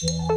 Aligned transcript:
Hello 0.00 0.30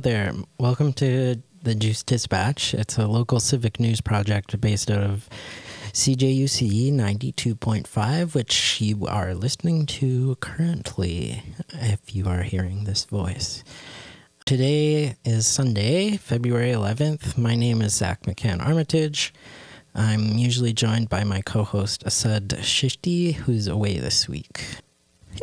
there. 0.00 0.32
Welcome 0.58 0.92
to 0.94 1.40
the 1.62 1.76
Juice 1.76 2.02
Dispatch. 2.02 2.74
It's 2.74 2.98
a 2.98 3.06
local 3.06 3.38
civic 3.38 3.78
news 3.78 4.00
project 4.00 4.60
based 4.60 4.90
out 4.90 5.04
of 5.04 5.28
CJUC 5.92 6.92
92.5, 6.92 8.34
which 8.34 8.80
you 8.80 9.06
are 9.06 9.34
listening 9.34 9.86
to 9.86 10.34
currently, 10.40 11.44
if 11.74 12.16
you 12.16 12.26
are 12.26 12.42
hearing 12.42 12.82
this 12.82 13.04
voice. 13.04 13.62
Today 14.50 15.14
is 15.24 15.46
Sunday, 15.46 16.16
February 16.16 16.72
11th. 16.72 17.38
My 17.38 17.54
name 17.54 17.80
is 17.80 17.94
Zach 17.94 18.22
McCann 18.22 18.60
Armitage. 18.60 19.32
I'm 19.94 20.38
usually 20.38 20.72
joined 20.72 21.08
by 21.08 21.22
my 21.22 21.40
co 21.40 21.62
host 21.62 22.02
Asad 22.04 22.48
Shishti, 22.48 23.34
who's 23.34 23.68
away 23.68 24.00
this 24.00 24.28
week. 24.28 24.64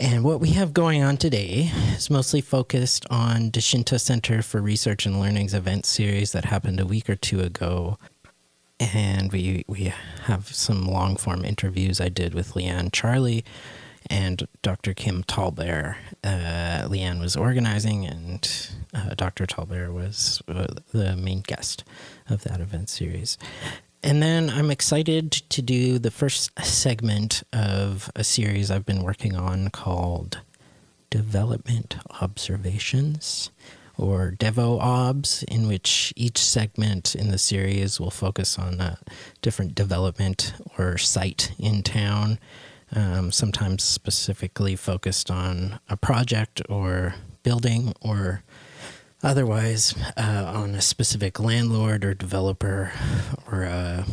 And 0.01 0.25
what 0.25 0.41
we 0.41 0.49
have 0.49 0.73
going 0.73 1.03
on 1.03 1.15
today 1.15 1.71
is 1.95 2.09
mostly 2.09 2.41
focused 2.41 3.05
on 3.09 3.49
Dechinta 3.49 3.97
Center 3.97 4.41
for 4.41 4.61
Research 4.61 5.05
and 5.05 5.21
Learning's 5.21 5.53
event 5.53 5.85
series 5.85 6.33
that 6.33 6.43
happened 6.43 6.81
a 6.81 6.85
week 6.85 7.09
or 7.09 7.15
two 7.15 7.39
ago. 7.39 7.97
And 8.77 9.31
we 9.31 9.63
we 9.69 9.93
have 10.23 10.49
some 10.49 10.85
long 10.85 11.15
form 11.15 11.45
interviews 11.45 12.01
I 12.01 12.09
did 12.09 12.33
with 12.33 12.55
Lianne 12.55 12.91
Charlie 12.91 13.45
and 14.09 14.47
Dr. 14.61 14.93
Kim 14.93 15.23
Tallbear. 15.23 15.95
Uh, 16.23 16.87
Lianne 16.87 17.19
was 17.19 17.35
organizing, 17.35 18.05
and 18.05 18.69
uh, 18.93 19.13
Dr. 19.15 19.45
Tallbear 19.45 19.93
was 19.93 20.41
uh, 20.47 20.67
the 20.91 21.15
main 21.15 21.41
guest 21.41 21.83
of 22.29 22.43
that 22.43 22.59
event 22.59 22.89
series. 22.89 23.37
And 24.03 24.21
then 24.21 24.49
I'm 24.49 24.71
excited 24.71 25.31
to 25.31 25.61
do 25.61 25.99
the 25.99 26.11
first 26.11 26.51
segment 26.63 27.43
of 27.51 28.11
a 28.15 28.23
series 28.23 28.69
I've 28.69 28.85
been 28.85 29.03
working 29.03 29.35
on 29.35 29.69
called 29.69 30.39
Development 31.09 31.97
Observations 32.21 33.49
or 33.97 34.35
Devo 34.37 34.79
Obs, 34.79 35.43
in 35.43 35.67
which 35.67 36.13
each 36.15 36.37
segment 36.37 37.15
in 37.15 37.31
the 37.31 37.37
series 37.37 37.99
will 37.99 38.11
focus 38.11 38.59
on 38.59 38.79
a 38.79 38.99
different 39.41 39.73
development 39.73 40.53
or 40.77 40.97
site 40.97 41.51
in 41.57 41.81
town, 41.81 42.37
um, 42.95 43.31
sometimes 43.31 43.83
specifically 43.83 44.75
focused 44.75 45.29
on 45.29 45.79
a 45.89 45.97
project 45.97 46.61
or 46.69 47.15
building 47.43 47.93
or 48.01 48.43
Otherwise, 49.23 49.95
uh, 50.15 50.51
on 50.55 50.75
a 50.75 50.81
specific 50.81 51.39
landlord 51.39 52.05
or 52.05 52.13
developer 52.13 52.91
or 53.51 53.63
a 53.63 54.05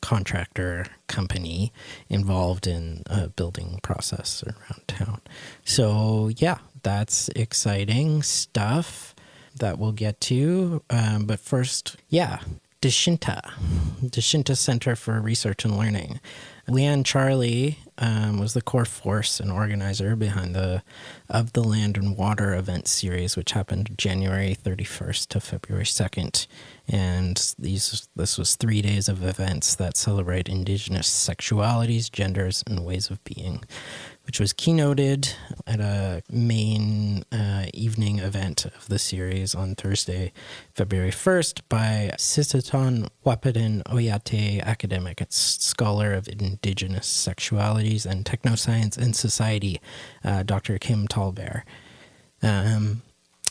contractor 0.00 0.86
company 1.06 1.72
involved 2.08 2.66
in 2.66 3.02
a 3.06 3.28
building 3.28 3.78
process 3.82 4.42
around 4.44 4.88
town. 4.88 5.20
So, 5.64 6.30
yeah, 6.36 6.58
that's 6.82 7.28
exciting 7.36 8.22
stuff 8.22 9.14
that 9.54 9.78
we'll 9.78 9.92
get 9.92 10.20
to. 10.22 10.82
Um, 10.90 11.26
but 11.26 11.38
first, 11.38 11.96
yeah, 12.08 12.40
Dechinta, 12.82 13.40
Dechinta 14.02 14.56
Center 14.56 14.96
for 14.96 15.20
Research 15.20 15.64
and 15.64 15.76
Learning. 15.76 16.18
Lianne 16.70 17.04
Charlie 17.04 17.78
um, 17.98 18.38
was 18.38 18.54
the 18.54 18.62
core 18.62 18.84
force 18.84 19.40
and 19.40 19.50
organizer 19.50 20.14
behind 20.14 20.54
the 20.54 20.82
Of 21.28 21.52
the 21.52 21.64
Land 21.64 21.96
and 21.96 22.16
Water 22.16 22.54
event 22.54 22.86
series, 22.86 23.36
which 23.36 23.52
happened 23.52 23.98
January 23.98 24.56
31st 24.56 25.26
to 25.28 25.40
February 25.40 25.84
2nd. 25.84 26.46
And 26.86 27.54
these 27.58 28.08
this 28.14 28.38
was 28.38 28.54
three 28.54 28.82
days 28.82 29.08
of 29.08 29.24
events 29.24 29.74
that 29.74 29.96
celebrate 29.96 30.48
indigenous 30.48 31.08
sexualities, 31.08 32.10
genders, 32.10 32.62
and 32.66 32.84
ways 32.84 33.10
of 33.10 33.22
being 33.24 33.64
which 34.30 34.38
was 34.38 34.52
keynoted 34.52 35.34
at 35.66 35.80
a 35.80 36.22
main 36.30 37.24
uh, 37.32 37.66
evening 37.74 38.20
event 38.20 38.64
of 38.64 38.86
the 38.86 38.96
series 38.96 39.56
on 39.56 39.74
Thursday, 39.74 40.32
February 40.72 41.10
1st, 41.10 41.62
by 41.68 42.12
Sisseton 42.16 43.08
Wahpeton 43.26 43.82
Oyate, 43.86 44.62
academic 44.62 45.26
scholar 45.30 46.12
of 46.12 46.28
indigenous 46.28 47.08
sexualities 47.08 48.06
and 48.06 48.24
technoscience 48.24 48.96
and 48.96 49.16
society, 49.16 49.80
uh, 50.22 50.44
Dr. 50.44 50.78
Kim 50.78 51.08
Tallbear. 51.08 51.62
Um, 52.40 53.02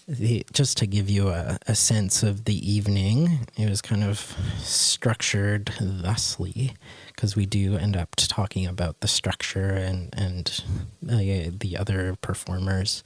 the, 0.08 0.46
just 0.54 0.78
to 0.78 0.88
give 0.88 1.10
you 1.10 1.28
a, 1.28 1.60
a, 1.68 1.76
sense 1.76 2.24
of 2.24 2.46
the 2.46 2.72
evening, 2.72 3.48
it 3.58 3.70
was 3.70 3.82
kind 3.82 4.04
of 4.04 4.36
structured 4.58 5.72
thusly 5.80 6.74
because 7.20 7.36
we 7.36 7.46
do 7.46 7.76
end 7.76 7.98
up 7.98 8.16
talking 8.16 8.66
about 8.66 9.02
the 9.02 9.08
structure 9.08 9.72
and 9.72 10.10
and 10.14 10.64
uh, 11.06 11.52
the 11.60 11.76
other 11.78 12.16
performers 12.22 13.04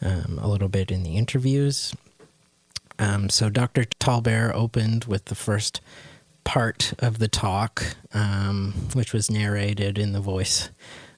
um, 0.00 0.38
a 0.40 0.48
little 0.48 0.70
bit 0.70 0.90
in 0.90 1.02
the 1.02 1.18
interviews. 1.18 1.94
Um, 2.98 3.28
so 3.28 3.50
Dr. 3.50 3.84
Tallbear 3.84 4.50
opened 4.54 5.04
with 5.04 5.26
the 5.26 5.34
first 5.34 5.82
part 6.42 6.94
of 7.00 7.18
the 7.18 7.28
talk, 7.28 7.96
um, 8.14 8.72
which 8.94 9.12
was 9.12 9.30
narrated 9.30 9.98
in 9.98 10.12
the 10.12 10.20
voice 10.20 10.70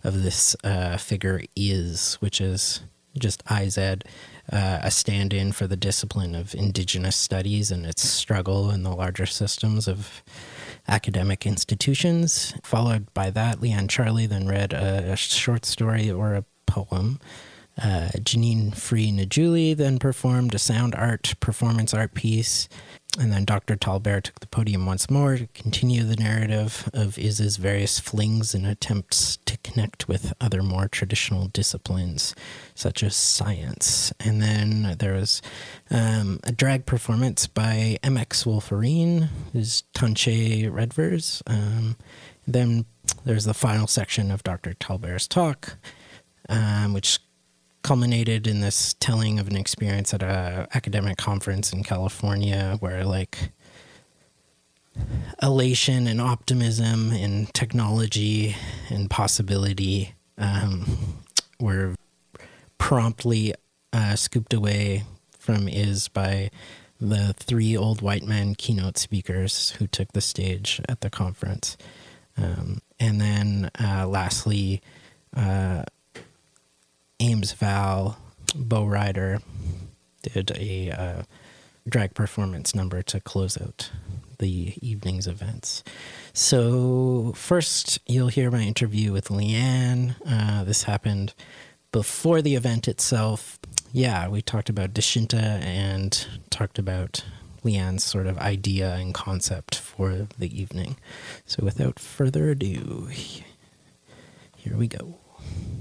of 0.03 0.25
this 0.25 0.57
uh, 0.65 0.97
figure 0.97 1.43
is, 1.55 2.15
which 2.15 2.41
is 2.41 2.83
just 3.17 3.45
IZ, 3.49 3.79
uh, 3.79 3.99
a 4.51 4.91
stand 4.91 5.33
in 5.33 5.53
for 5.53 5.69
the 5.69 5.77
discipline 5.77 6.35
of 6.35 6.57
Indigenous 6.57 7.15
studies 7.15 7.71
and 7.71 7.87
its 7.87 8.03
struggle 8.03 8.69
in 8.71 8.83
the 8.83 8.95
larger 8.95 9.27
systems 9.27 9.87
of 9.87 10.25
academic 10.89 11.47
institutions. 11.47 12.55
Followed 12.63 13.13
by 13.15 13.31
that, 13.31 13.59
Lianne 13.59 13.89
Charlie 13.89 14.27
then 14.27 14.47
read 14.47 14.73
a, 14.73 15.13
a 15.13 15.17
short 15.17 15.65
story 15.65 16.11
or 16.11 16.35
a 16.35 16.45
poem. 16.67 17.19
Uh, 17.79 18.11
Jeneen 18.19 18.77
Frei 18.77 19.11
Njootli 19.11 19.75
then 19.77 19.99
performed 19.99 20.55
a 20.55 20.59
sound 20.59 20.95
art 20.95 21.35
performance 21.41 21.95
art 21.95 22.15
piece. 22.15 22.69
And 23.19 23.31
then 23.31 23.45
Dr. 23.45 23.77
Tallbear 23.77 24.23
took 24.23 24.41
the 24.41 24.47
podium 24.47 24.87
once 24.87 25.11
more 25.11 25.37
to 25.37 25.47
continue 25.49 26.03
the 26.03 26.17
narrative 26.17 26.89
of 26.95 27.19
Iz's 27.19 27.59
various 27.59 28.01
flings 28.01 28.55
and 28.55 28.67
attempts 28.67 29.37
to 29.45 29.59
connect 29.59 30.09
with 30.09 30.33
other 30.41 30.63
more 30.63 30.89
traditional 30.89 31.49
disciplines, 31.49 32.35
such 32.75 33.03
as 33.03 33.15
science. 33.15 34.15
And 34.19 34.41
then 34.41 34.97
there 34.99 35.13
was 35.13 35.43
um, 35.91 36.41
a 36.45 36.53
drag 36.53 36.87
performance 36.87 37.47
by 37.47 37.99
MX 38.03 38.47
Wolferine, 38.47 39.29
who's 39.53 39.83
Tunchai 39.95 40.71
Redvers. 40.71 41.43
Um, 41.47 41.97
then 42.47 42.87
there's 43.25 43.45
the 43.45 43.53
final 43.53 43.87
section 43.87 44.31
of 44.31 44.43
Dr. 44.43 44.73
Tallbear's 44.73 45.29
talk, 45.29 45.77
um, 46.49 46.95
which 46.95 47.19
culminated 47.83 48.47
in 48.47 48.61
this 48.61 48.95
telling 48.95 49.39
of 49.39 49.49
an 49.49 49.57
experience 49.57 50.15
at 50.15 50.23
a 50.23 50.69
academic 50.75 51.17
conference 51.17 51.73
in 51.73 51.83
California 51.83 52.77
where 52.81 53.05
like 53.05 53.53
elation 55.43 56.07
and 56.07 56.21
optimism 56.21 57.11
and 57.11 57.53
technology 57.55 58.57
and 58.91 59.11
possibility 59.11 60.15
um, 60.39 61.25
were 61.59 61.95
promptly 62.79 63.55
uh, 63.93 64.17
scooped 64.17 64.53
away 64.53 65.05
from 65.39 65.69
is 65.69 66.09
by 66.09 66.51
the 67.01 67.35
three 67.37 67.77
old 67.77 68.01
white 68.01 68.23
men 68.23 68.55
keynote 68.55 68.97
speakers 68.97 69.71
who 69.73 69.87
took 69.87 70.13
the 70.13 70.21
stage 70.21 70.81
at 70.89 71.01
the 71.01 71.11
conference. 71.11 71.77
Um, 72.37 72.81
and 73.01 73.21
then 73.21 73.71
uh, 73.81 74.07
lastly, 74.07 74.81
uh, 75.37 75.83
Ames 77.23 77.53
Val, 77.53 78.19
Bow 78.57 78.85
Rider, 78.85 79.41
did 80.23 80.51
a 80.59 80.91
uh, 80.91 81.23
drag 81.89 82.15
performance 82.15 82.75
number 82.75 83.01
to 83.01 83.21
close 83.21 83.57
out 83.61 83.93
the 84.41 84.75
evening's 84.83 85.29
events. 85.29 85.85
So, 86.33 87.33
first, 87.37 88.01
you'll 88.07 88.27
hear 88.27 88.51
my 88.51 88.63
interview 88.63 89.13
with 89.13 89.29
Lianne. 89.29 90.17
Uh, 90.27 90.65
this 90.65 90.83
happened 90.83 91.33
before 91.93 92.43
the 92.43 92.57
event 92.57 92.89
itself. 92.89 93.57
Yeah, 93.93 94.27
we 94.29 94.43
talked 94.43 94.69
about 94.69 94.93
Dechinta 94.93 95.63
and 95.63 96.27
talked 96.51 96.77
about 96.77 97.25
Lianne's 97.65 98.03
sort 98.03 98.27
of 98.27 98.37
idea 98.39 98.95
and 98.97 99.15
concept 99.15 99.77
for 99.77 100.27
the 100.37 100.61
evening. 100.61 100.97
So, 101.47 101.63
without 101.65 102.01
further 102.01 102.51
ado, 102.51 103.11
here 104.57 104.77
we 104.77 104.89
go. 104.89 105.22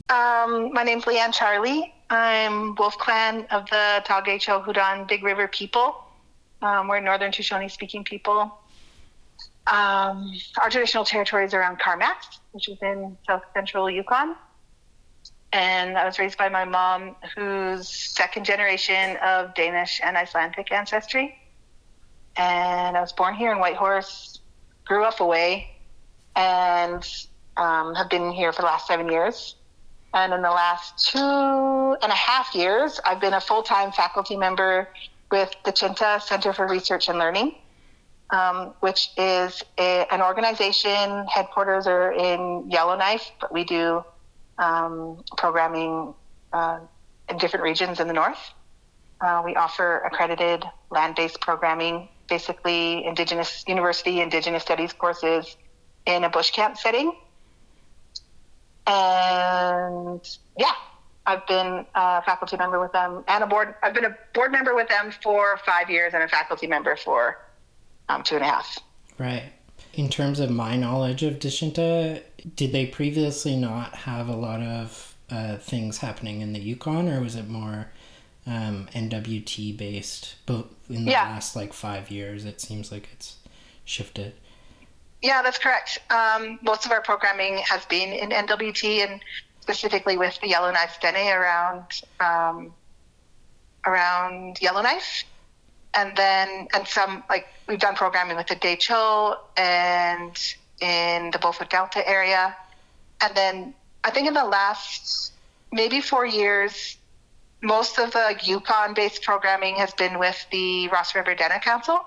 Um, 0.09 0.73
my 0.73 0.83
name's 0.83 1.05
Lianne 1.05 1.33
Charlie. 1.33 1.93
I'm 2.09 2.75
Wolf 2.75 2.97
Clan 2.97 3.47
of 3.49 3.65
the 3.69 4.03
Talgay 4.05 4.39
Hudan 4.39 5.07
Big 5.07 5.23
River 5.23 5.47
people. 5.47 6.03
Um, 6.61 6.89
we're 6.89 6.99
Northern 6.99 7.31
Tutchone 7.31 7.71
speaking 7.71 8.03
people. 8.03 8.59
Um, 9.67 10.33
our 10.61 10.69
traditional 10.69 11.05
territory 11.05 11.45
is 11.45 11.53
around 11.53 11.79
Carmacks, 11.79 12.39
which 12.51 12.67
is 12.67 12.77
in 12.81 13.17
south 13.25 13.43
central 13.53 13.89
Yukon. 13.89 14.35
And 15.53 15.97
I 15.97 16.05
was 16.05 16.19
raised 16.19 16.37
by 16.37 16.49
my 16.49 16.65
mom, 16.65 17.15
who's 17.35 17.87
second 17.87 18.45
generation 18.45 19.17
of 19.23 19.53
Danish 19.53 20.01
and 20.03 20.17
Icelandic 20.17 20.71
ancestry. 20.71 21.37
And 22.35 22.97
I 22.97 23.01
was 23.01 23.13
born 23.13 23.33
here 23.33 23.51
in 23.51 23.59
Whitehorse, 23.59 24.39
grew 24.85 25.03
up 25.03 25.19
away 25.19 25.69
and 26.35 27.07
um, 27.57 27.95
have 27.95 28.09
been 28.09 28.31
here 28.31 28.51
for 28.51 28.61
the 28.61 28.67
last 28.67 28.87
seven 28.87 29.09
years. 29.09 29.55
And 30.13 30.33
in 30.33 30.41
the 30.41 30.49
last 30.49 31.07
two 31.07 31.19
and 32.01 32.11
a 32.11 32.15
half 32.15 32.53
years, 32.53 32.99
I've 33.05 33.21
been 33.21 33.33
a 33.33 33.41
full 33.41 33.63
time 33.63 33.91
faculty 33.91 34.35
member 34.35 34.89
with 35.31 35.49
Dechinta 35.63 36.21
Center 36.21 36.51
for 36.51 36.67
Research 36.67 37.07
and 37.07 37.17
Learning, 37.17 37.55
um, 38.29 38.73
which 38.81 39.11
is 39.17 39.63
a, 39.77 40.05
an 40.11 40.21
organization. 40.21 41.25
Headquarters 41.27 41.87
are 41.87 42.11
in 42.11 42.69
Yellowknife, 42.69 43.31
but 43.39 43.53
we 43.53 43.63
do 43.63 44.03
um, 44.57 45.23
programming 45.37 46.13
uh, 46.51 46.79
in 47.29 47.37
different 47.37 47.63
regions 47.63 48.01
in 48.01 48.07
the 48.07 48.13
north. 48.13 48.53
Uh, 49.21 49.41
we 49.45 49.55
offer 49.55 49.99
accredited 49.99 50.65
land 50.89 51.15
based 51.15 51.39
programming, 51.39 52.09
basically 52.27 53.05
Indigenous 53.05 53.63
University 53.67 54.19
Indigenous 54.19 54.63
Studies 54.63 54.91
courses 54.91 55.55
in 56.05 56.23
a 56.25 56.29
bush 56.29 56.51
camp 56.51 56.77
setting. 56.77 57.13
And 58.87 60.37
yeah, 60.57 60.73
I've 61.25 61.45
been 61.47 61.85
a 61.95 62.21
faculty 62.23 62.57
member 62.57 62.79
with 62.79 62.91
them 62.91 63.23
and 63.27 63.43
a 63.43 63.47
board. 63.47 63.75
I've 63.83 63.93
been 63.93 64.05
a 64.05 64.17
board 64.33 64.51
member 64.51 64.75
with 64.75 64.87
them 64.87 65.11
for 65.23 65.59
five 65.65 65.89
years 65.89 66.13
and 66.13 66.23
a 66.23 66.27
faculty 66.27 66.67
member 66.67 66.95
for 66.95 67.37
um, 68.09 68.23
two 68.23 68.35
and 68.35 68.43
a 68.43 68.47
half. 68.47 68.79
Right. 69.17 69.43
In 69.93 70.09
terms 70.09 70.39
of 70.39 70.49
my 70.49 70.77
knowledge 70.77 71.21
of 71.23 71.35
Dechinta, 71.35 72.21
did 72.55 72.71
they 72.71 72.85
previously 72.85 73.55
not 73.55 73.93
have 73.93 74.27
a 74.27 74.35
lot 74.35 74.61
of 74.61 75.15
uh, 75.29 75.57
things 75.57 75.99
happening 75.99 76.41
in 76.41 76.53
the 76.53 76.59
Yukon, 76.59 77.07
or 77.07 77.21
was 77.21 77.35
it 77.35 77.47
more 77.47 77.87
um, 78.47 78.87
NWT 78.93 79.77
based? 79.77 80.35
But 80.45 80.67
in 80.89 81.05
the 81.05 81.11
yeah. 81.11 81.23
last 81.23 81.55
like 81.55 81.73
five 81.73 82.09
years, 82.09 82.45
it 82.45 82.61
seems 82.61 82.91
like 82.91 83.09
it's 83.13 83.37
shifted. 83.85 84.33
Yeah, 85.21 85.41
that's 85.43 85.59
correct. 85.59 85.99
Um, 86.09 86.59
most 86.63 86.85
of 86.85 86.91
our 86.91 87.01
programming 87.01 87.57
has 87.57 87.85
been 87.85 88.11
in 88.11 88.29
NWT 88.29 89.07
and 89.07 89.21
specifically 89.61 90.17
with 90.17 90.39
the 90.41 90.47
Yellowknife 90.47 90.99
Dene 90.99 91.31
around 91.31 92.01
um, 92.19 92.73
around 93.85 94.59
Yellowknife, 94.61 95.23
and 95.93 96.15
then 96.17 96.67
and 96.73 96.87
some 96.87 97.23
like 97.29 97.47
we've 97.67 97.79
done 97.79 97.95
programming 97.95 98.35
with 98.35 98.47
the 98.47 98.55
Dehcho 98.55 99.37
and 99.57 100.35
in 100.81 101.29
the 101.31 101.37
Beaufort 101.37 101.69
Delta 101.69 102.07
area, 102.07 102.55
and 103.21 103.35
then 103.35 103.75
I 104.03 104.09
think 104.09 104.27
in 104.27 104.33
the 104.33 104.45
last 104.45 105.33
maybe 105.71 106.01
four 106.01 106.25
years, 106.25 106.97
most 107.61 107.99
of 107.99 108.11
the 108.11 108.35
Yukon-based 108.43 109.21
programming 109.21 109.75
has 109.75 109.93
been 109.93 110.17
with 110.17 110.45
the 110.51 110.87
Ross 110.89 111.13
River 111.13 111.35
Dene 111.35 111.59
Council? 111.61 112.03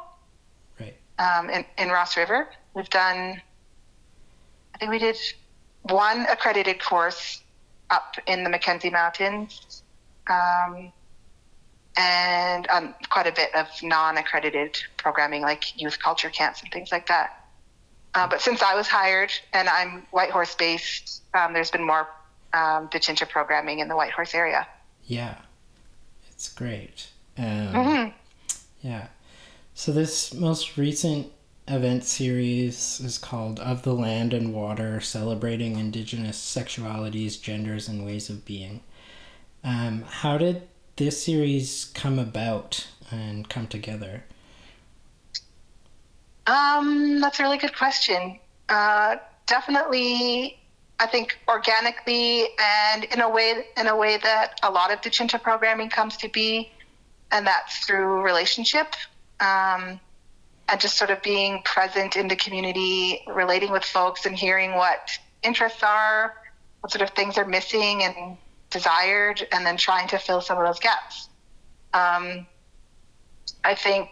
Um, 1.19 1.50
in, 1.50 1.64
in 1.78 1.88
Ross 1.88 2.16
River, 2.16 2.49
we've 2.75 2.90
done. 2.90 3.40
I 4.75 4.78
think 4.78 4.90
we 4.90 4.99
did 4.99 5.16
one 5.82 6.26
accredited 6.26 6.82
course 6.82 7.43
up 7.90 8.16
in 8.26 8.43
the 8.43 8.50
Mackenzie 8.50 8.90
Mountains, 8.90 9.82
um, 10.28 10.93
and 11.96 12.69
um, 12.70 12.94
quite 13.08 13.26
a 13.26 13.32
bit 13.32 13.55
of 13.55 13.69
non-accredited 13.82 14.78
programming 14.96 15.43
like 15.43 15.81
youth 15.81 15.99
culture 16.00 16.31
camps 16.31 16.62
and 16.62 16.72
things 16.72 16.90
like 16.90 17.06
that. 17.06 17.44
Uh, 18.14 18.26
but 18.26 18.40
since 18.40 18.62
I 18.62 18.75
was 18.75 18.87
hired 18.87 19.32
and 19.52 19.69
I'm 19.69 20.06
Whitehorse 20.10 20.55
based, 20.55 21.22
um, 21.34 21.52
there's 21.52 21.70
been 21.70 21.87
more 21.87 22.08
um, 22.52 22.88
programming 23.28 23.81
in 23.81 23.88
the 23.88 23.96
Whitehorse 23.96 24.34
area. 24.34 24.67
Yeah, 25.05 25.37
it's 26.31 26.52
great. 26.52 27.08
Um, 27.37 27.44
mm-hmm. 27.44 28.08
Yeah. 28.82 29.08
So 29.76 29.91
this 29.91 30.32
most 30.32 30.76
recent 30.76 31.32
event 31.67 32.05
series 32.05 33.00
is 33.00 33.19
called 33.19 33.59
Of 33.59 33.82
the 33.82 33.93
Land 33.93 34.32
and 34.32 34.55
Water 34.55 35.00
Celebrating 35.00 35.76
Indigenous 35.76 36.38
Sexualities, 36.38 37.43
Genders, 37.43 37.88
and 37.88 38.06
Ways 38.06 38.31
of 38.31 38.44
Being. 38.44 38.82
Um, 39.65 40.03
how 40.03 40.38
did 40.38 40.69
this 40.94 41.25
series 41.25 41.87
come 41.93 42.21
about 42.21 42.87
and 43.11 43.49
come 43.49 43.67
together? 43.67 44.23
Um, 46.47 47.20
that's 47.20 47.41
a 47.41 47.43
really 47.43 47.59
good 47.59 47.77
question. 47.77 48.38
Uh, 48.69 49.17
definitely, 49.47 50.56
I 51.00 51.06
think 51.06 51.37
organically 51.49 52.47
and 52.61 53.05
in 53.05 53.20
a 53.20 53.29
way 53.29 53.67
in 53.77 53.88
a 53.88 53.97
way 53.97 54.19
that 54.19 54.61
a 54.62 54.70
lot 54.70 54.93
of 54.93 55.00
Dechinta 55.00 55.43
programming 55.43 55.91
comes 55.91 56.17
to 56.19 56.29
be, 56.29 56.70
and 57.32 57.44
that's 57.44 57.85
through 57.85 58.23
relationship. 58.23 58.94
Um, 59.40 60.00
and 60.69 60.81
just 60.81 60.96
sort 60.96 61.10
of 61.10 61.22
being 61.22 61.60
present 61.64 62.16
in 62.16 62.28
the 62.28 62.36
community, 62.36 63.20
relating 63.26 63.70
with 63.70 63.84
folks 63.84 64.26
and 64.26 64.34
hearing 64.34 64.75
what 64.75 65.10
interests 65.42 65.82
are, 65.82 66.34
what 66.81 66.90
sort 66.90 67.02
of 67.02 67.10
things 67.10 67.36
are 67.36 67.44
missing 67.44 68.02
and 68.02 68.36
desired, 68.70 69.46
and 69.52 69.64
then 69.64 69.76
trying 69.76 70.08
to 70.08 70.19
fill 70.19 70.40
some 70.40 70.58
of 70.58 70.66
those 70.66 70.81
gaps. 70.81 71.28
Um, 71.92 72.46
I 73.62 73.75
think 73.75 74.08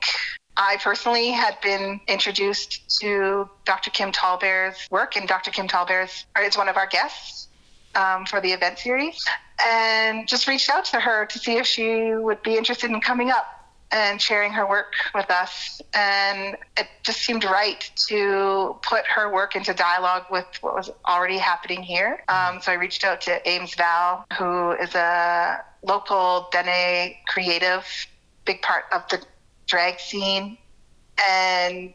I 0.56 0.76
personally 0.82 1.30
had 1.30 1.58
been 1.62 2.00
introduced 2.06 3.00
to 3.00 3.48
Dr. 3.64 3.90
Kim 3.90 4.12
Tallbear's 4.12 4.86
work, 4.90 5.16
and 5.16 5.26
Dr. 5.26 5.50
Kim 5.50 5.68
Tallbear's 5.68 6.26
is 6.40 6.56
one 6.56 6.68
of 6.68 6.76
our 6.76 6.86
guests 6.86 7.48
um, 7.94 8.26
for 8.26 8.40
the 8.40 8.52
event 8.52 8.78
series, 8.78 9.24
and 9.64 10.28
just 10.28 10.46
reached 10.46 10.68
out 10.68 10.84
to 10.86 11.00
her 11.00 11.26
to 11.26 11.38
see 11.38 11.56
if 11.56 11.66
she 11.66 12.12
would 12.14 12.42
be 12.42 12.56
interested 12.56 12.90
in 12.90 13.00
coming 13.00 13.30
up 13.30 13.61
and 13.92 14.20
sharing 14.20 14.52
her 14.52 14.66
work 14.66 14.94
with 15.14 15.30
us. 15.30 15.80
And 15.94 16.56
it 16.78 16.88
just 17.02 17.20
seemed 17.20 17.44
right 17.44 17.88
to 18.08 18.76
put 18.82 19.04
her 19.06 19.30
work 19.30 19.54
into 19.54 19.74
dialogue 19.74 20.24
with 20.30 20.46
what 20.62 20.74
was 20.74 20.90
already 21.06 21.36
happening 21.36 21.82
here. 21.82 22.24
Um, 22.28 22.60
so 22.62 22.72
I 22.72 22.76
reached 22.76 23.04
out 23.04 23.20
to 23.22 23.48
Ames 23.48 23.74
Val, 23.74 24.24
who 24.38 24.72
is 24.72 24.94
a 24.94 25.62
local 25.82 26.48
Dene 26.50 27.14
creative, 27.28 27.84
big 28.46 28.62
part 28.62 28.84
of 28.92 29.06
the 29.10 29.22
drag 29.66 30.00
scene, 30.00 30.56
and 31.28 31.94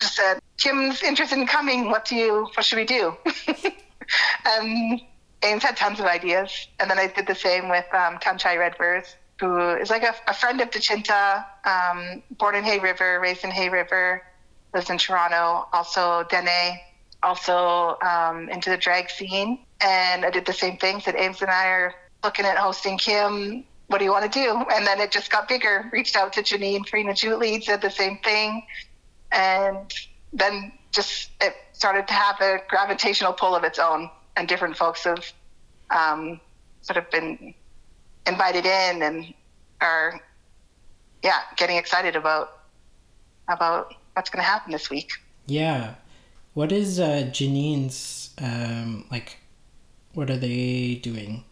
just 0.00 0.16
said, 0.16 0.40
Kim's 0.56 1.02
interested 1.02 1.38
in 1.38 1.46
coming. 1.46 1.90
What 1.90 2.06
do 2.06 2.16
you, 2.16 2.48
what 2.54 2.64
should 2.64 2.78
we 2.78 2.86
do? 2.86 3.14
and 4.46 5.00
Ames 5.42 5.62
had 5.62 5.76
tons 5.76 6.00
of 6.00 6.06
ideas. 6.06 6.68
And 6.80 6.90
then 6.90 6.98
I 6.98 7.06
did 7.08 7.26
the 7.26 7.34
same 7.34 7.68
with 7.68 7.84
um, 7.92 8.16
Tunchai 8.16 8.56
Redvers 8.56 9.14
who 9.44 9.76
is 9.76 9.90
like 9.90 10.02
a, 10.02 10.14
a 10.28 10.34
friend 10.34 10.60
of 10.60 10.70
Dechinta, 10.70 11.44
um, 11.64 12.22
born 12.38 12.54
in 12.54 12.64
Hay 12.64 12.78
River, 12.78 13.20
raised 13.20 13.44
in 13.44 13.50
Hay 13.50 13.68
River, 13.68 14.22
lives 14.72 14.90
in 14.90 14.98
Toronto, 14.98 15.68
also 15.72 16.24
Dene, 16.30 16.78
also 17.22 17.98
um, 18.00 18.48
into 18.48 18.70
the 18.70 18.76
drag 18.76 19.10
scene. 19.10 19.58
And 19.80 20.24
I 20.24 20.30
did 20.30 20.46
the 20.46 20.52
same 20.52 20.78
thing, 20.78 21.00
said 21.00 21.14
Ames 21.16 21.42
and 21.42 21.50
I 21.50 21.66
are 21.66 21.94
looking 22.22 22.46
at 22.46 22.56
hosting 22.56 22.96
Kim. 22.96 23.64
What 23.88 23.98
do 23.98 24.04
you 24.04 24.10
want 24.10 24.30
to 24.30 24.38
do? 24.38 24.64
And 24.74 24.86
then 24.86 25.00
it 25.00 25.12
just 25.12 25.30
got 25.30 25.48
bigger. 25.48 25.90
Reached 25.92 26.16
out 26.16 26.32
to 26.34 26.42
Janine, 26.42 26.88
Frei 26.88 27.04
Njootli, 27.04 27.62
said 27.62 27.82
the 27.82 27.90
same 27.90 28.18
thing. 28.18 28.62
And 29.30 29.92
then 30.32 30.72
just 30.90 31.30
it 31.40 31.54
started 31.72 32.06
to 32.08 32.14
have 32.14 32.40
a 32.40 32.60
gravitational 32.68 33.32
pull 33.32 33.54
of 33.54 33.64
its 33.64 33.78
own. 33.78 34.10
And 34.36 34.48
different 34.48 34.76
folks 34.76 35.04
have 35.04 35.24
um, 35.90 36.40
sort 36.82 36.96
of 36.96 37.10
been 37.10 37.54
invited 38.26 38.64
in 38.66 39.02
and 39.02 39.34
are 39.80 40.20
yeah 41.22 41.40
getting 41.56 41.76
excited 41.76 42.16
about 42.16 42.60
about 43.48 43.94
what's 44.14 44.30
going 44.30 44.42
to 44.42 44.48
happen 44.48 44.72
this 44.72 44.88
week. 44.90 45.10
Yeah. 45.46 45.94
What 46.54 46.72
is 46.72 47.00
uh 47.00 47.28
janine's 47.32 48.30
um 48.40 49.06
like 49.10 49.38
what 50.14 50.30
are 50.30 50.36
they 50.36 51.00
doing? 51.02 51.44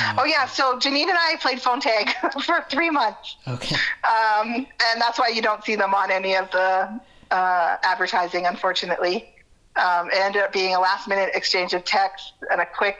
Uh, 0.00 0.14
oh 0.18 0.24
yeah 0.24 0.46
so 0.46 0.78
janine 0.78 1.08
and 1.08 1.18
i 1.18 1.36
played 1.40 1.60
phone 1.60 1.80
tag 1.80 2.10
for 2.44 2.64
three 2.70 2.90
months. 2.90 3.36
Okay. 3.46 3.76
Um 4.04 4.54
and 4.56 5.00
that's 5.00 5.18
why 5.18 5.28
you 5.28 5.42
don't 5.42 5.64
see 5.64 5.76
them 5.76 5.94
on 5.94 6.10
any 6.10 6.36
of 6.36 6.50
the 6.50 7.00
uh, 7.30 7.76
advertising 7.82 8.46
unfortunately. 8.46 9.34
Um, 9.76 10.08
it 10.10 10.16
ended 10.16 10.42
up 10.42 10.52
being 10.52 10.74
a 10.74 10.80
last 10.80 11.06
minute 11.08 11.30
exchange 11.34 11.72
of 11.72 11.84
text 11.84 12.32
and 12.50 12.60
a 12.60 12.66
quick 12.66 12.98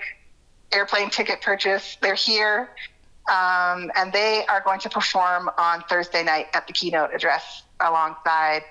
airplane 0.73 1.11
ticket 1.11 1.41
purchase. 1.41 1.97
They're 2.01 2.15
here 2.15 2.71
um, 3.29 3.91
and 3.95 4.13
they 4.13 4.45
are 4.47 4.63
going 4.63 4.81
to 4.81 4.89
perform 4.89 5.51
on 5.59 5.83
Thursday 5.83 6.25
night 6.25 6.47
at 6.55 6.67
the 6.67 6.73
keynote 6.73 7.15
address 7.15 7.63
alongside 7.81 8.63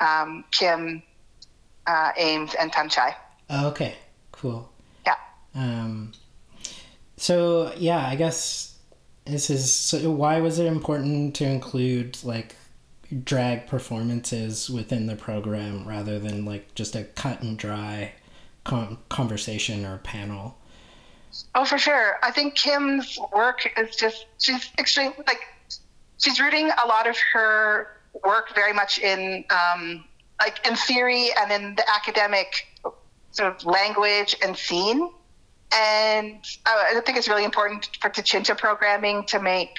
um, 0.00 0.44
Kim, 0.50 1.02
uh, 1.86 2.12
Ames, 2.16 2.54
and 2.54 2.72
Tunchai. 2.72 3.14
Okay, 3.50 3.94
cool. 4.32 4.70
Yeah. 5.06 5.16
Um, 5.54 6.12
so 7.16 7.72
yeah, 7.76 8.06
I 8.06 8.16
guess 8.16 8.76
this 9.24 9.50
is 9.50 9.72
so. 9.72 10.10
Why 10.10 10.40
was 10.40 10.58
it 10.58 10.66
important 10.66 11.34
to 11.36 11.44
include 11.44 12.18
like 12.24 12.56
drag 13.24 13.66
performances 13.66 14.70
within 14.70 15.06
the 15.06 15.16
program 15.16 15.86
rather 15.86 16.18
than 16.18 16.44
like 16.44 16.74
just 16.74 16.96
a 16.96 17.04
cut 17.04 17.42
and 17.42 17.58
dry 17.58 18.12
com- 18.64 18.98
conversation 19.08 19.84
or 19.84 19.98
panel? 19.98 20.58
Oh, 21.54 21.64
for 21.64 21.78
sure. 21.78 22.16
I 22.22 22.30
think 22.30 22.54
Kim's 22.54 23.18
work 23.34 23.66
is 23.78 23.96
just, 23.96 24.26
she's 24.38 24.70
extreme, 24.78 25.12
like, 25.26 25.40
she's 26.18 26.40
rooting 26.40 26.70
a 26.84 26.86
lot 26.86 27.08
of 27.08 27.16
her 27.32 27.88
work 28.24 28.54
very 28.54 28.72
much 28.72 28.98
in 28.98 29.44
um, 29.50 30.04
like 30.40 30.66
in 30.66 30.76
theory 30.76 31.30
and 31.38 31.52
in 31.52 31.74
the 31.74 31.84
academic 31.90 32.66
sort 33.30 33.54
of 33.54 33.64
language 33.64 34.36
and 34.42 34.56
scene. 34.56 35.10
And 35.74 36.38
I 36.66 37.00
think 37.06 37.16
it's 37.16 37.28
really 37.28 37.44
important 37.44 37.88
for 38.00 38.10
Dechinta 38.10 38.56
programming 38.58 39.24
to 39.26 39.40
make 39.40 39.74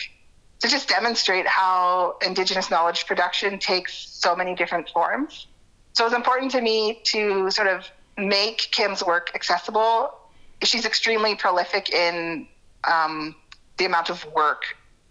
to 0.61 0.69
just 0.69 0.87
demonstrate 0.87 1.45
how 1.45 2.15
Indigenous 2.25 2.71
knowledge 2.71 3.05
production 3.05 3.59
takes 3.59 3.93
so 3.93 4.35
many 4.35 4.55
different 4.55 4.89
forms. 4.89 5.47
So 5.91 6.05
it's 6.05 6.15
important 6.15 6.51
to 6.51 6.61
me 6.61 7.01
to 7.07 7.51
sort 7.51 7.67
of 7.67 7.85
make 8.17 8.69
Kim's 8.71 9.03
work 9.03 9.31
accessible. 9.35 10.17
She's 10.63 10.85
extremely 10.85 11.35
prolific 11.35 11.89
in 11.89 12.47
um, 12.83 13.35
the 13.77 13.85
amount 13.85 14.09
of 14.09 14.25
work 14.33 14.63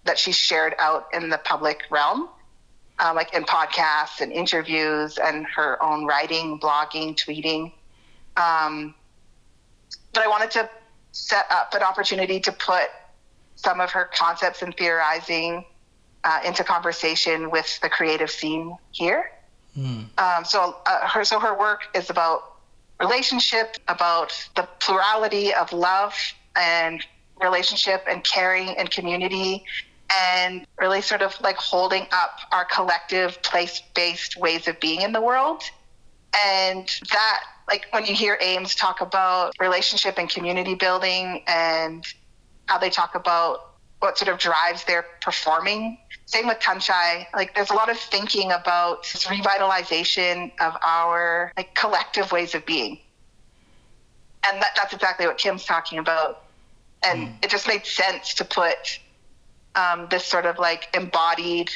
that 0.05 0.19
she's 0.19 0.37
shared 0.37 0.75
out 0.79 1.09
in 1.13 1.29
the 1.29 1.39
public 1.39 1.83
realm, 1.91 2.29
uh, 2.99 3.13
like 3.15 3.35
in 3.35 3.45
podcasts 3.45 4.21
and 4.21 4.33
interviews 4.33 5.19
and 5.19 5.47
her 5.47 5.83
own 5.83 6.07
writing, 6.07 6.59
blogging, 6.59 7.17
tweeting. 7.17 7.73
Um, 8.37 8.95
but 10.13 10.23
I 10.23 10.29
wanted 10.29 10.51
to 10.53 10.69
set 11.13 11.47
up 11.51 11.75
an 11.75 11.83
opportunity 11.83 12.41
to 12.41 12.53
put 12.53 12.89
some 13.57 13.81
of 13.81 13.91
her 13.93 14.11
concepts 14.13 14.63
and 14.63 14.77
theorizing 14.77 15.65
uh, 16.25 16.41
into 16.45 16.65
conversation 16.65 17.51
with 17.51 17.81
the 17.81 17.89
creative 17.89 18.31
scene 18.31 18.77
here. 18.91 19.31
Mm. 19.77 20.07
Um, 20.19 20.45
so 20.45 20.77
uh, 20.87 21.09
her 21.09 21.25
so 21.25 21.39
her 21.39 21.59
work 21.59 21.83
is 21.95 22.11
about 22.11 22.52
relationship, 23.03 23.77
about 23.89 24.33
the 24.55 24.69
plurality 24.81 25.53
of 25.53 25.73
love 25.73 26.15
and 26.57 27.05
relationship 27.43 28.05
and 28.09 28.23
caring 28.23 28.69
and 28.79 28.91
community 28.91 29.65
and 30.15 30.67
really 30.79 31.01
sort 31.01 31.23
of 31.23 31.35
like 31.41 31.57
holding 31.57 32.07
up 32.13 32.39
our 32.53 32.65
collective 32.65 33.43
place-based 33.43 34.37
ways 34.37 34.69
of 34.69 34.79
being 34.79 35.01
in 35.01 35.13
the 35.13 35.21
world. 35.21 35.63
And 36.47 36.89
that 37.11 37.41
like 37.69 37.87
when 37.91 38.07
you 38.07 38.15
hear 38.15 38.39
Ames 38.41 38.75
talk 38.75 39.01
about 39.01 39.53
relationship 39.59 40.19
and 40.19 40.29
community 40.29 40.75
building 40.75 41.43
and 41.47 42.05
how 42.67 42.79
they 42.79 42.91
talk 42.91 43.15
about 43.15 43.72
what 44.03 44.19
sort 44.19 44.29
of 44.29 44.39
drives 44.39 44.85
their 44.85 45.05
performing. 45.21 45.97
Same 46.27 46.49
with 46.49 46.59
Tunchai. 46.59 47.27
Like 47.35 47.55
there's 47.55 47.71
a 47.71 47.75
lot 47.75 47.89
of 47.89 47.97
thinking 47.97 48.51
about 48.51 49.05
this 49.05 49.25
revitalization 49.27 50.51
of 50.61 50.75
our 50.83 51.53
like 51.57 51.75
collective 51.77 52.33
ways 52.33 52.55
of 52.57 52.67
being. 52.67 52.99
And 54.51 54.61
that, 54.61 54.73
that's 54.75 54.93
exactly 54.93 55.27
what 55.27 55.39
Kim's 55.39 55.65
talking 55.65 55.99
about. 55.99 56.45
And 57.05 57.29
mm. 57.29 57.45
it 57.45 57.51
just 57.51 57.69
made 57.69 57.87
sense 57.87 58.35
to 58.35 58.45
put 58.45 58.99
um, 59.77 60.09
this 60.11 60.25
sort 60.25 60.47
of 60.47 60.59
like 60.59 60.89
embodied 60.95 61.71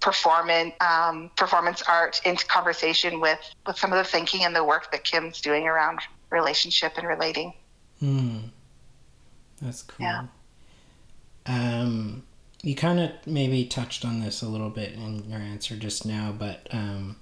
performance 0.00 0.74
um, 0.80 1.30
performance 1.36 1.82
art 1.82 2.20
into 2.24 2.46
conversation 2.46 3.20
with 3.20 3.40
with 3.66 3.76
some 3.76 3.92
of 3.92 3.98
the 3.98 4.04
thinking 4.04 4.44
and 4.44 4.54
the 4.54 4.64
work 4.64 4.90
that 4.92 5.04
Kim's 5.04 5.40
doing 5.40 5.66
around 5.66 6.00
relationship 6.30 6.92
and 6.96 7.06
relating. 7.06 7.52
Hmm. 8.00 8.38
That's 9.62 9.82
cool. 9.82 10.06
Yeah. 10.06 10.26
Um, 11.48 12.22
you 12.62 12.74
kind 12.74 13.00
of 13.00 13.10
maybe 13.26 13.64
touched 13.64 14.04
on 14.04 14.20
this 14.20 14.42
a 14.42 14.48
little 14.48 14.70
bit 14.70 14.92
in 14.92 15.28
your 15.28 15.40
answer 15.40 15.76
just 15.76 16.04
now, 16.04 16.34
but 16.36 16.68
um, 16.70 17.16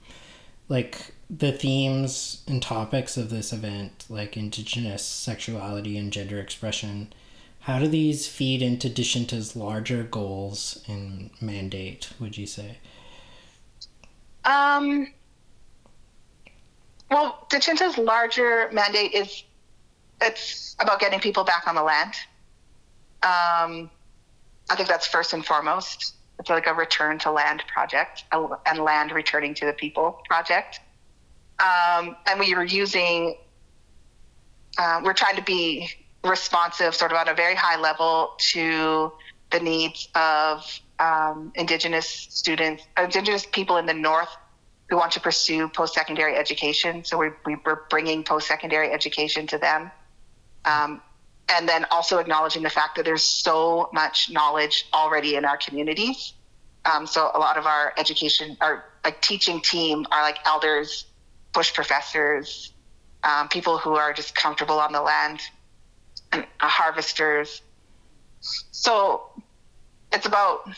like 0.68 1.14
the 1.30 1.52
themes 1.52 2.42
and 2.49 2.62
topics 2.62 3.16
of 3.16 3.30
this 3.30 3.52
event, 3.52 4.04
like 4.09 4.37
Indigenous 4.37 5.04
sexuality 5.04 5.97
and 5.97 6.12
gender 6.12 6.40
expression, 6.40 7.12
how 7.61 7.78
do 7.78 7.88
these 7.88 8.26
feed 8.26 8.62
into 8.62 8.88
Dechinta's 8.88 9.56
larger 9.56 10.02
goals 10.04 10.83
and 10.87 11.30
mandate, 11.40 12.11
would 12.21 12.37
you 12.37 12.47
say? 12.47 12.78
Um, 14.45 15.12
well, 17.11 17.47
Dechinta's 17.50 17.99
larger 17.99 18.71
mandate 18.73 19.14
is 19.14 19.42
it's 20.21 20.76
about 20.78 21.00
getting 21.00 21.21
people 21.21 21.45
back 21.45 21.66
on 21.66 21.75
the 21.75 21.83
land. 21.83 22.14
Um, 23.23 23.90
I 24.70 24.76
think 24.76 24.88
that's 24.88 25.06
first 25.06 25.32
and 25.32 25.44
foremost. 25.44 26.14
It's 26.38 26.50
like 26.50 26.66
a 26.66 26.75
return 26.75 27.18
to 27.20 27.30
land 27.30 27.62
project 27.73 28.25
and 28.32 28.78
land 28.78 29.12
returning 29.12 29.54
to 29.54 29.66
the 29.66 29.73
people 29.73 30.20
project. 30.28 30.80
Um, 31.58 32.16
and 32.26 32.38
we 32.38 32.54
were 32.54 32.64
using, 32.64 33.37
uh, 34.78 35.00
we're 35.02 35.14
trying 35.14 35.37
to 35.37 35.42
be 35.42 35.88
responsive, 36.23 36.94
sort 36.94 37.12
of 37.12 37.18
on 37.18 37.28
a 37.28 37.35
very 37.35 37.54
high 37.54 37.80
level, 37.80 38.35
to 38.52 39.12
the 39.50 39.61
needs 39.61 40.08
of 40.14 40.64
um, 40.99 41.52
Indigenous 41.54 42.08
students, 42.08 42.82
Indigenous 42.99 43.46
people 43.46 43.78
in 43.78 43.87
the 43.87 43.94
North 43.94 44.28
who 44.88 44.96
want 44.96 45.12
to 45.12 45.20
pursue 45.20 45.68
post 45.68 45.94
secondary 45.94 46.37
education. 46.37 47.04
So 47.04 47.18
we, 47.18 47.30
we 47.44 47.56
are 47.64 47.87
bringing 47.88 48.23
post 48.23 48.46
secondary 48.46 48.92
education 48.92 49.46
to 49.49 49.58
them. 49.58 49.90
Um, 50.64 51.00
and 51.49 51.69
then 51.69 51.87
also 51.91 52.19
acknowledging 52.19 52.62
the 52.62 52.71
fact 52.71 52.97
that 52.97 53.05
there's 53.05 53.25
so 53.25 53.88
much 53.93 54.31
knowledge 54.31 54.87
already 54.93 55.37
in 55.37 55.45
our 55.45 55.57
communities. 55.57 56.33
Um, 56.85 57.07
so 57.07 57.31
a 57.35 57.38
lot 57.38 57.57
of 57.57 57.67
our 57.67 57.93
education, 57.97 58.57
our 58.61 58.85
like 59.05 59.21
teaching 59.21 59.61
team 59.61 60.07
are 60.11 60.23
like 60.23 60.38
elders, 60.45 61.07
bush 61.53 61.73
professors, 61.73 62.73
um, 63.23 63.49
people 63.49 63.79
who 63.79 63.95
are 63.95 64.12
just 64.12 64.35
comfortable 64.35 64.79
on 64.79 64.93
the 64.93 65.03
land 65.03 65.41
and 66.33 66.47
uh, 66.61 66.69
harvesters. 66.69 67.62
So 68.71 69.23
it's 70.12 70.26
about 70.26 70.69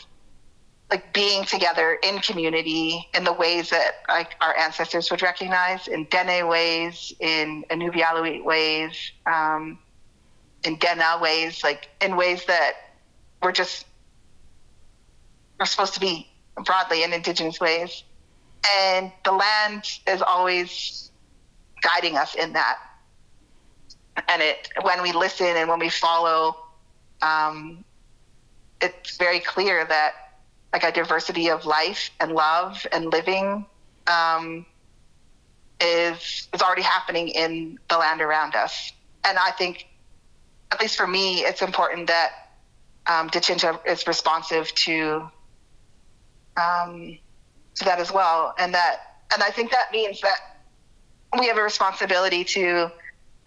like 0.89 1.13
being 1.13 1.45
together 1.45 1.99
in 2.01 2.19
community 2.19 3.07
in 3.13 3.23
the 3.23 3.33
ways 3.33 3.69
that 3.69 4.01
like 4.07 4.35
our 4.41 4.57
ancestors 4.57 5.11
would 5.11 5.21
recognize 5.21 5.87
in 5.87 6.05
Dene 6.05 6.47
ways, 6.47 7.13
in 7.19 7.63
Inuvialuit 7.69 8.43
ways, 8.43 9.11
um, 9.27 9.77
in 10.63 10.75
Dena 10.77 11.19
ways, 11.21 11.63
like 11.63 11.89
in 12.01 12.15
ways 12.15 12.45
that 12.45 12.73
we're 13.41 13.51
just 13.51 13.85
we're 15.59 15.65
supposed 15.65 15.93
to 15.93 15.99
be 15.99 16.27
broadly 16.65 17.03
in 17.03 17.13
indigenous 17.13 17.59
ways. 17.59 18.03
And 18.79 19.11
the 19.23 19.31
land 19.31 19.83
is 20.07 20.21
always 20.21 21.11
guiding 21.81 22.17
us 22.17 22.35
in 22.35 22.53
that 22.53 22.77
and 24.27 24.41
it 24.41 24.69
when 24.81 25.01
we 25.01 25.11
listen 25.11 25.47
and 25.47 25.69
when 25.69 25.79
we 25.79 25.89
follow 25.89 26.57
um, 27.21 27.83
it's 28.81 29.17
very 29.17 29.39
clear 29.39 29.85
that 29.85 30.13
like 30.73 30.83
a 30.83 30.91
diversity 30.91 31.49
of 31.49 31.65
life 31.65 32.11
and 32.19 32.31
love 32.31 32.85
and 32.91 33.11
living 33.11 33.65
um, 34.07 34.65
is 35.81 36.47
is 36.53 36.61
already 36.61 36.81
happening 36.81 37.29
in 37.29 37.77
the 37.89 37.97
land 37.97 38.21
around 38.21 38.55
us 38.55 38.91
and 39.25 39.37
i 39.37 39.51
think 39.51 39.87
at 40.71 40.79
least 40.79 40.97
for 40.97 41.07
me 41.07 41.39
it's 41.39 41.61
important 41.61 42.07
that 42.07 42.31
um, 43.07 43.29
Dechinta 43.29 43.79
is 43.87 44.05
responsive 44.05 44.73
to 44.75 45.29
um, 46.57 47.17
to 47.75 47.85
that 47.85 47.99
as 47.99 48.11
well. 48.11 48.53
And 48.57 48.73
that 48.73 49.23
and 49.33 49.43
i 49.43 49.49
think 49.49 49.71
that 49.71 49.91
means 49.91 50.21
that 50.21 50.39
we 51.39 51.47
have 51.47 51.57
a 51.57 51.63
responsibility 51.63 52.43
to 52.43 52.91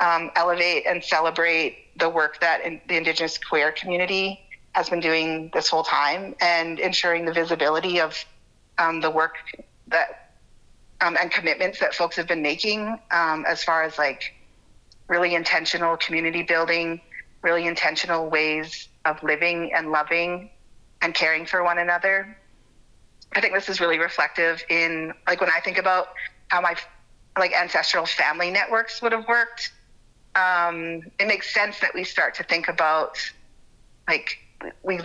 um, 0.01 0.31
elevate 0.37 0.85
and 0.87 1.03
celebrate 1.03 1.99
the 1.99 2.09
work 2.09 2.41
that 2.41 2.65
in, 2.65 2.81
the 2.89 2.97
Indigenous 2.97 3.39
queer 3.39 3.73
community 3.73 4.41
has 4.73 4.89
been 4.89 5.01
doing 5.01 5.51
this 5.53 5.69
whole 5.69 5.83
time 5.83 6.35
and 6.41 6.79
ensuring 6.79 7.25
the 7.25 7.33
visibility 7.33 8.01
of 8.01 8.17
um, 8.79 9.01
the 9.01 9.11
work 9.11 9.35
that 9.89 10.33
um, 11.01 11.17
and 11.21 11.31
commitments 11.31 11.81
that 11.81 11.95
folks 11.95 12.17
have 12.17 12.29
been 12.29 12.43
making 12.43 12.99
um, 13.11 13.45
as 13.47 13.63
far 13.63 13.83
as 13.83 13.99
like 13.99 14.35
really 15.09 15.35
intentional 15.35 15.97
community 15.97 16.43
building, 16.43 17.01
really 17.43 17.67
intentional 17.67 18.29
ways 18.31 18.89
of 19.05 19.23
living 19.23 19.73
and 19.75 19.91
loving 19.91 20.51
and 21.01 21.15
caring 21.15 21.45
for 21.45 21.63
one 21.65 21.79
another. 21.79 22.37
I 23.35 23.41
think 23.41 23.55
this 23.55 23.69
is 23.69 23.81
really 23.81 23.99
reflective 23.99 24.63
in 24.69 25.13
like 25.27 25.41
when 25.41 25.51
I 25.51 25.61
think 25.61 25.79
about 25.79 26.09
how 26.49 26.61
my 26.61 26.77
like 27.39 27.53
ancestral 27.53 28.07
family 28.07 28.51
networks 28.51 29.01
would 29.03 29.13
have 29.13 29.27
worked 29.27 29.73
um, 30.35 31.03
it 31.19 31.27
makes 31.27 31.53
sense 31.53 31.81
that 31.81 31.95
we 31.95 32.05
start 32.05 32.35
to 32.35 32.43
think 32.45 32.69
about 32.69 33.19
like 34.09 34.39
we 34.83 35.01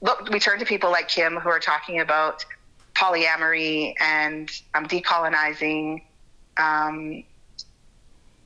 look 0.00 0.28
we 0.30 0.40
turn 0.40 0.58
to 0.58 0.64
people 0.64 0.90
like 0.90 1.08
Kim 1.08 1.36
who 1.36 1.48
are 1.48 1.60
talking 1.60 2.00
about 2.00 2.44
polyamory 2.94 3.94
and 4.00 4.50
um, 4.74 4.86
decolonizing 4.86 6.02
um, 6.58 7.22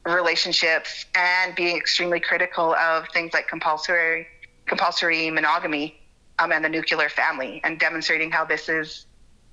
relationships 0.04 1.06
and 1.14 1.54
being 1.54 1.76
extremely 1.76 2.20
critical 2.20 2.74
of 2.74 3.06
things 3.12 3.32
like 3.32 3.48
compulsory 3.48 4.26
compulsory 4.66 5.30
monogamy 5.30 6.00
um, 6.38 6.52
and 6.52 6.64
the 6.64 6.68
nuclear 6.68 7.08
family 7.08 7.60
and 7.64 7.78
demonstrating 7.78 8.30
how 8.30 8.44
this 8.44 8.68
is 8.68 9.06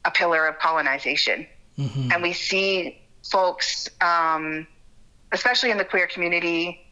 a 0.05 0.11
pillar 0.11 0.47
of 0.47 0.57
colonization. 0.59 1.45
Mm-hmm. 1.77 2.11
And 2.11 2.23
we 2.23 2.33
see 2.33 3.01
folks 3.23 3.89
um, 3.99 4.67
especially 5.31 5.71
in 5.71 5.77
the 5.77 5.85
queer 5.85 6.07
community, 6.07 6.85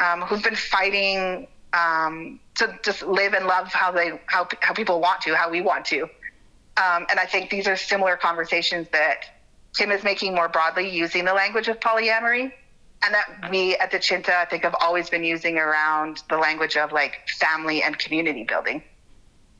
um, 0.00 0.22
who've 0.22 0.42
been 0.42 0.56
fighting 0.56 1.46
um, 1.72 2.40
to 2.56 2.78
just 2.82 3.02
live 3.02 3.34
and 3.34 3.46
love 3.46 3.68
how 3.68 3.90
they 3.90 4.20
how 4.26 4.48
how 4.60 4.72
people 4.72 5.00
want 5.00 5.20
to, 5.22 5.34
how 5.34 5.50
we 5.50 5.60
want 5.60 5.84
to. 5.86 6.02
Um, 6.76 7.06
and 7.10 7.20
I 7.20 7.26
think 7.26 7.50
these 7.50 7.68
are 7.68 7.76
similar 7.76 8.16
conversations 8.16 8.88
that 8.92 9.24
Tim 9.74 9.90
is 9.90 10.02
making 10.02 10.34
more 10.34 10.48
broadly 10.48 10.88
using 10.88 11.24
the 11.24 11.34
language 11.34 11.68
of 11.68 11.78
polyamory. 11.80 12.52
And 13.04 13.14
that 13.14 13.50
we 13.50 13.76
at 13.76 13.92
Dechinta, 13.92 14.30
I 14.30 14.44
think, 14.46 14.62
have 14.62 14.74
always 14.80 15.10
been 15.10 15.24
using 15.24 15.58
around 15.58 16.22
the 16.30 16.38
language 16.38 16.76
of 16.76 16.92
like 16.92 17.28
family 17.38 17.82
and 17.82 17.98
community 17.98 18.44
building. 18.44 18.82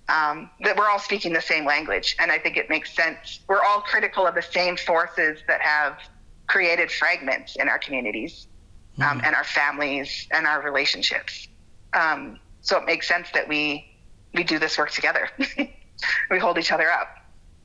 Um, 0.09 0.51
that 0.61 0.77
we're 0.77 0.89
all 0.89 0.99
speaking 0.99 1.33
the 1.33 1.41
same 1.41 1.65
language. 1.65 2.17
And 2.19 2.31
I 2.31 2.39
think 2.39 2.57
it 2.57 2.69
makes 2.69 2.95
sense. 2.95 3.41
We're 3.49 3.63
all 3.63 3.81
critical 3.81 4.27
of 4.27 4.35
the 4.35 4.43
same 4.43 4.77
forces 4.77 5.41
that 5.49 5.63
have 5.63 5.99
created 6.47 6.91
fragments 6.91 7.57
in 7.57 7.69
our 7.69 7.79
communities 7.79 8.47
um, 9.01 9.19
mm 9.19 9.25
and 9.25 9.35
our 9.35 9.45
families 9.45 10.29
and 10.31 10.47
our 10.47 10.63
relationships. 10.63 11.49
Um, 11.95 12.39
so 12.61 12.79
it 12.79 12.87
makes 12.87 13.09
sense 13.09 13.29
that 13.35 13.49
we 13.49 13.85
we 14.35 14.45
do 14.45 14.59
this 14.59 14.79
work 14.79 14.91
together. 14.91 15.29
we 16.31 16.39
hold 16.39 16.59
each 16.59 16.73
other 16.73 16.91
up. 16.91 17.09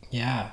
Yeah. 0.10 0.50
Yeah. 0.50 0.52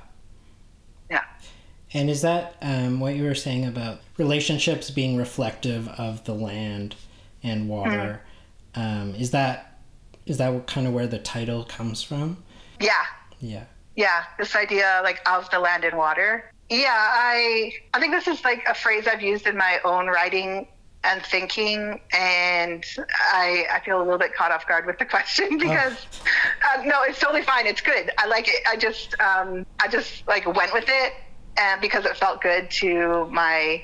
And 1.94 2.10
is 2.10 2.22
that 2.22 2.56
um, 2.60 3.00
what 3.00 3.14
you 3.14 3.24
were 3.24 3.34
saying 3.34 3.64
about 3.64 4.00
relationships 4.16 4.90
being 4.90 5.16
reflective 5.16 5.88
of 5.88 6.24
the 6.24 6.34
land 6.34 6.96
and 7.42 7.68
water? 7.68 8.20
mm 8.20 9.18
is 9.18 9.30
that 9.30 9.78
is 10.26 10.36
that 10.36 10.66
kind 10.66 10.86
of 10.86 10.92
where 10.92 11.06
the 11.06 11.18
title 11.18 11.64
comes 11.64 12.02
from? 12.02 12.36
Yeah. 12.78 13.04
Yeah. 13.40 13.64
Yeah. 13.94 14.24
This 14.38 14.54
idea 14.54 15.00
like 15.02 15.26
of 15.26 15.48
the 15.50 15.58
land 15.58 15.84
and 15.84 15.96
water. 15.96 16.52
Yeah, 16.68 16.88
I 16.90 17.72
I 17.94 18.00
think 18.00 18.12
this 18.12 18.26
is 18.26 18.44
like 18.44 18.64
a 18.68 18.74
phrase 18.74 19.06
I've 19.06 19.22
used 19.22 19.46
in 19.46 19.56
my 19.56 19.78
own 19.84 20.08
writing 20.08 20.66
and 21.04 21.22
thinking, 21.22 22.00
and 22.12 22.84
I 23.32 23.66
I 23.72 23.80
feel 23.84 23.98
a 23.98 24.02
little 24.02 24.18
bit 24.18 24.34
caught 24.34 24.50
off 24.50 24.66
guard 24.66 24.84
with 24.86 24.98
the 24.98 25.04
question 25.16 25.48
oh. 25.52 25.58
because 25.58 26.06
oh. 26.24 26.80
uh, 26.80 26.84
no, 26.84 27.02
it's 27.02 27.20
totally 27.20 27.42
fine. 27.42 27.66
It's 27.66 27.80
good. 27.80 28.10
I 28.18 28.26
like 28.26 28.48
it. 28.48 28.62
I 28.68 28.76
just 28.76 29.18
um, 29.20 29.64
I 29.80 29.88
just 29.88 30.26
like 30.26 30.44
went 30.46 30.72
with 30.72 30.86
it, 30.88 31.12
and 31.56 31.80
because 31.80 32.04
it 32.04 32.16
felt 32.16 32.40
good 32.42 32.70
to 32.70 33.26
my 33.30 33.82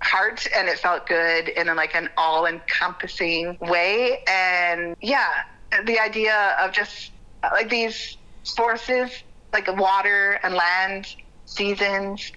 heart 0.00 0.46
and 0.54 0.68
it 0.68 0.78
felt 0.78 1.06
good 1.06 1.48
in 1.48 1.66
like 1.74 1.94
an 1.94 2.10
all-encompassing 2.16 3.56
way. 3.60 4.18
And 4.28 4.96
yeah 5.00 5.28
the 5.84 5.98
idea 5.98 6.56
of 6.60 6.72
just 6.72 7.10
like 7.42 7.68
these 7.68 8.16
forces 8.56 9.10
like 9.52 9.68
water 9.78 10.38
and 10.42 10.54
land 10.54 11.06
seasons, 11.46 12.32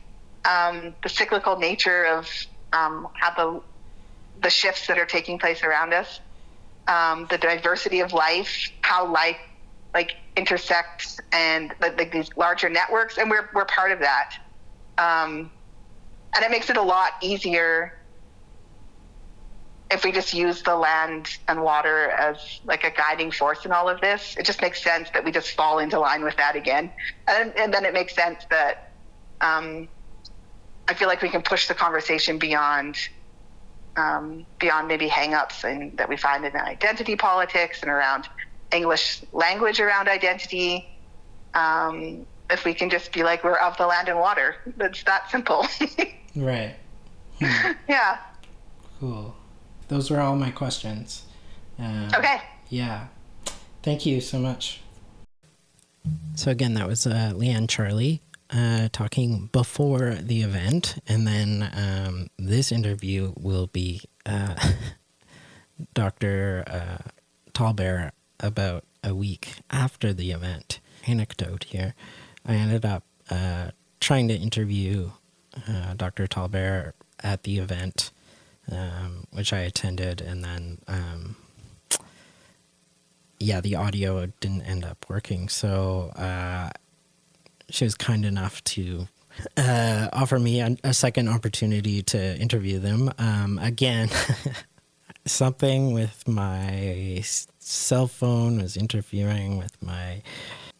um, 0.45 0.95
the 1.03 1.09
cyclical 1.09 1.57
nature 1.57 2.05
of 2.05 2.29
um, 2.73 3.07
how 3.13 3.33
the 3.35 3.61
the 4.39 4.49
shifts 4.51 4.85
that 4.85 4.99
are 4.99 5.05
taking 5.05 5.39
place 5.39 5.63
around 5.63 5.93
us, 5.93 6.19
um, 6.87 7.25
the 7.31 7.39
diversity 7.39 8.01
of 8.01 8.13
life, 8.13 8.69
how 8.81 9.11
life 9.11 9.37
like 9.95 10.11
intersects 10.35 11.19
and 11.31 11.73
like 11.81 12.11
these 12.11 12.29
larger 12.37 12.69
networks, 12.69 13.17
and 13.17 13.31
we're 13.31 13.49
we're 13.53 13.65
part 13.65 13.91
of 13.91 13.99
that, 13.99 14.29
um, 14.97 15.51
and 16.35 16.45
it 16.45 16.51
makes 16.51 16.69
it 16.69 16.77
a 16.77 16.81
lot 16.81 17.11
easier 17.21 17.93
if 19.89 20.03
we 20.03 20.11
just 20.11 20.33
use 20.33 20.61
the 20.63 20.75
land 20.75 21.29
and 21.47 21.61
water 21.61 22.09
as 22.11 22.37
like 22.65 22.83
a 22.83 22.91
guiding 22.91 23.31
force 23.31 23.65
in 23.65 23.71
all 23.71 23.87
of 23.87 24.01
this, 24.01 24.35
it 24.37 24.45
just 24.45 24.61
makes 24.61 24.83
sense 24.83 25.09
that 25.11 25.23
we 25.23 25.31
just 25.31 25.51
fall 25.51 25.79
into 25.79 25.99
line 25.99 26.23
with 26.23 26.35
that 26.37 26.55
again. 26.55 26.91
And, 27.27 27.53
and 27.57 27.73
then 27.73 27.85
it 27.85 27.93
makes 27.93 28.13
sense 28.13 28.43
that 28.49 28.91
um, 29.39 29.87
I 30.87 30.93
feel 30.93 31.07
like 31.07 31.21
we 31.21 31.29
can 31.29 31.41
push 31.41 31.67
the 31.67 31.73
conversation 31.73 32.37
beyond 32.37 32.97
um, 33.95 34.45
beyond 34.59 34.87
maybe 34.87 35.07
hangups 35.07 35.63
and 35.63 35.97
that 35.97 36.07
we 36.07 36.17
find 36.17 36.45
in 36.45 36.55
identity 36.55 37.15
politics 37.15 37.79
and 37.81 37.89
around 37.89 38.25
English 38.71 39.23
language 39.31 39.79
around 39.79 40.07
identity. 40.07 40.85
Um, 41.55 42.27
if 42.49 42.65
we 42.65 42.73
can 42.73 42.89
just 42.89 43.11
be 43.11 43.23
like 43.23 43.43
we're 43.43 43.57
of 43.57 43.77
the 43.77 43.87
land 43.87 44.09
and 44.09 44.19
water, 44.19 44.55
it's 44.79 45.03
that 45.03 45.29
simple. 45.29 45.65
right. 46.35 46.75
Hmm. 47.41 47.71
Yeah. 47.87 48.17
Cool. 48.99 49.35
Those 49.89 50.09
were 50.09 50.19
all 50.19 50.35
my 50.35 50.49
questions. 50.51 51.25
Uh, 51.79 52.09
okay. 52.15 52.41
Yeah. 52.69 53.07
Thank 53.83 54.05
you 54.05 54.21
so 54.21 54.39
much. 54.39 54.81
So 56.35 56.51
again, 56.51 56.73
that 56.73 56.87
was 56.87 57.05
uh, 57.05 57.31
Lianne 57.35 57.69
Charlie 57.69 58.21
uh, 58.49 58.89
talking 58.91 59.49
before 59.51 60.15
the 60.15 60.41
event, 60.41 60.97
and 61.07 61.27
then 61.27 61.69
um, 61.73 62.27
this 62.37 62.71
interview 62.71 63.33
will 63.37 63.67
be 63.67 64.01
uh, 64.25 64.55
Dr. 65.93 66.63
Uh, 66.67 67.09
Tallbear 67.53 68.11
about 68.39 68.83
a 69.03 69.13
week 69.13 69.55
after 69.69 70.13
the 70.13 70.31
event. 70.31 70.79
Anecdote 71.05 71.65
here. 71.65 71.93
I 72.47 72.55
ended 72.55 72.85
up 72.85 73.03
uh, 73.29 73.71
trying 73.99 74.29
to 74.29 74.35
interview 74.35 75.11
uh, 75.67 75.93
Dr. 75.95 76.27
Tallbear 76.27 76.93
at 77.21 77.43
the 77.43 77.59
event, 77.59 78.11
um, 78.71 79.27
which 79.31 79.51
I 79.51 79.59
attended, 79.59 80.21
and 80.21 80.43
then 80.43 80.77
um, 80.87 81.35
yeah, 83.39 83.61
the 83.61 83.75
audio 83.75 84.25
didn't 84.39 84.61
end 84.61 84.85
up 84.85 85.05
working. 85.09 85.49
So 85.49 86.11
uh, 86.15 86.69
she 87.69 87.83
was 87.83 87.95
kind 87.95 88.25
enough 88.25 88.63
to 88.65 89.07
uh, 89.55 90.09
offer 90.13 90.39
me 90.39 90.61
a, 90.61 90.75
a, 90.83 90.93
second 90.93 91.29
opportunity 91.29 92.01
to 92.01 92.37
interview 92.37 92.79
them. 92.79 93.11
Um, 93.19 93.59
again, 93.59 94.09
something 95.25 95.93
with 95.93 96.27
my 96.27 97.21
cell 97.59 98.07
phone 98.07 98.61
was 98.61 98.77
interfering 98.77 99.57
with 99.57 99.81
my 99.81 100.23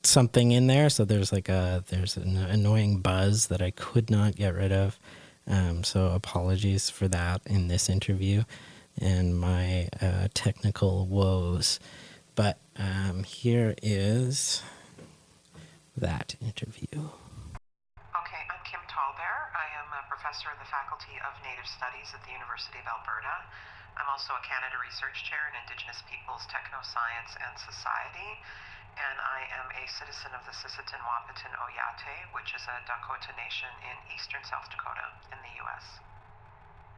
something 0.03 0.51
in 0.51 0.67
there. 0.67 0.89
So 0.89 1.05
there's 1.05 1.31
like 1.31 1.49
a 1.49 1.83
there's 1.89 2.17
an 2.17 2.37
annoying 2.37 2.99
buzz 3.01 3.47
that 3.47 3.61
I 3.61 3.71
could 3.71 4.09
not 4.09 4.35
get 4.35 4.53
rid 4.53 4.71
of. 4.71 4.99
Um, 5.47 5.83
so 5.83 6.07
apologies 6.07 6.89
for 6.89 7.07
that 7.07 7.41
in 7.45 7.67
this 7.67 7.89
interview 7.89 8.43
and 8.99 9.39
my 9.39 9.87
uh, 10.01 10.27
technical 10.33 11.07
woes. 11.07 11.79
But 12.35 12.59
um, 12.77 13.23
here 13.23 13.75
is 13.81 14.61
that 15.95 16.35
interview. 16.41 16.85
Okay, 16.93 18.41
I'm 18.49 18.61
Kim 18.65 18.81
Tallbear. 18.85 19.49
I 19.55 19.67
am 19.81 19.89
a 19.93 20.01
professor 20.27 20.51
in 20.51 20.59
the 20.59 20.67
Faculty 20.67 21.15
of 21.23 21.31
Native 21.39 21.63
Studies 21.63 22.11
at 22.11 22.19
the 22.27 22.35
University 22.35 22.75
of 22.83 22.87
Alberta. 22.99 23.47
I'm 23.95 24.11
also 24.11 24.35
a 24.35 24.43
Canada 24.43 24.75
Research 24.75 25.23
Chair 25.23 25.39
in 25.47 25.55
Indigenous 25.63 26.03
Peoples, 26.03 26.43
Technoscience 26.51 27.39
and 27.39 27.55
Society, 27.55 28.35
and 28.99 29.23
I 29.23 29.47
am 29.55 29.71
a 29.71 29.87
citizen 29.87 30.35
of 30.35 30.43
the 30.43 30.51
Sisseton 30.51 30.99
Wahpeton 31.07 31.55
Oyate, 31.63 32.27
which 32.35 32.51
is 32.51 32.59
a 32.67 32.75
Dakota 32.83 33.31
nation 33.39 33.71
in 33.87 33.95
eastern 34.11 34.43
South 34.43 34.67
Dakota 34.67 35.15
in 35.31 35.39
the 35.39 35.53
U.S. 35.63 36.03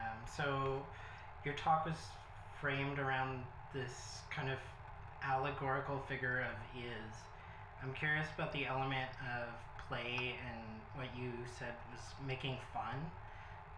Um, 0.02 0.18
so, 0.26 0.82
your 1.46 1.54
talk 1.54 1.86
was 1.86 2.10
framed 2.58 2.98
around 2.98 3.46
this 3.70 4.26
kind 4.34 4.50
of 4.50 4.58
allegorical 5.22 6.02
figure 6.10 6.42
of 6.50 6.58
is 6.74 7.14
I'm 7.78 7.94
curious 7.94 8.26
about 8.34 8.50
the 8.50 8.66
element 8.66 9.14
of 9.22 9.54
play 9.86 10.34
and 10.34 10.66
what 10.94 11.08
you 11.18 11.30
said 11.58 11.74
was 11.90 12.02
making 12.26 12.58
fun. 12.72 12.94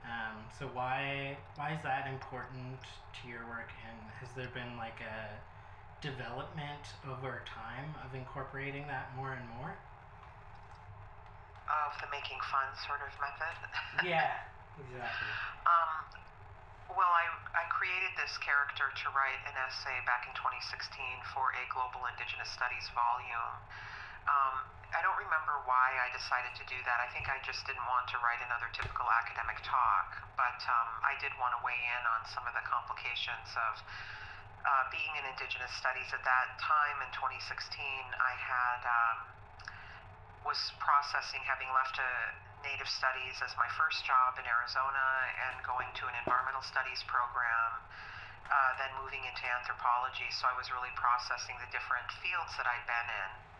Um, 0.02 0.42
so 0.58 0.66
why 0.74 1.38
why 1.54 1.74
is 1.74 1.82
that 1.86 2.10
important 2.10 2.82
to 2.82 3.22
your 3.28 3.46
work, 3.46 3.70
and 3.86 3.98
has 4.18 4.30
there 4.34 4.50
been 4.50 4.74
like 4.76 4.98
a 4.98 5.38
development 6.02 6.82
over 7.06 7.46
time 7.46 7.94
of 8.02 8.10
incorporating 8.14 8.86
that 8.90 9.14
more 9.14 9.38
and 9.38 9.46
more? 9.58 9.78
Of 11.70 11.94
the 12.02 12.10
making 12.10 12.42
fun 12.50 12.66
sort 12.84 13.00
of 13.06 13.14
method. 13.22 13.56
yeah, 14.10 14.42
exactly. 14.76 15.32
Um, 15.64 15.90
well, 16.98 17.12
I, 17.14 17.30
I 17.56 17.64
created 17.72 18.12
this 18.18 18.34
character 18.42 18.90
to 18.90 19.06
write 19.14 19.40
an 19.48 19.54
essay 19.56 19.96
back 20.04 20.26
in 20.26 20.34
2016 20.36 20.98
for 21.32 21.54
a 21.54 21.64
Global 21.72 22.04
Indigenous 22.10 22.50
Studies 22.52 22.90
volume 22.92 23.56
um, 24.28 24.54
I 24.62 24.62
don't 24.62 24.66
remember 24.66 24.81
why 25.72 25.96
I 26.04 26.12
decided 26.12 26.52
to 26.60 26.64
do 26.68 26.76
that. 26.84 27.00
I 27.00 27.08
think 27.16 27.32
I 27.32 27.40
just 27.40 27.64
didn't 27.64 27.88
want 27.88 28.04
to 28.12 28.20
write 28.20 28.44
another 28.44 28.68
typical 28.76 29.08
academic 29.08 29.56
talk, 29.64 30.20
but 30.36 30.60
um, 30.68 30.88
I 31.00 31.16
did 31.16 31.32
want 31.40 31.56
to 31.56 31.60
weigh 31.64 31.80
in 31.80 32.02
on 32.12 32.28
some 32.28 32.44
of 32.44 32.52
the 32.52 32.60
complications 32.68 33.48
of 33.56 33.80
uh, 33.80 34.84
being 34.92 35.08
in 35.16 35.24
Indigenous 35.32 35.72
studies. 35.80 36.12
At 36.12 36.20
that 36.28 36.60
time 36.60 37.00
in 37.00 37.08
2016, 37.16 37.72
I 38.20 38.34
had 38.36 38.80
um, 38.84 39.18
was 40.44 40.60
processing 40.76 41.40
having 41.48 41.72
left 41.72 41.96
a 41.96 42.12
Native 42.60 42.90
Studies 42.92 43.40
as 43.40 43.56
my 43.56 43.66
first 43.80 44.04
job 44.04 44.36
in 44.36 44.44
Arizona 44.44 45.06
and 45.48 45.56
going 45.64 45.88
to 45.96 46.04
an 46.04 46.14
environmental 46.20 46.62
studies 46.68 47.00
program. 47.08 47.80
Uh, 48.52 48.76
then 48.76 48.92
moving 49.00 49.24
into 49.24 49.40
anthropology, 49.48 50.28
so 50.36 50.44
I 50.44 50.52
was 50.52 50.68
really 50.68 50.92
processing 50.92 51.56
the 51.56 51.70
different 51.72 52.04
fields 52.20 52.52
that 52.60 52.68
I'd 52.68 52.84
been 52.84 53.08
in 53.08 53.51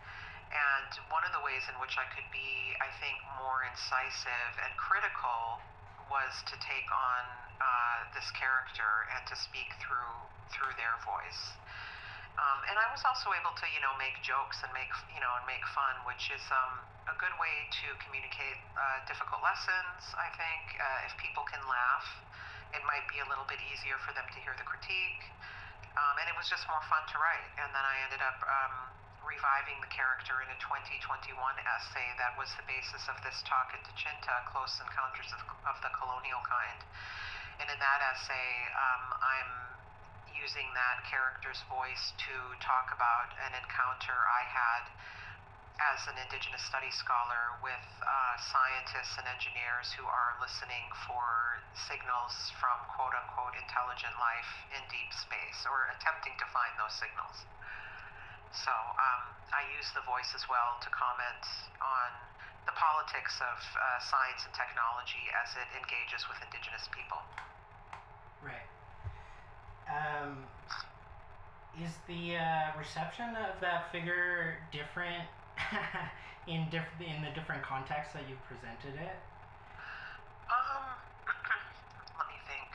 and 0.53 0.89
one 1.09 1.25
of 1.25 1.33
the 1.33 1.41
ways 1.41 1.65
in 1.65 1.75
which 1.81 1.97
I 1.97 2.05
could 2.13 2.29
be, 2.29 2.77
I 2.77 2.89
think, 3.01 3.17
more 3.41 3.65
incisive 3.65 4.53
and 4.61 4.71
critical 4.77 5.59
was 6.07 6.31
to 6.45 6.55
take 6.61 6.89
on 6.93 7.23
uh, 7.57 7.99
this 8.13 8.29
character 8.37 9.09
and 9.17 9.25
to 9.29 9.35
speak 9.35 9.73
through 9.81 10.13
through 10.53 10.73
their 10.77 10.93
voice. 11.01 11.57
Um, 12.33 12.59
and 12.65 12.77
I 12.81 12.89
was 12.89 13.05
also 13.05 13.29
able 13.37 13.53
to, 13.53 13.65
you 13.73 13.81
know, 13.81 13.93
make 14.01 14.17
jokes 14.25 14.61
and 14.65 14.69
make, 14.73 14.89
you 15.13 15.21
know, 15.21 15.29
and 15.37 15.45
make 15.45 15.61
fun, 15.77 15.93
which 16.09 16.33
is 16.33 16.41
um, 16.49 16.81
a 17.05 17.15
good 17.21 17.33
way 17.37 17.69
to 17.81 17.93
communicate 18.01 18.57
uh, 18.73 19.05
difficult 19.05 19.45
lessons. 19.45 20.01
I 20.17 20.33
think 20.33 20.77
uh, 20.81 21.05
if 21.05 21.13
people 21.21 21.45
can 21.45 21.61
laugh, 21.69 22.05
it 22.73 22.81
might 22.89 23.05
be 23.05 23.21
a 23.21 23.27
little 23.29 23.45
bit 23.45 23.61
easier 23.69 24.01
for 24.01 24.17
them 24.17 24.25
to 24.33 24.37
hear 24.41 24.57
the 24.57 24.65
critique. 24.65 25.21
Um, 25.93 26.17
and 26.17 26.25
it 26.25 26.33
was 26.33 26.49
just 26.49 26.65
more 26.65 26.81
fun 26.89 27.05
to 27.13 27.17
write. 27.21 27.49
And 27.61 27.69
then 27.69 27.85
I 27.85 27.95
ended 28.09 28.21
up 28.25 28.41
um, 28.41 28.73
reviving 29.23 29.79
the 29.79 29.91
character 29.91 30.39
in 30.43 30.49
a 30.51 30.57
2021 30.59 31.35
essay 31.63 32.07
that 32.19 32.35
was 32.35 32.51
the 32.59 32.65
basis 32.67 33.03
of 33.07 33.15
this 33.23 33.39
talk 33.47 33.71
at 33.71 33.81
Dechinta, 33.87 34.35
Close 34.51 34.75
Encounters 34.83 35.31
of, 35.35 35.41
of 35.67 35.75
the 35.79 35.91
Colonial 35.95 36.43
Kind. 36.43 36.81
And 37.59 37.67
in 37.71 37.79
that 37.79 37.99
essay, 38.03 38.49
um, 38.75 39.03
I'm 39.19 39.51
using 40.35 40.67
that 40.75 41.05
character's 41.07 41.61
voice 41.71 42.11
to 42.19 42.35
talk 42.59 42.91
about 42.91 43.31
an 43.47 43.55
encounter 43.55 44.17
I 44.27 44.43
had 44.43 44.83
as 45.91 46.05
an 46.05 46.17
Indigenous 46.21 46.61
Studies 46.69 46.93
scholar 46.99 47.57
with 47.65 47.85
uh, 48.03 48.35
scientists 48.37 49.17
and 49.17 49.25
engineers 49.25 49.89
who 49.97 50.05
are 50.05 50.37
listening 50.37 50.85
for 51.09 51.59
signals 51.89 52.33
from 52.61 52.77
quote 52.93 53.15
unquote 53.17 53.57
intelligent 53.57 54.13
life 54.21 54.51
in 54.75 54.81
deep 54.93 55.09
space 55.15 55.59
or 55.65 55.89
attempting 55.97 56.37
to 56.37 56.47
find 56.53 56.73
those 56.77 56.93
signals. 56.93 57.47
So 58.53 58.69
um, 58.69 59.23
I 59.49 59.65
use 59.73 59.89
the 59.97 60.05
voice 60.05 60.29
as 60.37 60.45
well 60.45 60.77
to 60.85 60.89
comment 60.93 61.43
on 61.81 62.09
the 62.69 62.75
politics 62.77 63.41
of 63.43 63.57
uh, 63.75 63.99
science 63.99 64.45
and 64.45 64.53
technology 64.53 65.25
as 65.35 65.57
it 65.57 65.67
engages 65.73 66.23
with 66.29 66.37
Indigenous 66.45 66.87
people. 66.93 67.19
Right. 68.39 68.69
Um, 69.89 70.45
is 71.81 71.97
the 72.05 72.37
uh, 72.37 72.77
reception 72.77 73.33
of 73.35 73.57
that 73.59 73.89
figure 73.91 74.61
different 74.71 75.25
in 76.47 76.69
diff- 76.69 77.01
in 77.01 77.25
the 77.25 77.33
different 77.33 77.65
contexts 77.65 78.13
that 78.13 78.29
you've 78.29 78.43
presented 78.45 78.93
it? 78.93 79.17
Um, 80.53 80.85
let 82.15 82.27
me 82.29 82.37
think. 82.45 82.69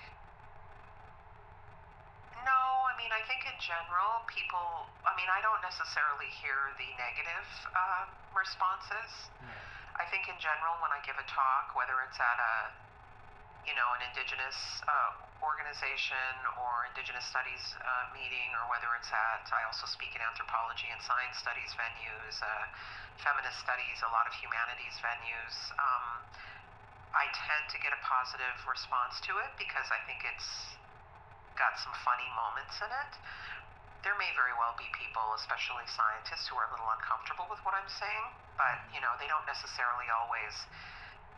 No, 2.43 2.59
I 2.91 2.99
mean, 2.99 3.13
I 3.15 3.23
think 3.31 3.47
in 3.47 3.57
general, 3.63 4.27
people, 4.27 4.91
I 5.07 5.15
mean, 5.29 5.37
I 5.37 5.45
don't 5.45 5.61
necessarily 5.61 6.33
hear 6.41 6.57
the 6.81 6.89
negative 6.97 7.49
uh, 7.77 8.09
responses. 8.33 9.29
I 10.01 10.09
think 10.09 10.25
in 10.25 10.41
general, 10.41 10.81
when 10.81 10.89
I 10.89 11.05
give 11.05 11.21
a 11.21 11.27
talk, 11.29 11.77
whether 11.77 12.01
it's 12.09 12.17
at 12.17 12.39
a, 12.41 12.73
you 13.69 13.77
know, 13.77 13.85
an 14.01 14.09
indigenous 14.09 14.57
uh, 14.89 15.45
organization 15.45 16.33
or 16.57 16.89
indigenous 16.89 17.29
studies 17.29 17.61
uh, 17.77 18.09
meeting, 18.17 18.57
or 18.57 18.73
whether 18.73 18.89
it's 18.97 19.13
at, 19.13 19.45
I 19.53 19.69
also 19.69 19.85
speak 19.85 20.17
in 20.17 20.25
anthropology 20.25 20.89
and 20.89 20.97
science 21.05 21.37
studies 21.37 21.77
venues, 21.77 22.41
uh, 22.41 22.65
feminist 23.21 23.61
studies, 23.61 24.01
a 24.01 24.11
lot 24.17 24.25
of 24.25 24.33
humanities 24.33 24.97
venues. 25.05 25.57
Um, 25.77 26.25
I 27.13 27.29
tend 27.37 27.69
to 27.69 27.79
get 27.85 27.93
a 27.93 28.01
positive 28.01 28.57
response 28.65 29.21
to 29.29 29.37
it 29.45 29.53
because 29.61 29.93
I 29.93 30.01
think 30.09 30.25
it's 30.25 30.73
got 31.61 31.77
some 31.85 31.93
funny 32.01 32.29
moments 32.33 32.81
in 32.81 32.89
it. 32.89 33.13
There 34.07 34.15
may 34.15 34.31
very 34.39 34.55
well 34.55 34.79
be 34.79 34.87
people, 34.95 35.35
especially 35.35 35.83
scientists, 35.91 36.47
who 36.47 36.55
are 36.55 36.67
a 36.67 36.73
little 36.73 36.87
uncomfortable 36.95 37.51
with 37.51 37.59
what 37.67 37.75
I'm 37.75 37.91
saying, 37.91 38.27
but 38.55 38.79
you 38.95 39.03
know, 39.03 39.11
they 39.19 39.27
don't 39.27 39.45
necessarily 39.47 40.07
always 40.15 40.55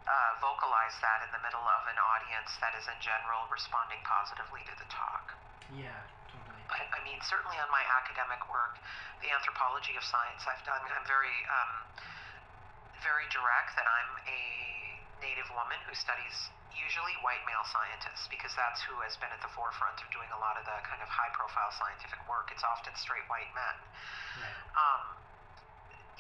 uh, 0.05 0.33
vocalize 0.45 0.97
that 1.01 1.25
in 1.25 1.31
the 1.33 1.43
middle 1.45 1.65
of 1.65 1.83
an 1.89 1.97
audience 1.97 2.53
that 2.61 2.77
is 2.77 2.85
in 2.89 2.99
general 3.01 3.49
responding 3.49 4.01
positively 4.05 4.61
to 4.69 4.75
the 4.77 4.89
talk. 4.93 5.33
Yeah, 5.73 5.95
totally. 6.29 6.63
But 6.69 6.85
I 6.93 7.01
mean, 7.01 7.21
certainly 7.25 7.57
on 7.61 7.71
my 7.73 7.85
academic 7.87 8.45
work, 8.53 8.77
the 9.25 9.33
anthropology 9.33 9.97
of 9.97 10.05
science 10.05 10.45
I've 10.45 10.63
done, 10.69 10.81
I'm 10.85 11.07
very, 11.09 11.37
um, 11.49 11.73
very 13.01 13.25
direct 13.33 13.77
that 13.81 13.89
I'm 13.89 14.13
a 14.29 14.43
Native 15.21 15.49
woman 15.53 15.79
who 15.85 15.95
studies 15.95 16.37
usually 16.73 17.15
white 17.21 17.43
male 17.45 17.65
scientists 17.69 18.27
because 18.33 18.51
that's 18.57 18.81
who 18.89 18.97
has 19.05 19.15
been 19.21 19.31
at 19.31 19.43
the 19.45 19.53
forefront 19.53 20.01
of 20.01 20.09
doing 20.11 20.29
a 20.33 20.41
lot 20.41 20.57
of 20.57 20.65
the 20.65 20.79
kind 20.89 20.99
of 21.05 21.09
high 21.13 21.31
profile 21.37 21.71
scientific 21.77 22.19
work. 22.27 22.49
It's 22.51 22.65
often 22.65 22.93
straight 22.97 23.27
white 23.29 23.51
men. 23.53 23.77
Right. 24.41 24.57
Um, 24.75 25.03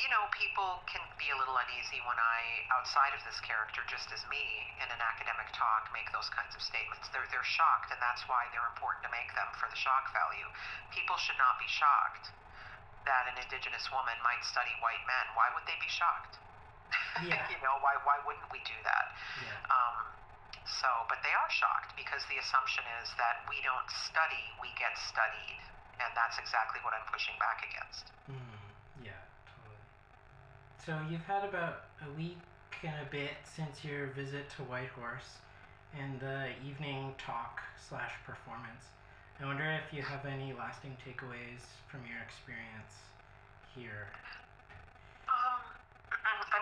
you 0.00 0.08
know, 0.08 0.24
people 0.32 0.80
can 0.88 1.04
be 1.20 1.28
a 1.28 1.36
little 1.36 1.52
uneasy 1.52 2.00
when 2.08 2.16
I, 2.16 2.64
outside 2.72 3.12
of 3.12 3.20
this 3.28 3.36
character, 3.44 3.84
just 3.84 4.08
as 4.16 4.24
me, 4.32 4.40
in 4.80 4.88
an 4.88 5.02
academic 5.02 5.52
talk, 5.52 5.92
make 5.92 6.08
those 6.08 6.32
kinds 6.32 6.56
of 6.56 6.64
statements. 6.64 7.12
They're, 7.12 7.28
they're 7.28 7.44
shocked, 7.44 7.92
and 7.92 8.00
that's 8.00 8.24
why 8.24 8.48
they're 8.48 8.64
important 8.72 9.04
to 9.04 9.12
make 9.12 9.28
them 9.36 9.48
for 9.60 9.68
the 9.68 9.76
shock 9.76 10.08
value. 10.16 10.48
People 10.88 11.20
should 11.20 11.36
not 11.36 11.60
be 11.60 11.68
shocked 11.68 12.32
that 13.04 13.28
an 13.28 13.36
Indigenous 13.44 13.92
woman 13.92 14.16
might 14.24 14.40
study 14.40 14.72
white 14.80 15.04
men. 15.04 15.24
Why 15.36 15.52
would 15.52 15.68
they 15.68 15.76
be 15.76 15.88
shocked? 15.92 16.40
Yeah. 17.22 17.42
you 17.52 17.58
know, 17.62 17.78
why, 17.84 17.98
why 18.06 18.20
wouldn't 18.26 18.48
we 18.50 18.60
do 18.66 18.76
that? 18.84 19.14
Yeah. 19.42 19.72
Um, 19.72 19.96
so, 20.66 20.88
but 21.10 21.20
they 21.26 21.34
are 21.34 21.50
shocked 21.50 21.96
because 21.98 22.22
the 22.30 22.38
assumption 22.38 22.86
is 23.02 23.10
that 23.18 23.42
we 23.50 23.58
don't 23.66 23.88
study, 23.90 24.44
we 24.62 24.70
get 24.78 24.94
studied. 24.96 25.60
And 26.00 26.10
that's 26.16 26.40
exactly 26.40 26.80
what 26.80 26.96
I'm 26.96 27.04
pushing 27.12 27.36
back 27.36 27.60
against. 27.60 28.08
Mm, 28.24 28.40
yeah, 29.04 29.20
totally. 29.44 29.82
So 30.80 30.96
you've 31.12 31.26
had 31.28 31.44
about 31.44 31.92
a 32.00 32.10
week 32.16 32.40
and 32.80 32.96
a 33.04 33.08
bit 33.12 33.36
since 33.44 33.84
your 33.84 34.08
visit 34.16 34.48
to 34.56 34.64
Whitehorse 34.64 35.44
and 35.92 36.18
the 36.20 36.56
evening 36.64 37.12
talk 37.18 37.60
slash 37.76 38.12
performance. 38.24 38.88
I 39.40 39.44
wonder 39.44 39.64
if 39.64 39.92
you 39.92 40.02
have 40.02 40.24
any 40.24 40.52
lasting 40.52 40.96
takeaways 41.04 41.64
from 41.88 42.00
your 42.08 42.20
experience 42.24 42.96
here. 43.74 44.08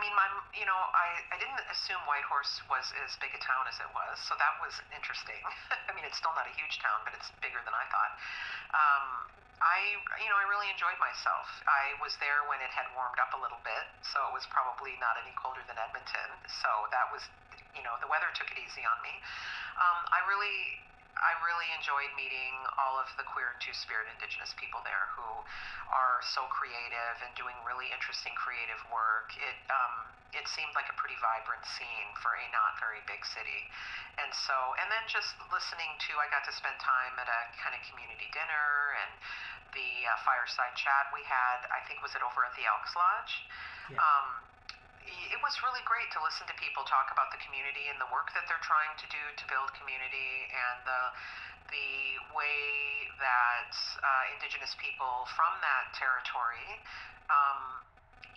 Mean, 0.09 0.17
my, 0.17 0.33
you 0.57 0.65
know, 0.65 0.81
I, 0.97 1.21
I 1.29 1.37
didn't 1.37 1.61
assume 1.69 2.01
Whitehorse 2.09 2.65
was 2.73 2.97
as 3.05 3.13
big 3.21 3.29
a 3.37 3.41
town 3.45 3.69
as 3.69 3.77
it 3.77 3.93
was, 3.93 4.17
so 4.25 4.33
that 4.41 4.57
was 4.57 4.73
interesting. 4.89 5.37
I 5.89 5.93
mean, 5.93 6.09
it's 6.09 6.17
still 6.17 6.33
not 6.33 6.49
a 6.49 6.55
huge 6.57 6.81
town, 6.81 7.05
but 7.05 7.13
it's 7.13 7.29
bigger 7.45 7.61
than 7.61 7.77
I 7.77 7.85
thought. 7.93 8.13
Um, 8.73 9.05
I, 9.61 10.01
you 10.25 10.33
know, 10.33 10.41
I 10.41 10.49
really 10.49 10.73
enjoyed 10.73 10.97
myself. 10.97 11.45
I 11.69 11.93
was 12.01 12.17
there 12.25 12.41
when 12.49 12.57
it 12.65 12.73
had 12.73 12.89
warmed 12.97 13.21
up 13.21 13.37
a 13.37 13.41
little 13.45 13.61
bit, 13.69 13.85
so 14.01 14.25
it 14.25 14.33
was 14.33 14.49
probably 14.49 14.97
not 14.97 15.21
any 15.21 15.37
colder 15.37 15.61
than 15.69 15.77
Edmonton. 15.77 16.29
So 16.49 16.89
that 16.89 17.13
was, 17.13 17.29
you 17.77 17.85
know, 17.85 17.93
the 18.01 18.09
weather 18.09 18.33
took 18.33 18.49
it 18.49 18.57
easy 18.65 18.89
on 18.89 18.97
me. 19.05 19.13
Um, 19.77 20.09
I 20.09 20.25
really, 20.25 20.57
I 21.17 21.33
really 21.43 21.67
enjoyed 21.75 22.13
meeting 22.15 22.55
all 22.79 23.01
of 23.01 23.11
the 23.19 23.27
queer 23.27 23.51
and 23.51 23.61
two 23.63 23.75
spirit 23.75 24.07
Indigenous 24.13 24.55
people 24.55 24.85
there 24.87 25.11
who 25.19 25.27
are 25.91 26.23
so 26.23 26.47
creative 26.53 27.17
and 27.25 27.33
doing 27.35 27.57
really 27.67 27.91
interesting 27.91 28.35
creative 28.39 28.79
work. 28.93 29.35
It 29.35 29.59
um, 29.73 29.95
it 30.37 30.45
seemed 30.45 30.77
like 30.77 30.87
a 30.93 30.97
pretty 31.01 31.17
vibrant 31.19 31.65
scene 31.65 32.11
for 32.21 32.37
a 32.37 32.45
not 32.53 32.77
very 32.79 33.01
big 33.09 33.25
city, 33.25 33.63
and 34.21 34.31
so 34.31 34.55
and 34.79 34.87
then 34.93 35.03
just 35.09 35.35
listening 35.51 35.91
to, 36.07 36.21
I 36.21 36.29
got 36.29 36.45
to 36.47 36.55
spend 36.55 36.77
time 36.79 37.17
at 37.17 37.27
a 37.27 37.41
kind 37.59 37.73
of 37.73 37.81
community 37.89 38.29
dinner 38.31 38.95
and 39.01 39.13
the 39.73 39.91
uh, 40.07 40.13
fireside 40.23 40.77
chat 40.77 41.11
we 41.11 41.25
had. 41.25 41.67
I 41.73 41.83
think 41.89 42.05
was 42.05 42.15
it 42.15 42.23
over 42.23 42.45
at 42.45 42.53
the 42.55 42.69
Elks 42.69 42.93
Lodge. 42.95 43.35
Yeah. 43.91 43.99
Um, 43.99 44.27
it 45.09 45.41
was 45.41 45.55
really 45.65 45.81
great 45.89 46.09
to 46.13 46.21
listen 46.21 46.45
to 46.49 46.57
people 46.61 46.85
talk 46.85 47.09
about 47.13 47.33
the 47.33 47.41
community 47.41 47.89
and 47.89 47.97
the 47.97 48.09
work 48.13 48.29
that 48.37 48.45
they're 48.45 48.63
trying 48.65 48.93
to 49.01 49.07
do 49.09 49.23
to 49.41 49.45
build 49.49 49.69
community 49.77 50.49
and 50.53 50.79
the 50.85 51.03
the 51.69 52.17
way 52.33 53.09
that 53.21 53.73
uh, 54.01 54.33
indigenous 54.33 54.73
people 54.81 55.29
from 55.37 55.53
that 55.61 55.93
territory 55.97 56.81
um, 57.29 57.61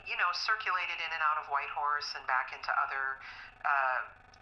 you 0.04 0.16
know 0.20 0.32
circulated 0.36 1.00
in 1.00 1.12
and 1.12 1.24
out 1.24 1.40
of 1.40 1.48
Whitehorse 1.48 2.12
and 2.16 2.24
back 2.28 2.52
into 2.52 2.72
other 2.80 3.20
uh, 3.64 4.00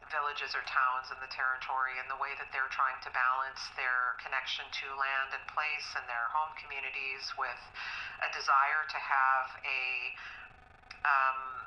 villages 0.09 0.57
or 0.57 0.65
towns 0.65 1.13
in 1.13 1.19
the 1.21 1.29
territory 1.29 1.93
and 2.01 2.09
the 2.09 2.17
way 2.17 2.33
that 2.41 2.49
they're 2.49 2.71
trying 2.73 2.97
to 3.05 3.13
balance 3.13 3.61
their 3.77 4.17
connection 4.17 4.65
to 4.73 4.85
land 4.97 5.29
and 5.37 5.45
place 5.53 5.87
and 5.93 6.05
their 6.09 6.27
home 6.33 6.49
communities 6.57 7.29
with 7.37 7.61
a 8.25 8.29
desire 8.33 8.83
to 8.89 8.97
have 8.97 9.47
a 9.61 9.81
um, 11.05 11.58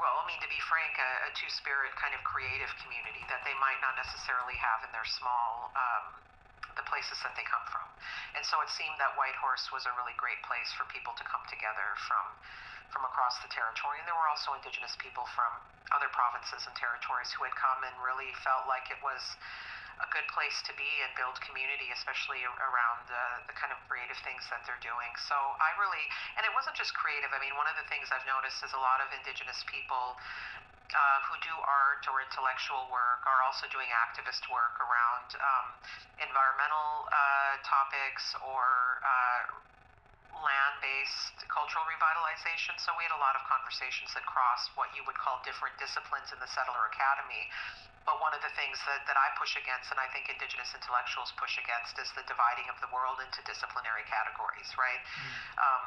well, 0.00 0.16
I 0.20 0.24
mean, 0.28 0.40
to 0.40 0.50
be 0.50 0.60
frank, 0.68 0.94
a, 0.96 1.10
a 1.28 1.30
two 1.36 1.50
spirit 1.52 1.92
kind 1.98 2.16
of 2.16 2.20
creative 2.24 2.70
community 2.80 3.22
that 3.28 3.44
they 3.44 3.56
might 3.60 3.80
not 3.84 3.96
necessarily 3.96 4.56
have 4.60 4.86
in 4.86 4.90
their 4.94 5.06
small, 5.06 5.72
um, 5.76 6.04
the 6.78 6.86
places 6.88 7.20
that 7.20 7.36
they 7.36 7.44
come 7.44 7.64
from. 7.68 7.84
And 8.38 8.42
so 8.46 8.60
it 8.64 8.70
seemed 8.72 8.96
that 8.96 9.12
Whitehorse 9.18 9.68
was 9.74 9.84
a 9.84 9.92
really 10.00 10.16
great 10.16 10.40
place 10.48 10.72
for 10.76 10.88
people 10.88 11.12
to 11.20 11.24
come 11.28 11.44
together 11.48 11.88
from 12.08 12.24
from 12.92 13.08
across 13.08 13.40
the 13.40 13.48
territory. 13.48 13.96
And 13.96 14.04
there 14.04 14.12
were 14.20 14.28
also 14.28 14.52
Indigenous 14.52 14.92
people 15.00 15.24
from 15.32 15.48
other 15.96 16.12
provinces 16.12 16.68
and 16.68 16.76
territories 16.76 17.32
who 17.32 17.48
had 17.48 17.56
come 17.56 17.80
and 17.88 17.96
really 18.04 18.28
felt 18.44 18.68
like 18.68 18.84
it 18.92 19.00
was 19.00 19.20
a 20.00 20.08
good 20.08 20.24
place 20.32 20.56
to 20.64 20.72
be 20.78 20.90
and 21.04 21.12
build 21.18 21.36
community, 21.44 21.92
especially 21.92 22.40
around 22.44 22.98
the, 23.10 23.24
the 23.50 23.54
kind 23.58 23.74
of 23.74 23.78
creative 23.90 24.16
things 24.24 24.40
that 24.48 24.64
they're 24.64 24.80
doing. 24.80 25.12
So 25.28 25.36
I 25.36 25.76
really, 25.76 26.04
and 26.40 26.46
it 26.48 26.52
wasn't 26.56 26.78
just 26.78 26.96
creative. 26.96 27.28
I 27.34 27.40
mean, 27.42 27.52
one 27.60 27.68
of 27.68 27.76
the 27.76 27.86
things 27.92 28.08
I've 28.08 28.24
noticed 28.24 28.64
is 28.64 28.72
a 28.72 28.82
lot 28.82 29.04
of 29.04 29.12
Indigenous 29.12 29.60
people 29.68 30.16
uh, 30.92 31.18
who 31.28 31.36
do 31.40 31.54
art 31.64 32.04
or 32.08 32.20
intellectual 32.20 32.88
work 32.92 33.24
are 33.24 33.40
also 33.48 33.64
doing 33.72 33.88
activist 34.08 34.44
work 34.52 34.76
around 34.80 35.28
um, 35.40 35.66
environmental 36.20 37.08
uh, 37.08 37.56
topics 37.64 38.36
or 38.44 39.00
uh, 39.00 39.40
land-based 40.42 41.46
cultural 41.48 41.86
revitalization. 41.86 42.74
So 42.82 42.92
we 42.98 43.06
had 43.06 43.14
a 43.14 43.22
lot 43.22 43.38
of 43.38 43.42
conversations 43.46 44.10
that 44.18 44.26
crossed 44.26 44.74
what 44.74 44.90
you 44.92 45.06
would 45.06 45.16
call 45.16 45.38
different 45.46 45.78
disciplines 45.78 46.34
in 46.34 46.38
the 46.42 46.50
Settler 46.50 46.90
Academy. 46.90 47.46
But 48.02 48.18
one 48.18 48.34
of 48.34 48.42
the 48.42 48.50
things 48.58 48.82
that, 48.90 49.06
that 49.06 49.14
I 49.14 49.30
push 49.38 49.54
against, 49.54 49.94
and 49.94 49.98
I 50.02 50.10
think 50.10 50.26
Indigenous 50.26 50.74
intellectuals 50.74 51.30
push 51.38 51.54
against, 51.62 51.94
is 52.02 52.10
the 52.18 52.26
dividing 52.26 52.66
of 52.66 52.74
the 52.82 52.90
world 52.90 53.22
into 53.22 53.38
disciplinary 53.46 54.02
categories, 54.10 54.66
right? 54.74 54.98
Mm. 54.98 55.62
Um, 55.62 55.86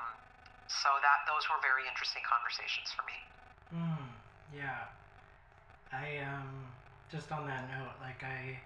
so 0.72 0.90
that 1.04 1.28
those 1.30 1.46
were 1.52 1.60
very 1.62 1.86
interesting 1.86 2.24
conversations 2.26 2.90
for 2.96 3.04
me. 3.06 3.20
Mm, 3.76 4.08
yeah, 4.56 4.90
I 5.94 6.24
um 6.26 6.72
just 7.12 7.32
on 7.32 7.46
that 7.48 7.70
note, 7.70 7.94
like 8.02 8.24
I, 8.24 8.58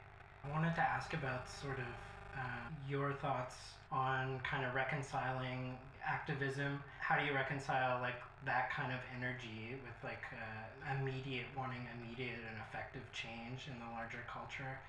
I 0.46 0.48
wanted 0.52 0.74
to 0.76 0.82
ask 0.82 1.14
about 1.14 1.50
sort 1.50 1.78
of 1.78 1.92
uh, 2.38 2.66
your 2.88 3.14
thoughts 3.20 3.56
on 3.92 4.40
kind 4.44 4.66
of 4.66 4.76
reconciling 4.76 5.78
activism. 6.06 6.82
How 7.00 7.18
do 7.20 7.26
you 7.26 7.34
reconcile 7.34 8.02
like 8.02 8.22
that 8.46 8.72
kind 8.72 8.94
of 8.94 9.00
energy 9.18 9.76
with 9.84 9.98
like 10.04 10.24
uh, 10.32 10.96
immediate 10.96 11.46
wanting 11.58 11.84
immediate 11.98 12.40
and 12.48 12.58
effective 12.70 13.04
change 13.12 13.68
in 13.68 13.76
the 13.80 13.90
larger 13.94 14.24
culture, 14.32 14.80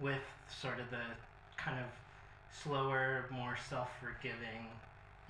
with 0.00 0.22
sort 0.48 0.78
of 0.80 0.90
the 0.90 1.06
kind 1.56 1.78
of 1.78 1.86
slower, 2.50 3.26
more 3.30 3.56
self-forgiving, 3.68 4.66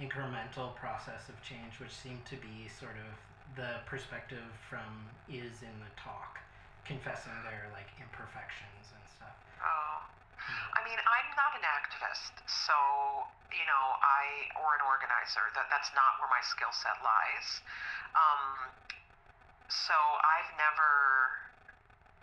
incremental 0.01 0.75
process 0.77 1.29
of 1.29 1.37
change, 1.43 1.79
which 1.81 1.93
seemed 1.93 2.25
to 2.27 2.37
be 2.37 2.69
sort 2.69 2.97
of 2.97 3.13
the 3.57 3.81
perspective 3.87 4.45
from 4.69 5.09
is 5.29 5.63
in 5.63 5.75
the 5.81 5.93
talk, 5.97 6.39
confessing 6.85 7.33
their 7.45 7.69
like 7.73 7.89
imperfections 8.01 8.93
and 8.93 9.05
stuff. 9.17 9.37
Oh. 9.61 10.18
I 10.77 10.81
mean, 10.85 10.99
I'm 10.99 11.29
not 11.35 11.53
an 11.57 11.65
activist, 11.65 12.35
so 12.47 12.77
you 13.53 13.65
know, 13.65 13.85
I 14.01 14.53
or 14.61 14.77
an 14.77 14.85
organizer. 14.85 15.45
That 15.57 15.69
that's 15.73 15.91
not 15.97 16.21
where 16.21 16.31
my 16.31 16.43
skill 16.45 16.73
set 16.73 16.97
lies. 17.01 17.49
Um, 18.13 18.73
so 19.69 19.97
I've 19.97 20.53
never. 20.57 20.91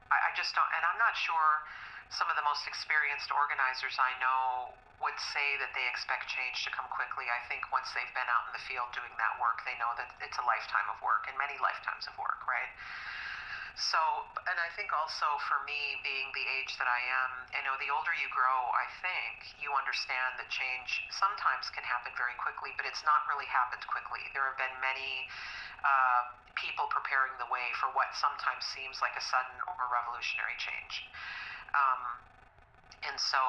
I, 0.09 0.29
I 0.29 0.31
just 0.37 0.53
don't, 0.53 0.69
and 0.77 0.83
I'm 0.85 0.99
not 1.01 1.17
sure. 1.17 1.65
Some 2.13 2.29
of 2.29 2.37
the 2.37 2.45
most 2.45 2.69
experienced 2.69 3.33
organizers 3.33 3.97
I 3.97 4.13
know 4.21 4.77
would 5.01 5.17
say 5.33 5.57
that 5.57 5.73
they 5.73 5.83
expect 5.89 6.29
change 6.29 6.61
to 6.63 6.71
come 6.71 6.85
quickly. 6.93 7.25
I 7.27 7.41
think 7.49 7.65
once 7.73 7.89
they've 7.97 8.13
been 8.13 8.29
out 8.29 8.45
in 8.47 8.53
the 8.53 8.63
field 8.69 8.93
doing 8.93 9.11
that 9.17 9.33
work, 9.41 9.65
they 9.65 9.73
know 9.81 9.89
that 9.97 10.13
it's 10.21 10.37
a 10.37 10.45
lifetime 10.45 10.85
of 10.93 11.01
work 11.01 11.25
and 11.25 11.35
many 11.35 11.57
lifetimes 11.59 12.05
of 12.05 12.13
work, 12.21 12.45
right? 12.45 12.69
So, 13.75 13.99
and 14.47 14.55
I 14.55 14.71
think 14.79 14.95
also 14.95 15.27
for 15.51 15.59
me, 15.67 15.99
being 15.99 16.31
the 16.31 16.47
age 16.59 16.79
that 16.79 16.87
I 16.87 17.01
am, 17.11 17.31
you 17.59 17.63
know, 17.67 17.75
the 17.75 17.91
older 17.91 18.15
you 18.15 18.31
grow, 18.31 18.71
I 18.71 18.87
think 19.03 19.35
you 19.59 19.67
understand 19.75 20.39
that 20.39 20.47
change 20.47 21.03
sometimes 21.11 21.67
can 21.75 21.83
happen 21.83 22.15
very 22.15 22.39
quickly, 22.39 22.71
but 22.79 22.87
it's 22.87 23.03
not 23.03 23.27
really 23.27 23.47
happened 23.51 23.83
quickly. 23.91 24.23
There 24.31 24.47
have 24.47 24.55
been 24.55 24.71
many 24.79 25.27
uh, 25.83 26.21
people 26.55 26.87
preparing 26.87 27.35
the 27.35 27.51
way 27.51 27.67
for 27.75 27.91
what 27.91 28.15
sometimes 28.15 28.63
seems 28.71 29.03
like 29.03 29.11
a 29.19 29.23
sudden 29.27 29.59
or 29.67 29.83
revolutionary 29.91 30.55
change. 30.55 30.95
Um, 31.75 32.01
and 33.11 33.17
so 33.19 33.43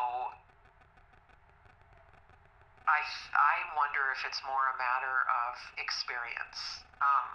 I, 2.91 2.99
I 2.99 3.57
wonder 3.79 4.11
if 4.11 4.27
it's 4.27 4.43
more 4.43 4.75
a 4.75 4.77
matter 4.79 5.23
of 5.23 5.55
experience. 5.79 6.83
Um, 6.99 7.31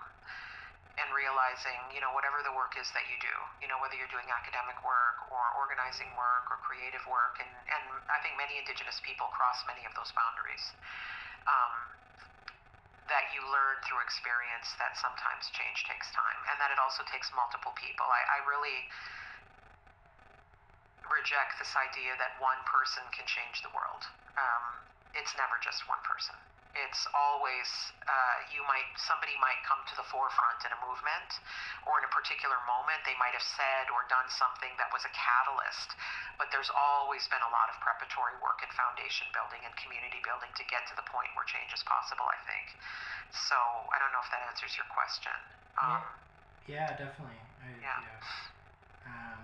and 0.99 1.07
realizing, 1.15 1.79
you 1.95 2.03
know, 2.03 2.11
whatever 2.11 2.43
the 2.43 2.51
work 2.51 2.75
is 2.75 2.91
that 2.91 3.07
you 3.07 3.15
do, 3.23 3.35
you 3.63 3.67
know, 3.71 3.79
whether 3.79 3.95
you're 3.95 4.11
doing 4.11 4.27
academic 4.27 4.75
work 4.83 5.17
or 5.31 5.39
organizing 5.55 6.11
work 6.19 6.51
or 6.51 6.59
creative 6.67 7.03
work, 7.07 7.39
and, 7.39 7.47
and 7.47 7.83
I 8.11 8.19
think 8.19 8.35
many 8.35 8.59
Indigenous 8.59 8.99
people 9.07 9.31
cross 9.31 9.63
many 9.67 9.87
of 9.87 9.93
those 9.95 10.11
boundaries. 10.11 10.65
Um, 11.47 11.73
that 13.09 13.27
you 13.35 13.43
learn 13.43 13.75
through 13.83 13.99
experience 14.07 14.71
that 14.79 14.95
sometimes 14.95 15.51
change 15.51 15.83
takes 15.83 16.07
time 16.15 16.39
and 16.47 16.55
that 16.63 16.71
it 16.71 16.79
also 16.79 17.03
takes 17.11 17.27
multiple 17.35 17.75
people. 17.75 18.07
I, 18.07 18.39
I 18.39 18.47
really 18.47 18.87
reject 21.11 21.59
this 21.59 21.75
idea 21.75 22.15
that 22.15 22.39
one 22.39 22.61
person 22.71 23.03
can 23.11 23.27
change 23.27 23.59
the 23.67 23.73
world. 23.75 24.07
Um, 24.39 24.63
it's 25.11 25.35
never 25.35 25.59
just 25.59 25.83
one 25.91 25.99
person 26.07 26.39
it's 26.73 27.03
always 27.11 27.67
uh, 28.07 28.37
you 28.51 28.63
might 28.67 28.87
somebody 28.95 29.35
might 29.43 29.59
come 29.67 29.81
to 29.91 29.95
the 29.99 30.07
forefront 30.07 30.63
in 30.63 30.71
a 30.71 30.79
movement 30.85 31.29
or 31.83 31.99
in 31.99 32.07
a 32.07 32.11
particular 32.11 32.55
moment. 32.67 33.03
They 33.03 33.17
might 33.19 33.35
have 33.35 33.43
said 33.43 33.91
or 33.91 34.07
done 34.07 34.27
something 34.31 34.71
that 34.79 34.87
was 34.95 35.03
a 35.03 35.11
catalyst 35.11 35.95
but 36.41 36.49
there's 36.49 36.73
always 36.73 37.21
been 37.29 37.45
a 37.45 37.51
lot 37.53 37.69
of 37.69 37.77
preparatory 37.85 38.33
work 38.41 38.65
and 38.65 38.71
foundation 38.73 39.29
building 39.29 39.61
and 39.61 39.69
community 39.77 40.17
building 40.25 40.49
to 40.57 40.65
get 40.73 40.81
to 40.89 40.97
the 40.97 41.05
point 41.05 41.29
where 41.37 41.45
change 41.45 41.69
is 41.69 41.85
possible 41.85 42.25
i 42.25 42.39
think. 42.49 42.73
So 43.29 43.53
i 43.93 44.01
don't 44.01 44.09
know 44.09 44.25
if 44.25 44.31
that 44.33 44.41
answers 44.49 44.73
your 44.73 44.89
question. 44.89 45.37
Um, 45.77 46.01
yeah. 46.65 46.89
yeah 46.89 46.89
definitely. 46.97 47.37
I, 47.61 47.69
yeah, 47.77 48.01
yeah. 48.01 49.05
Um, 49.05 49.41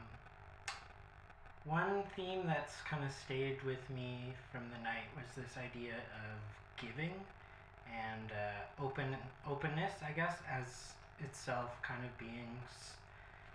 one 1.70 2.02
theme 2.18 2.50
that's 2.50 2.82
kind 2.90 3.06
of 3.06 3.14
stayed 3.14 3.62
with 3.62 3.84
me 3.94 4.34
from 4.50 4.66
the 4.74 4.82
night 4.82 5.06
was 5.14 5.30
this 5.38 5.54
idea 5.54 6.02
of 6.02 6.38
giving 6.78 7.14
and 7.88 8.32
uh, 8.32 8.84
open 8.84 9.16
openness, 9.50 9.94
I 10.08 10.12
guess, 10.12 10.38
as 10.50 10.94
itself 11.20 11.72
kind 11.82 12.04
of 12.04 12.16
being 12.18 12.50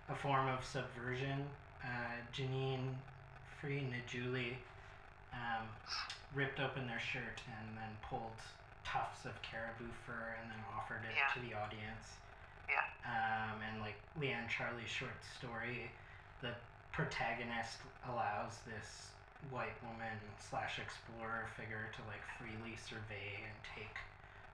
a 0.09 0.15
form 0.15 0.47
of 0.47 0.63
subversion. 0.65 1.45
Uh, 1.83 2.19
Jeneen 2.35 2.95
Frei 3.59 3.83
Njootli 3.83 4.55
um, 5.33 5.67
ripped 6.33 6.59
open 6.59 6.87
their 6.87 6.99
shirt 6.99 7.41
and 7.59 7.77
then 7.77 7.91
pulled 8.07 8.39
tufts 8.85 9.25
of 9.25 9.31
caribou 9.41 9.89
fur 10.05 10.35
and 10.41 10.51
then 10.51 10.59
offered 10.75 11.03
it 11.07 11.15
yeah. 11.15 11.31
to 11.33 11.39
the 11.47 11.55
audience. 11.55 12.19
Yeah. 12.67 12.83
Um, 13.05 13.59
and 13.63 13.81
like 13.81 13.95
Lianne 14.19 14.47
Charlie's 14.49 14.89
short 14.89 15.17
story, 15.37 15.91
the 16.41 16.51
protagonist 16.91 17.79
allows 18.07 18.59
this 18.67 19.09
white 19.51 19.75
woman 19.83 20.15
slash 20.39 20.79
explorer 20.79 21.49
figure 21.57 21.91
to 21.95 22.01
like 22.07 22.23
freely 22.39 22.77
survey 22.77 23.41
and 23.43 23.55
take 23.63 23.97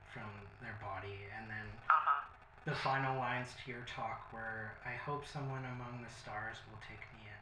from 0.10 0.30
their 0.62 0.78
body 0.82 1.30
and 1.38 1.46
then 1.46 1.68
uh-huh. 1.90 2.26
the 2.66 2.74
final 2.74 3.18
lines 3.18 3.54
to 3.62 3.70
your 3.70 3.86
talk 3.86 4.26
were 4.34 4.74
i 4.86 4.96
hope 4.98 5.28
someone 5.28 5.62
among 5.78 6.02
the 6.02 6.10
stars 6.10 6.58
will 6.70 6.82
take 6.82 7.02
me 7.14 7.30
in. 7.30 7.42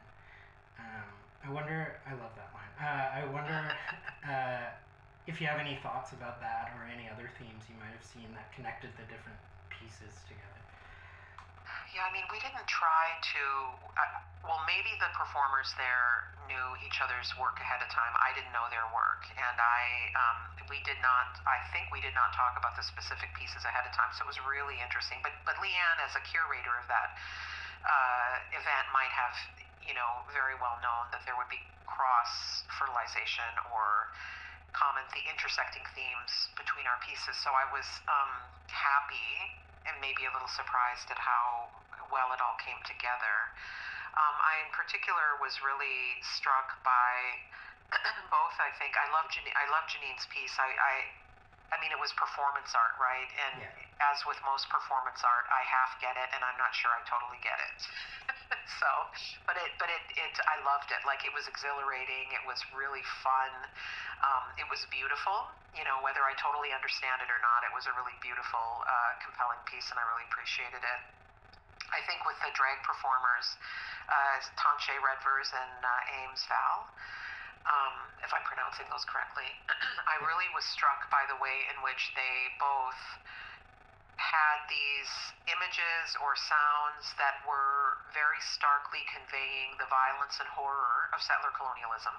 Um, 0.82 1.12
i 1.44 1.48
wonder 1.48 1.96
i 2.04 2.12
love 2.12 2.34
that 2.36 2.52
line. 2.52 2.72
Uh, 2.76 3.08
i 3.16 3.22
wonder 3.32 3.56
uh, 4.32 4.68
if 5.24 5.40
you 5.40 5.46
have 5.46 5.60
any 5.60 5.80
thoughts 5.80 6.12
about 6.12 6.40
that 6.44 6.72
or 6.76 6.84
any 6.88 7.08
other 7.08 7.32
themes 7.40 7.64
you 7.68 7.76
might 7.80 7.92
have 7.92 8.04
seen 8.04 8.28
that 8.36 8.52
connected 8.52 8.92
the 9.00 9.06
different 9.08 9.40
pieces 9.72 10.12
together 10.28 10.58
yeah, 11.94 12.04
I 12.04 12.10
mean, 12.12 12.24
we 12.28 12.38
didn't 12.40 12.68
try 12.68 13.16
to. 13.34 13.42
Uh, 13.96 14.02
well, 14.44 14.62
maybe 14.64 14.92
the 15.02 15.10
performers 15.16 15.72
there 15.76 16.30
knew 16.46 16.66
each 16.84 17.00
other's 17.04 17.28
work 17.36 17.60
ahead 17.60 17.82
of 17.84 17.88
time. 17.92 18.12
I 18.16 18.32
didn't 18.32 18.52
know 18.54 18.64
their 18.72 18.86
work, 18.94 19.26
and 19.36 19.56
I 19.56 19.82
um, 20.16 20.38
we 20.72 20.80
did 20.84 21.00
not. 21.00 21.36
I 21.44 21.60
think 21.72 21.90
we 21.92 22.00
did 22.00 22.14
not 22.16 22.32
talk 22.36 22.56
about 22.56 22.76
the 22.78 22.84
specific 22.84 23.32
pieces 23.36 23.64
ahead 23.64 23.84
of 23.84 23.92
time, 23.92 24.12
so 24.16 24.24
it 24.24 24.30
was 24.30 24.40
really 24.44 24.78
interesting. 24.80 25.20
But 25.24 25.36
but 25.44 25.56
Lianne, 25.60 26.00
as 26.04 26.14
a 26.16 26.22
curator 26.24 26.72
of 26.80 26.86
that 26.88 27.10
uh, 27.84 28.56
event, 28.56 28.86
might 28.92 29.12
have 29.12 29.34
you 29.84 29.96
know 29.96 30.24
very 30.32 30.56
well 30.60 30.76
known 30.80 31.08
that 31.12 31.24
there 31.24 31.36
would 31.36 31.50
be 31.50 31.60
cross 31.88 32.62
fertilization 32.78 33.48
or 33.74 34.12
common 34.76 35.02
the 35.16 35.24
intersecting 35.26 35.84
themes 35.96 36.32
between 36.54 36.84
our 36.86 37.00
pieces. 37.02 37.34
So 37.40 37.50
I 37.50 37.64
was 37.72 37.88
um, 38.06 38.32
happy 38.68 39.56
and 39.88 39.96
maybe 40.04 40.28
a 40.28 40.32
little 40.32 40.50
surprised 40.52 41.08
at 41.08 41.18
how 41.20 41.72
well 42.12 42.32
it 42.32 42.40
all 42.40 42.56
came 42.60 42.78
together. 42.84 43.36
Um, 44.16 44.36
I, 44.40 44.64
in 44.64 44.70
particular, 44.72 45.38
was 45.38 45.60
really 45.62 46.18
struck 46.24 46.80
by 46.82 47.14
both. 48.34 48.56
I 48.60 48.72
think 48.80 48.96
I 48.96 49.06
love 49.12 49.28
Janine, 49.32 49.54
I 49.56 49.66
love 49.72 49.84
Janine's 49.88 50.26
piece. 50.32 50.56
I, 50.58 50.68
I, 50.68 50.94
I 51.68 51.76
mean, 51.84 51.92
it 51.92 52.00
was 52.00 52.08
performance 52.16 52.72
art, 52.72 52.96
right? 52.96 53.28
And 53.48 53.60
yeah. 53.60 54.08
as 54.08 54.24
with 54.24 54.40
most 54.48 54.72
performance 54.72 55.20
art, 55.20 55.44
I 55.52 55.60
half 55.68 56.00
get 56.00 56.16
it, 56.16 56.28
and 56.32 56.40
I'm 56.40 56.56
not 56.56 56.72
sure 56.72 56.88
I 56.88 57.04
totally 57.04 57.36
get 57.44 57.60
it. 57.60 57.78
so, 58.80 58.88
but 59.44 59.60
it, 59.60 59.76
but 59.76 59.92
it, 59.92 60.04
it, 60.16 60.34
I 60.48 60.64
loved 60.64 60.88
it. 60.88 61.04
Like 61.04 61.28
it 61.28 61.32
was 61.36 61.44
exhilarating. 61.44 62.32
It 62.32 62.44
was 62.48 62.56
really 62.72 63.04
fun. 63.20 63.52
Um, 64.24 64.44
it 64.56 64.64
was 64.72 64.80
beautiful. 64.88 65.52
You 65.76 65.84
know, 65.84 66.00
whether 66.00 66.24
I 66.24 66.32
totally 66.40 66.72
understand 66.72 67.20
it 67.20 67.28
or 67.28 67.40
not, 67.44 67.60
it 67.68 67.72
was 67.76 67.84
a 67.84 67.92
really 68.00 68.16
beautiful, 68.24 68.64
uh, 68.88 69.12
compelling 69.20 69.60
piece, 69.68 69.92
and 69.92 70.00
I 70.00 70.04
really 70.08 70.24
appreciated 70.32 70.80
it. 70.80 71.00
I 71.92 72.00
think 72.04 72.24
with 72.28 72.36
the 72.44 72.52
drag 72.52 72.80
performers, 72.84 73.56
uh, 74.08 74.36
Tunchai 74.56 74.96
Redvers 75.00 75.52
and 75.52 75.80
uh, 75.84 76.16
Ames 76.24 76.44
Val, 76.48 76.88
um, 77.68 77.94
if 78.24 78.32
I'm 78.32 78.44
pronouncing 78.48 78.88
those 78.88 79.04
correctly, 79.04 79.48
I 80.12 80.16
really 80.24 80.48
was 80.56 80.64
struck 80.72 81.08
by 81.12 81.24
the 81.28 81.36
way 81.38 81.68
in 81.68 81.76
which 81.84 82.00
they 82.16 82.36
both 82.56 83.00
had 84.18 84.58
these 84.66 85.12
images 85.46 86.18
or 86.18 86.34
sounds 86.34 87.14
that 87.22 87.38
were 87.46 88.02
very 88.10 88.40
starkly 88.42 89.06
conveying 89.14 89.78
the 89.78 89.86
violence 89.86 90.42
and 90.42 90.50
horror 90.50 91.06
of 91.14 91.22
settler 91.22 91.54
colonialism. 91.54 92.16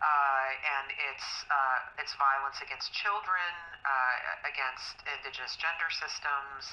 Uh, 0.00 0.48
and 0.80 0.88
its 1.12 1.26
uh, 1.52 2.00
its 2.00 2.16
violence 2.16 2.56
against 2.64 2.88
children, 2.96 3.52
uh, 3.84 4.48
against 4.48 4.96
indigenous 5.04 5.60
gender 5.60 5.92
systems, 5.92 6.64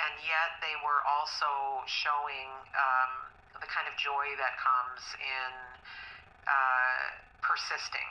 and 0.00 0.14
yet 0.24 0.56
they 0.64 0.72
were 0.80 1.04
also 1.04 1.84
showing 1.84 2.48
um, 2.72 3.12
the 3.60 3.68
kind 3.68 3.84
of 3.84 3.94
joy 4.00 4.24
that 4.40 4.56
comes 4.56 5.04
in 5.20 5.52
uh, 6.46 7.04
persisting 7.42 8.08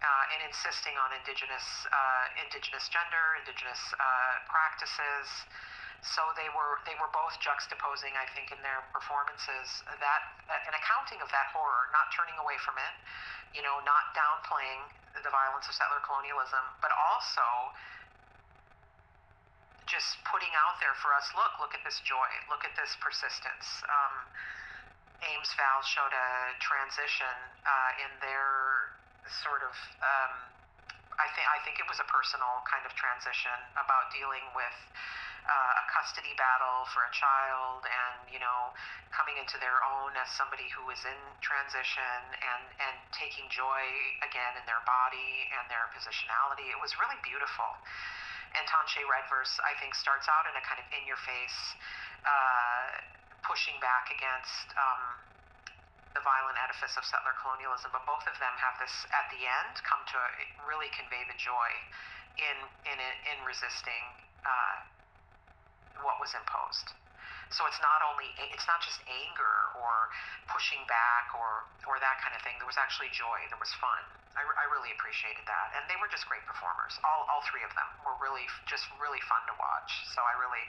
uh, 0.00 0.32
and 0.32 0.40
insisting 0.48 0.96
on 0.96 1.12
indigenous 1.12 1.66
uh, 1.88 2.44
indigenous 2.44 2.88
gender, 2.88 3.24
indigenous 3.40 3.80
uh, 3.96 4.00
practices. 4.48 5.26
So 6.00 6.24
they 6.32 6.48
were 6.56 6.80
they 6.88 6.96
were 6.96 7.12
both 7.12 7.36
juxtaposing, 7.44 8.16
I 8.16 8.24
think, 8.32 8.48
in 8.48 8.60
their 8.64 8.80
performances 8.88 9.84
that 9.84 10.22
an 10.48 10.72
accounting 10.72 11.20
of 11.20 11.28
that 11.28 11.52
horror, 11.52 11.92
not 11.92 12.08
turning 12.16 12.36
away 12.40 12.56
from 12.64 12.80
it, 12.80 12.94
you 13.52 13.60
know, 13.60 13.84
not 13.84 14.16
downplaying 14.16 14.88
the 15.20 15.28
violence 15.28 15.68
of 15.68 15.76
settler 15.76 16.00
colonialism, 16.00 16.64
but 16.80 16.88
also 16.96 17.44
just 19.90 20.22
putting 20.30 20.54
out 20.54 20.78
there 20.78 20.94
for 21.02 21.10
us, 21.18 21.26
look, 21.34 21.50
look 21.58 21.74
at 21.74 21.82
this 21.82 21.98
joy, 22.06 22.30
look 22.46 22.62
at 22.62 22.70
this 22.78 22.94
persistence. 23.02 23.66
Um, 23.90 24.14
Ames 25.20 25.52
Val 25.56 25.80
showed 25.84 26.12
a 26.12 26.30
transition 26.60 27.36
uh, 27.64 28.04
in 28.04 28.12
their 28.24 28.96
sort 29.44 29.60
of 29.62 29.74
um, 30.00 30.32
I 31.20 31.28
think 31.36 31.44
I 31.44 31.58
think 31.68 31.76
it 31.76 31.88
was 31.88 32.00
a 32.00 32.08
personal 32.08 32.64
kind 32.64 32.84
of 32.88 32.96
transition 32.96 33.56
about 33.76 34.08
dealing 34.08 34.44
with 34.56 34.78
uh, 35.44 35.80
a 35.80 35.84
custody 35.92 36.32
battle 36.40 36.88
for 36.92 37.04
a 37.04 37.12
child 37.12 37.84
and 37.84 38.32
you 38.32 38.40
know 38.40 38.72
coming 39.12 39.36
into 39.36 39.60
their 39.60 39.84
own 39.84 40.16
as 40.16 40.28
somebody 40.32 40.64
who 40.72 40.88
is 40.88 41.00
in 41.04 41.20
transition 41.44 42.16
and 42.40 42.64
and 42.80 42.96
taking 43.12 43.44
joy 43.52 43.84
again 44.24 44.56
in 44.56 44.64
their 44.64 44.80
body 44.88 45.52
and 45.60 45.68
their 45.68 45.92
positionality. 45.92 46.72
It 46.72 46.80
was 46.80 46.96
really 46.96 47.20
beautiful. 47.20 47.68
And 48.50 48.66
Tunchai 48.66 49.06
Redvers, 49.06 49.62
I 49.62 49.78
think, 49.78 49.94
starts 49.94 50.26
out 50.26 50.42
in 50.50 50.58
a 50.58 50.62
kind 50.66 50.82
of 50.82 50.86
in 50.90 51.06
your 51.06 51.20
face, 51.22 51.58
uh, 52.26 52.98
pushing 53.46 53.76
back 53.80 54.10
against. 54.12 54.68
Um, 54.76 55.30
the 56.10 56.22
violent 56.26 56.58
edifice 56.58 56.98
of 56.98 57.06
settler 57.06 57.34
colonialism, 57.38 57.94
but 57.94 58.02
both 58.02 58.26
of 58.26 58.34
them 58.42 58.54
have 58.58 58.74
this 58.82 58.90
at 59.14 59.30
the 59.30 59.46
end 59.46 59.74
come 59.86 60.02
to 60.10 60.18
really 60.66 60.90
convey 60.90 61.22
the 61.30 61.38
joy 61.38 61.70
in 62.38 62.56
in 62.90 62.98
in 62.98 63.38
resisting 63.46 64.04
uh, 64.42 64.74
what 66.02 66.18
was 66.18 66.34
imposed. 66.34 66.98
So 67.50 67.66
it's 67.66 67.78
not 67.82 67.98
only 68.06 68.30
it's 68.54 68.66
not 68.70 68.78
just 68.82 69.02
anger 69.10 69.56
or 69.78 69.94
pushing 70.50 70.82
back 70.86 71.34
or 71.34 71.66
or 71.86 71.98
that 71.98 72.18
kind 72.22 72.34
of 72.34 72.42
thing. 72.42 72.58
There 72.58 72.70
was 72.70 72.78
actually 72.78 73.10
joy. 73.10 73.46
There 73.50 73.58
was 73.58 73.74
fun. 73.78 74.02
I, 74.38 74.46
I 74.46 74.66
really 74.70 74.94
appreciated 74.94 75.42
that, 75.50 75.66
and 75.74 75.82
they 75.90 75.98
were 75.98 76.06
just 76.06 76.30
great 76.30 76.46
performers. 76.46 76.94
All 77.02 77.26
all 77.26 77.42
three 77.50 77.66
of 77.66 77.74
them 77.74 77.88
were 78.06 78.14
really 78.22 78.46
just 78.70 78.86
really 79.02 79.22
fun 79.26 79.42
to 79.50 79.54
watch. 79.58 79.90
So 80.14 80.22
I 80.22 80.38
really 80.38 80.62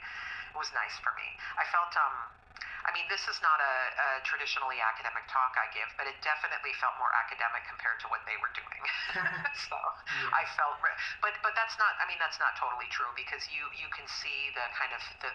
it 0.54 0.58
was 0.58 0.70
nice 0.74 0.98
for 1.02 1.14
me. 1.14 1.26
I 1.58 1.66
felt 1.70 1.94
um 1.94 2.34
I 2.82 2.90
mean, 2.90 3.06
this 3.06 3.22
is 3.30 3.38
not 3.40 3.62
a, 3.62 3.74
a, 3.94 4.08
traditionally 4.26 4.82
academic 4.82 5.22
talk 5.30 5.54
I 5.54 5.70
give, 5.70 5.86
but 5.94 6.10
it 6.10 6.18
definitely 6.18 6.74
felt 6.82 6.98
more 6.98 7.10
academic 7.14 7.62
compared 7.70 8.02
to 8.02 8.10
what 8.10 8.26
they 8.26 8.34
were 8.42 8.50
doing. 8.58 8.82
so 9.70 9.78
yeah. 9.78 10.34
I 10.34 10.42
felt, 10.58 10.82
but 11.22 11.32
but 11.46 11.54
that's 11.54 11.78
not. 11.78 11.94
I 12.02 12.10
mean, 12.10 12.18
that's 12.18 12.42
not 12.42 12.58
totally 12.58 12.90
true 12.90 13.10
because 13.14 13.46
you 13.54 13.62
you 13.78 13.86
can 13.94 14.04
see 14.10 14.50
the 14.58 14.66
kind 14.74 14.90
of 14.90 15.02
the. 15.22 15.30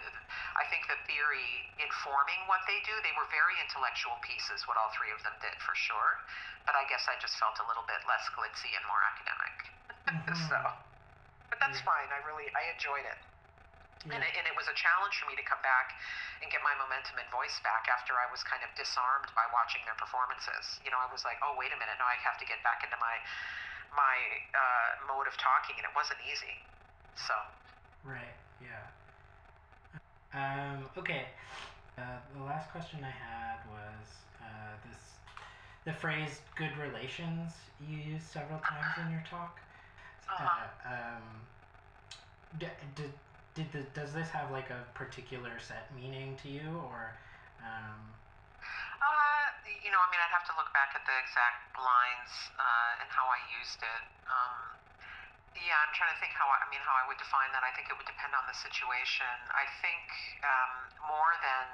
I 0.60 0.68
think 0.68 0.86
the 0.92 1.00
theory 1.08 1.72
informing 1.80 2.44
what 2.46 2.62
they 2.68 2.78
do. 2.84 2.92
They 3.00 3.14
were 3.16 3.28
very 3.32 3.56
intellectual 3.64 4.20
pieces. 4.20 4.68
What 4.68 4.76
all 4.76 4.92
three 4.92 5.10
of 5.10 5.20
them 5.24 5.34
did, 5.40 5.56
for 5.64 5.72
sure. 5.72 6.20
But 6.68 6.76
I 6.76 6.84
guess 6.92 7.08
I 7.08 7.16
just 7.16 7.40
felt 7.40 7.56
a 7.64 7.66
little 7.66 7.84
bit 7.88 8.04
less 8.04 8.28
glitzy 8.36 8.76
and 8.76 8.84
more 8.86 9.02
academic. 9.02 9.56
Mm-hmm. 10.08 10.40
so, 10.48 10.56
but 11.52 11.60
that's 11.60 11.84
yeah. 11.84 11.92
fine. 11.92 12.08
I 12.08 12.24
really 12.24 12.48
I 12.56 12.72
enjoyed 12.72 13.04
it. 13.04 13.20
Yeah. 14.06 14.14
And, 14.14 14.22
it, 14.22 14.30
and 14.38 14.46
it 14.46 14.54
was 14.54 14.70
a 14.70 14.76
challenge 14.78 15.18
for 15.18 15.26
me 15.26 15.34
to 15.34 15.42
come 15.42 15.58
back 15.66 15.90
and 16.38 16.46
get 16.54 16.62
my 16.62 16.70
momentum 16.78 17.18
and 17.18 17.26
voice 17.34 17.58
back 17.66 17.90
after 17.90 18.14
I 18.14 18.30
was 18.30 18.46
kind 18.46 18.62
of 18.62 18.70
disarmed 18.78 19.26
by 19.34 19.42
watching 19.50 19.82
their 19.90 19.98
performances. 19.98 20.78
You 20.86 20.94
know, 20.94 21.02
I 21.02 21.10
was 21.10 21.26
like, 21.26 21.42
oh, 21.42 21.58
wait 21.58 21.74
a 21.74 21.78
minute, 21.78 21.98
now 21.98 22.06
I 22.06 22.14
have 22.22 22.38
to 22.38 22.46
get 22.46 22.62
back 22.62 22.86
into 22.86 22.94
my 23.02 23.16
my 23.96 24.16
uh, 24.52 24.90
mode 25.08 25.24
of 25.26 25.32
talking, 25.40 25.74
and 25.80 25.88
it 25.88 25.94
wasn't 25.96 26.20
easy. 26.28 26.52
So. 27.16 27.32
Right. 28.04 28.36
Yeah. 28.60 28.84
Um, 30.36 30.84
okay. 30.96 31.32
Uh, 31.96 32.20
the 32.36 32.44
last 32.44 32.70
question 32.70 33.00
I 33.02 33.10
had 33.10 33.58
was 33.72 34.06
uh, 34.44 34.76
this: 34.84 35.18
the 35.84 35.92
phrase 35.92 36.40
"good 36.54 36.76
relations" 36.76 37.52
you 37.80 37.96
used 37.96 38.26
several 38.28 38.60
times 38.60 38.92
in 39.02 39.10
your 39.10 39.24
talk. 39.28 39.58
Uh-huh. 40.28 40.68
Uh, 40.84 40.92
um, 40.92 41.22
d- 42.58 42.66
did 42.94 43.10
did 43.54 43.68
the, 43.72 43.82
does 43.96 44.12
this 44.12 44.28
have 44.30 44.50
like 44.50 44.70
a 44.70 44.82
particular 44.94 45.56
set 45.58 45.88
meaning 45.94 46.36
to 46.42 46.48
you 46.48 46.68
or 46.88 47.16
um... 47.64 48.00
uh, 49.00 49.46
you 49.66 49.90
know 49.90 50.00
i 50.00 50.08
mean 50.12 50.20
i'd 50.22 50.34
have 50.34 50.46
to 50.46 50.54
look 50.56 50.70
back 50.76 50.92
at 50.94 51.02
the 51.04 51.16
exact 51.22 51.72
lines 51.78 52.32
uh, 52.58 53.00
and 53.02 53.08
how 53.10 53.26
i 53.28 53.40
used 53.60 53.80
it. 53.80 54.04
Um, 54.28 54.78
yeah 55.58 55.74
i'm 55.82 55.92
trying 55.96 56.12
to 56.14 56.18
think 56.22 56.34
how 56.38 56.46
I, 56.46 56.62
I, 56.62 56.66
mean 56.70 56.82
how 56.84 56.94
i 56.98 57.04
would 57.08 57.18
define 57.18 57.50
that. 57.56 57.66
I 57.66 57.72
think 57.74 57.90
it 57.90 57.96
would 57.98 58.08
depend 58.08 58.36
on 58.36 58.44
the 58.46 58.54
situation. 58.54 59.32
I 59.50 59.66
think 59.82 60.06
um, 60.46 60.72
more 61.10 61.32
than 61.42 61.66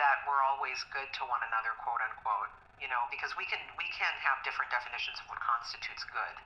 that 0.00 0.24
we're 0.28 0.44
always 0.44 0.80
good 0.92 1.08
to 1.20 1.22
one 1.28 1.40
another 1.48 1.72
quote 1.80 2.00
unquote 2.04 2.52
you 2.80 2.88
know 2.88 3.08
because 3.08 3.32
we 3.36 3.44
can 3.48 3.60
we 3.80 3.88
can 3.96 4.12
have 4.20 4.40
different 4.44 4.68
definitions 4.68 5.16
of 5.20 5.26
what 5.32 5.40
constitutes 5.40 6.04
good 6.12 6.36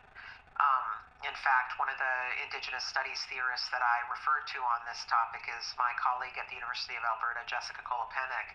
um, 0.61 0.85
in 1.21 1.37
fact, 1.37 1.77
one 1.77 1.89
of 1.93 1.97
the 2.01 2.17
Indigenous 2.45 2.85
studies 2.89 3.21
theorists 3.29 3.69
that 3.73 3.85
I 3.85 4.09
referred 4.09 4.49
to 4.57 4.61
on 4.65 4.81
this 4.89 5.05
topic 5.05 5.45
is 5.53 5.65
my 5.77 5.93
colleague 6.01 6.37
at 6.41 6.49
the 6.49 6.57
University 6.57 6.97
of 6.97 7.05
Alberta, 7.05 7.45
Jessica 7.45 7.81
Kolopenuk, 7.85 8.49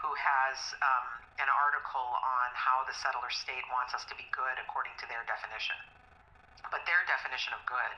who 0.00 0.12
has 0.16 0.56
um, 0.80 1.06
an 1.40 1.48
article 1.52 2.08
on 2.16 2.48
how 2.56 2.88
the 2.88 2.96
settler 2.96 3.28
state 3.28 3.64
wants 3.68 3.92
us 3.92 4.04
to 4.08 4.14
be 4.16 4.24
good 4.32 4.56
according 4.64 4.96
to 5.00 5.06
their 5.12 5.24
definition. 5.28 5.76
But 6.72 6.88
their 6.88 7.04
definition 7.04 7.52
of 7.52 7.60
good 7.68 7.94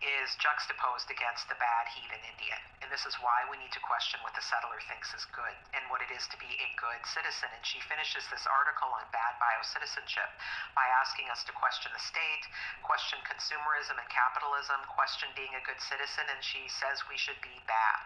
is 0.00 0.34
juxtaposed 0.40 1.06
against 1.12 1.46
the 1.46 1.58
bad 1.60 1.84
heathen 1.92 2.22
Indian. 2.24 2.58
And 2.82 2.88
this 2.90 3.04
is 3.04 3.14
why 3.22 3.46
we 3.46 3.60
need 3.60 3.70
to 3.76 3.82
question 3.84 4.18
what 4.26 4.34
the 4.34 4.42
settler 4.42 4.80
thinks 4.90 5.14
is 5.14 5.22
good 5.30 5.54
and 5.76 5.84
what 5.92 6.02
it 6.02 6.10
is 6.10 6.26
to 6.32 6.38
be 6.40 6.48
a 6.48 6.68
good 6.80 7.02
citizen. 7.06 7.52
And 7.54 7.62
she 7.62 7.78
finishes 7.86 8.26
this 8.32 8.42
article 8.48 8.90
on 8.90 9.04
bad 9.14 9.38
biocitizenship 9.38 10.30
by 10.74 10.86
asking 10.98 11.30
us 11.30 11.46
to 11.46 11.52
question 11.54 11.94
the 11.94 12.02
state, 12.02 12.44
question 12.82 13.22
consumerism 13.22 13.98
and 14.00 14.08
capitalism, 14.10 14.82
question 14.90 15.30
being 15.38 15.52
a 15.54 15.62
good 15.62 15.78
citizen, 15.78 16.26
and 16.32 16.40
she 16.42 16.66
says 16.66 16.98
we 17.06 17.18
should 17.18 17.38
be 17.44 17.54
bad. 17.70 18.00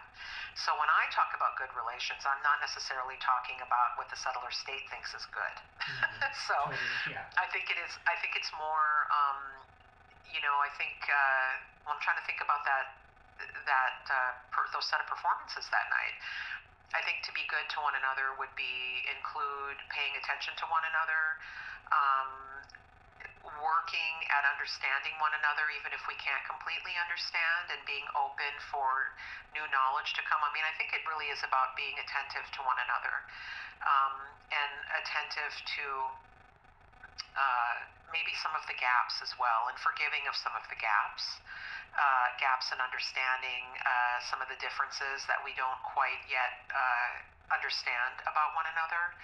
So 0.53 0.73
when 0.77 0.89
I 0.89 1.05
talk 1.13 1.33
about 1.33 1.57
good 1.57 1.73
relations, 1.73 2.25
I'm 2.25 2.41
not 2.41 2.61
necessarily 2.61 3.17
talking 3.21 3.57
about 3.61 3.97
what 3.97 4.09
the 4.09 4.17
settler 4.17 4.49
state 4.53 4.85
thinks 4.89 5.13
is 5.17 5.25
good. 5.33 5.55
Mm-hmm. 5.87 6.29
so 6.45 6.53
totally, 6.67 7.15
yeah. 7.15 7.25
I 7.41 7.47
think 7.49 7.71
it 7.73 7.79
is. 7.79 7.93
I 8.05 8.13
think 8.21 8.35
it's 8.37 8.51
more. 8.53 9.07
Um, 9.09 9.56
you 10.31 10.41
know, 10.43 10.55
I 10.59 10.71
think 10.75 10.97
uh, 11.07 11.49
well, 11.87 11.95
I'm 11.95 12.03
trying 12.03 12.19
to 12.19 12.25
think 12.27 12.43
about 12.43 12.67
that 12.67 12.97
that 13.67 14.01
uh, 14.09 14.31
per, 14.49 14.65
those 14.73 14.85
set 14.89 14.99
of 14.99 15.07
performances 15.07 15.67
that 15.69 15.87
night. 15.93 16.15
I 16.95 17.03
think 17.03 17.19
to 17.27 17.33
be 17.35 17.43
good 17.51 17.67
to 17.75 17.77
one 17.83 17.95
another 17.99 18.35
would 18.39 18.51
be 18.55 19.03
include 19.11 19.77
paying 19.91 20.15
attention 20.15 20.55
to 20.55 20.65
one 20.71 20.83
another, 20.87 21.21
um, 21.91 22.31
working 23.59 24.15
at 24.31 24.47
understanding 24.47 25.11
one 25.19 25.35
another, 25.35 25.67
even 25.75 25.91
if 25.91 25.99
we 26.07 26.15
can't 26.15 26.43
completely 26.47 26.95
understand, 26.95 27.75
and 27.75 27.81
being 27.83 28.07
open 28.15 28.53
for 28.71 29.11
new 29.51 29.67
knowledge 29.67 30.15
to 30.15 30.23
come. 30.31 30.39
I 30.39 30.51
mean, 30.55 30.63
I 30.63 30.71
think 30.79 30.95
it 30.95 31.03
really 31.11 31.27
is 31.27 31.43
about 31.43 31.75
being 31.75 31.95
attentive 31.99 32.47
to 32.55 32.59
one 32.63 32.79
another 32.87 33.15
um, 33.83 34.15
and 34.51 34.73
attentive 35.03 35.53
to. 35.75 35.85
Uh, 37.37 37.96
maybe 38.11 38.33
some 38.39 38.55
of 38.55 38.63
the 38.67 38.77
gaps 38.79 39.19
as 39.19 39.31
well, 39.35 39.67
and 39.67 39.75
forgiving 39.79 40.23
of 40.27 40.35
some 40.35 40.55
of 40.55 40.63
the 40.71 40.79
gaps, 40.79 41.23
uh, 41.97 42.27
gaps 42.37 42.71
in 42.71 42.79
understanding 42.79 43.63
uh, 43.83 44.17
some 44.27 44.39
of 44.39 44.47
the 44.47 44.59
differences 44.61 45.25
that 45.27 45.41
we 45.43 45.51
don't 45.57 45.81
quite 45.83 46.21
yet 46.29 46.67
uh, 46.71 47.11
understand 47.51 48.13
about 48.27 48.53
one 48.53 48.67
another. 48.71 49.15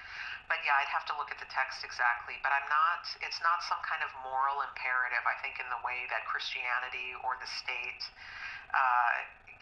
But 0.51 0.59
yeah, 0.67 0.75
I'd 0.75 0.91
have 0.91 1.07
to 1.07 1.15
look 1.15 1.31
at 1.31 1.39
the 1.39 1.47
text 1.47 1.87
exactly. 1.87 2.35
But 2.43 2.51
I'm 2.51 2.67
not, 2.67 3.07
it's 3.23 3.39
not 3.39 3.63
some 3.63 3.79
kind 3.87 4.03
of 4.03 4.11
moral 4.27 4.59
imperative, 4.67 5.23
I 5.23 5.39
think, 5.39 5.59
in 5.63 5.67
the 5.71 5.79
way 5.87 6.03
that 6.11 6.27
Christianity 6.27 7.15
or 7.23 7.39
the 7.39 7.47
state 7.47 8.03
uh, 8.75 9.13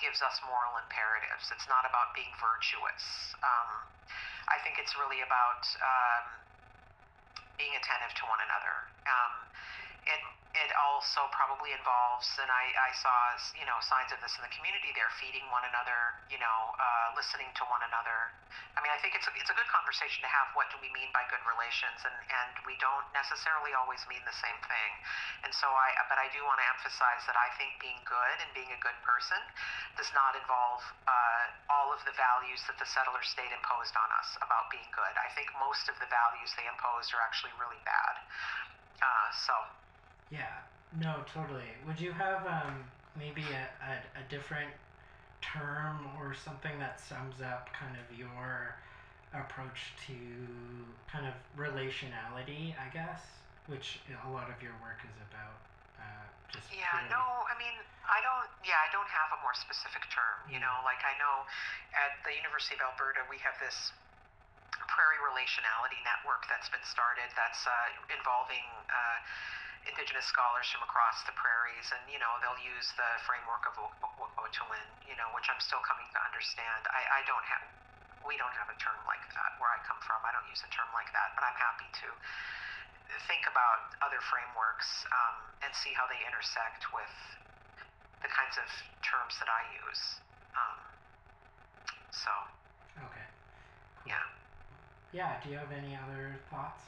gives 0.02 0.26
us 0.26 0.42
moral 0.50 0.82
imperatives. 0.82 1.54
It's 1.54 1.70
not 1.70 1.86
about 1.86 2.18
being 2.18 2.34
virtuous. 2.42 3.06
Um, 3.46 3.86
I 4.50 4.58
think 4.66 4.82
it's 4.82 4.98
really 4.98 5.22
about 5.22 5.64
um, 5.86 6.26
being 7.62 7.78
attentive 7.78 8.10
to 8.18 8.26
one 8.26 8.42
another. 8.42 8.74
Um, 9.06 9.34
it 10.08 10.22
it 10.52 10.72
also 10.76 11.32
probably 11.32 11.72
involves, 11.72 12.28
and 12.36 12.52
I, 12.52 12.66
I 12.76 12.92
saw 13.00 13.16
you 13.56 13.64
know 13.64 13.80
signs 13.80 14.12
of 14.12 14.20
this 14.20 14.36
in 14.36 14.44
the 14.44 14.52
community. 14.52 14.92
They're 14.92 15.14
feeding 15.16 15.48
one 15.48 15.64
another, 15.64 16.20
you 16.28 16.40
know, 16.44 16.60
uh, 16.76 17.16
listening 17.16 17.48
to 17.56 17.64
one 17.72 17.80
another. 17.88 18.36
I 18.76 18.84
mean, 18.84 18.92
I 18.92 19.00
think 19.00 19.16
it's 19.16 19.24
a, 19.28 19.34
it's 19.40 19.48
a 19.48 19.56
good 19.56 19.68
conversation 19.72 20.20
to 20.28 20.32
have. 20.32 20.52
What 20.52 20.68
do 20.76 20.78
we 20.84 20.92
mean 20.92 21.08
by 21.16 21.24
good 21.32 21.40
relations? 21.48 22.04
And 22.04 22.12
and 22.12 22.52
we 22.68 22.76
don't 22.84 23.08
necessarily 23.16 23.72
always 23.72 24.04
mean 24.12 24.20
the 24.28 24.36
same 24.36 24.60
thing. 24.68 24.92
And 25.48 25.52
so 25.56 25.72
I, 25.72 25.96
but 26.12 26.20
I 26.20 26.28
do 26.36 26.44
want 26.44 26.60
to 26.60 26.68
emphasize 26.68 27.24
that 27.32 27.40
I 27.40 27.48
think 27.56 27.80
being 27.80 28.00
good 28.04 28.36
and 28.44 28.52
being 28.52 28.72
a 28.76 28.80
good 28.84 29.00
person 29.08 29.40
does 29.96 30.12
not 30.12 30.36
involve 30.36 30.84
uh, 31.08 31.72
all 31.72 31.96
of 31.96 32.04
the 32.04 32.16
values 32.20 32.60
that 32.68 32.76
the 32.76 32.88
settler 32.92 33.24
state 33.24 33.56
imposed 33.56 33.96
on 33.96 34.10
us 34.20 34.36
about 34.44 34.68
being 34.68 34.88
good. 34.92 35.16
I 35.16 35.32
think 35.32 35.48
most 35.64 35.88
of 35.88 35.96
the 36.04 36.12
values 36.12 36.52
they 36.60 36.68
imposed 36.68 37.16
are 37.16 37.24
actually 37.24 37.56
really 37.56 37.80
bad. 37.88 38.16
Uh, 39.02 39.30
so 39.34 39.56
yeah, 40.32 40.64
no, 41.00 41.24
totally. 41.28 41.76
Would 41.86 42.00
you 42.00 42.12
have 42.12 42.48
um, 42.48 42.84
maybe 43.20 43.44
a, 43.52 43.68
a, 43.84 43.94
a 44.20 44.24
different 44.32 44.72
term 45.44 46.08
or 46.18 46.34
something 46.34 46.80
that 46.80 47.00
sums 47.00 47.42
up 47.44 47.70
kind 47.76 47.98
of 48.00 48.08
your 48.16 48.80
approach 49.36 49.92
to 50.08 50.16
kind 51.12 51.28
of 51.28 51.36
relationality, 51.60 52.76
I 52.80 52.88
guess, 52.92 53.24
which 53.68 54.00
a 54.08 54.32
lot 54.32 54.48
of 54.48 54.60
your 54.64 54.76
work 54.80 55.04
is 55.04 55.18
about. 55.32 55.60
Uh, 56.00 56.26
just 56.52 56.68
yeah, 56.72 57.08
no, 57.08 57.22
I 57.48 57.56
mean, 57.56 57.76
I 58.08 58.20
don't, 58.20 58.48
yeah, 58.68 58.80
I 58.84 58.90
don't 58.92 59.08
have 59.08 59.32
a 59.36 59.40
more 59.44 59.56
specific 59.56 60.04
term. 60.12 60.38
You 60.52 60.60
know, 60.60 60.76
like 60.84 61.00
I 61.08 61.16
know 61.20 61.48
at 61.96 62.20
the 62.28 62.36
University 62.36 62.76
of 62.80 62.84
Alberta, 62.92 63.24
we 63.32 63.40
have 63.44 63.56
this 63.64 63.96
prairie 64.92 65.22
relationality 65.24 66.00
network 66.04 66.44
that's 66.52 66.68
been 66.68 66.84
started 66.84 67.32
that's 67.40 67.64
uh, 67.64 68.12
involving 68.12 68.66
uh, 68.92 69.18
indigenous 69.90 70.26
scholars 70.30 70.70
from 70.70 70.86
across 70.86 71.26
the 71.26 71.34
prairies 71.34 71.88
and 71.90 72.02
you 72.06 72.22
know 72.22 72.30
they'll 72.44 72.62
use 72.62 72.88
the 72.98 73.10
framework 73.26 73.66
of 73.66 73.74
wahkohtowin, 73.82 74.86
you 75.10 75.18
know 75.18 75.30
which 75.34 75.50
I'm 75.50 75.62
still 75.62 75.82
coming 75.86 76.06
to 76.14 76.20
understand 76.22 76.82
I, 76.94 77.02
I 77.18 77.26
don't 77.26 77.46
have 77.50 77.64
we 78.22 78.38
don't 78.38 78.54
have 78.54 78.70
a 78.70 78.78
term 78.78 78.98
like 79.10 79.26
that 79.34 79.52
where 79.58 79.72
I 79.74 79.82
come 79.90 79.98
from 80.06 80.22
I 80.22 80.30
don't 80.34 80.46
use 80.50 80.62
a 80.62 80.70
term 80.70 80.90
like 80.94 81.10
that 81.14 81.34
but 81.34 81.44
I'm 81.46 81.58
happy 81.58 81.90
to 82.06 82.08
think 83.28 83.44
about 83.50 83.92
other 84.06 84.22
frameworks 84.30 84.88
um, 85.12 85.36
and 85.66 85.72
see 85.74 85.92
how 85.98 86.06
they 86.08 86.22
intersect 86.24 86.86
with 86.94 87.14
the 88.22 88.30
kinds 88.30 88.56
of 88.62 88.70
terms 89.02 89.34
that 89.42 89.50
I 89.50 89.62
use 89.82 90.04
um, 90.54 90.80
so 92.14 92.32
Okay. 93.10 93.28
yeah 94.06 94.22
Yeah. 95.12 95.42
Do 95.44 95.50
you 95.50 95.58
have 95.58 95.74
any 95.74 95.98
other 95.98 96.38
thoughts? 96.54 96.86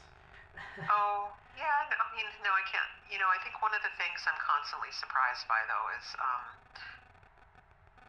oh, 0.88 1.28
yeah. 1.58 1.78
I 1.90 2.06
mean, 2.14 2.28
no, 2.42 2.50
I 2.50 2.64
can't. 2.66 2.92
You 3.10 3.18
know, 3.18 3.30
I 3.30 3.38
think 3.42 3.58
one 3.62 3.74
of 3.74 3.82
the 3.82 3.92
things 3.98 4.22
I'm 4.26 4.38
constantly 4.42 4.90
surprised 4.94 5.46
by, 5.46 5.60
though, 5.66 5.86
is, 5.94 6.06
um, 6.18 6.42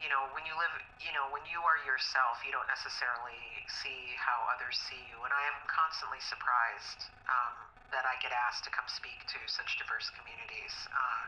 you 0.01 0.09
know, 0.11 0.27
when 0.35 0.43
you 0.45 0.53
live, 0.57 0.75
you 1.01 1.13
know, 1.15 1.29
when 1.31 1.45
you 1.47 1.61
are 1.63 1.79
yourself, 1.87 2.41
you 2.43 2.51
don't 2.51 2.67
necessarily 2.67 3.39
see 3.69 4.13
how 4.19 4.37
others 4.53 4.75
see 4.89 4.99
you. 5.09 5.17
And 5.23 5.31
I 5.31 5.43
am 5.49 5.57
constantly 5.71 6.19
surprised 6.19 7.09
um, 7.29 7.55
that 7.95 8.03
I 8.03 8.17
get 8.19 8.35
asked 8.35 8.67
to 8.67 8.71
come 8.73 8.85
speak 8.91 9.23
to 9.31 9.39
such 9.47 9.77
diverse 9.79 10.11
communities. 10.13 10.75
Uh, 10.91 11.25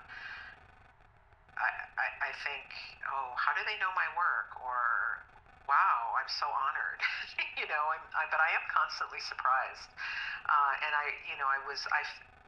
I, 1.58 1.70
I, 1.98 2.08
I 2.30 2.32
think, 2.46 2.70
oh, 3.10 3.34
how 3.40 3.56
do 3.58 3.66
they 3.66 3.78
know 3.82 3.90
my 3.98 4.06
work? 4.14 4.54
Or, 4.62 4.78
wow, 5.68 6.02
I'm 6.16 6.32
so 6.32 6.48
honored. 6.48 7.00
you 7.60 7.68
know, 7.68 7.84
I'm, 7.92 8.04
I, 8.16 8.24
but 8.32 8.40
I 8.40 8.50
am 8.56 8.66
constantly 8.72 9.20
surprised. 9.20 9.92
Uh, 10.48 10.74
and 10.88 10.92
I, 10.96 11.06
you 11.28 11.38
know, 11.38 11.48
I 11.48 11.60
was, 11.68 11.84
I, 11.92 12.02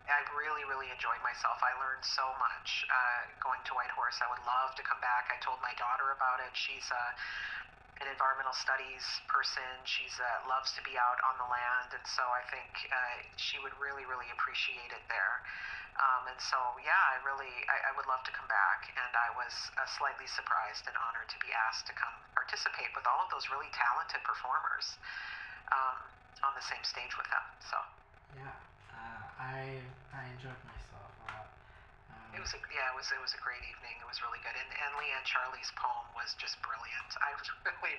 I 0.10 0.20
really, 0.34 0.66
really 0.66 0.90
enjoyed 0.90 1.20
myself. 1.22 1.60
I 1.62 1.76
learned 1.78 2.02
so 2.02 2.26
much 2.40 2.88
uh, 2.90 3.22
going 3.44 3.62
to 3.70 3.74
Whitehorse. 3.76 4.18
I 4.24 4.28
would 4.32 4.44
love 4.48 4.74
to 4.80 4.84
come 4.88 4.98
back. 5.04 5.30
I 5.30 5.38
told 5.44 5.60
my 5.62 5.76
daughter 5.78 6.16
about 6.16 6.42
it. 6.42 6.52
She's 6.56 6.88
a, 6.90 7.04
an 8.00 8.08
environmental 8.08 8.56
studies 8.56 9.04
person. 9.28 9.66
She's 9.84 10.16
uh, 10.20 10.48
loves 10.48 10.72
to 10.80 10.82
be 10.88 10.96
out 10.96 11.20
on 11.28 11.36
the 11.36 11.48
land, 11.52 11.92
and 11.92 12.06
so 12.08 12.24
I 12.24 12.44
think 12.48 12.72
uh, 12.88 12.98
she 13.36 13.60
would 13.60 13.76
really, 13.76 14.08
really 14.08 14.28
appreciate 14.32 14.92
it 14.96 15.04
there. 15.12 15.36
Um, 16.00 16.32
and 16.32 16.40
so, 16.40 16.56
yeah, 16.80 16.96
I 17.12 17.20
really, 17.28 17.52
I, 17.68 17.92
I 17.92 17.98
would 18.00 18.08
love 18.08 18.24
to 18.24 18.32
come 18.32 18.48
back. 18.48 18.88
And 18.96 19.12
I 19.20 19.36
was 19.36 19.52
uh, 19.76 19.84
slightly 20.00 20.32
surprised 20.32 20.88
and 20.88 20.96
honored 20.96 21.28
to 21.28 21.40
be 21.44 21.52
asked 21.52 21.92
to 21.92 21.96
come 22.00 22.16
participate 22.32 22.88
with 22.96 23.04
all 23.04 23.20
of 23.20 23.30
those 23.36 23.52
really 23.52 23.68
talented 23.76 24.24
performers 24.24 24.96
um, 25.76 26.00
on 26.48 26.56
the 26.56 26.64
same 26.64 26.80
stage 26.88 27.12
with 27.20 27.28
them. 27.28 27.46
So 27.68 27.78
Yeah. 28.40 28.56
Uh, 28.96 29.44
I 29.44 29.84
I 30.16 30.24
enjoyed 30.40 30.62
myself 30.64 31.12
a 31.28 31.36
lot. 31.36 31.48
Um, 32.16 32.32
it 32.32 32.39
was, 32.50 32.58
a, 32.58 32.74
yeah, 32.74 32.90
it 32.90 32.96
was, 32.98 33.06
it 33.14 33.22
was 33.22 33.34
a 33.38 33.42
great 33.46 33.62
evening. 33.62 33.94
It 34.02 34.08
was 34.10 34.18
really 34.26 34.42
good. 34.42 34.58
And, 34.58 34.70
and 34.74 34.92
Lianne 34.98 35.26
Charlie's 35.30 35.70
poem 35.78 36.08
was 36.18 36.34
just 36.42 36.58
brilliant. 36.66 37.10
I 37.22 37.38
was 37.38 37.46
really 37.70 37.98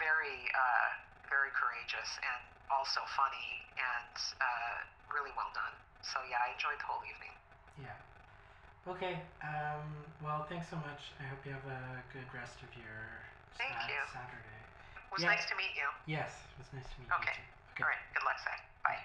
very, 0.00 0.38
uh, 0.56 0.88
very 1.28 1.52
courageous 1.52 2.08
and 2.24 2.40
also 2.72 3.04
funny 3.12 3.48
and 3.76 4.16
uh, 4.40 4.76
really 5.12 5.32
well 5.36 5.52
done. 5.52 5.76
So 6.00 6.16
yeah, 6.32 6.40
I 6.40 6.56
enjoyed 6.56 6.80
the 6.80 6.88
whole 6.88 7.04
evening. 7.04 7.34
Yeah. 7.84 7.98
Okay. 8.88 9.20
Um, 9.44 9.84
well, 10.24 10.48
thanks 10.48 10.68
so 10.72 10.80
much. 10.80 11.12
I 11.20 11.28
hope 11.28 11.44
you 11.44 11.52
have 11.52 11.68
a 11.68 12.00
good 12.12 12.28
rest 12.32 12.64
of 12.64 12.72
your 12.76 13.04
Thank 13.60 13.72
Sat- 13.76 13.92
you. 13.92 14.00
Saturday. 14.12 14.60
It 14.96 15.12
was 15.12 15.20
Yeah. 15.24 15.36
nice 15.36 15.44
to 15.48 15.56
meet 15.60 15.72
you. 15.76 15.88
Yes, 16.08 16.32
it 16.56 16.56
was 16.64 16.72
nice 16.72 16.88
to 16.96 16.96
meet 17.04 17.12
Okay. 17.12 17.36
you 17.36 17.44
too. 17.44 17.76
Okay. 17.76 17.84
All 17.84 17.90
right. 17.92 18.04
Good 18.16 18.24
luck, 18.24 18.38
Say. 18.40 18.56
Bye. 18.84 19.00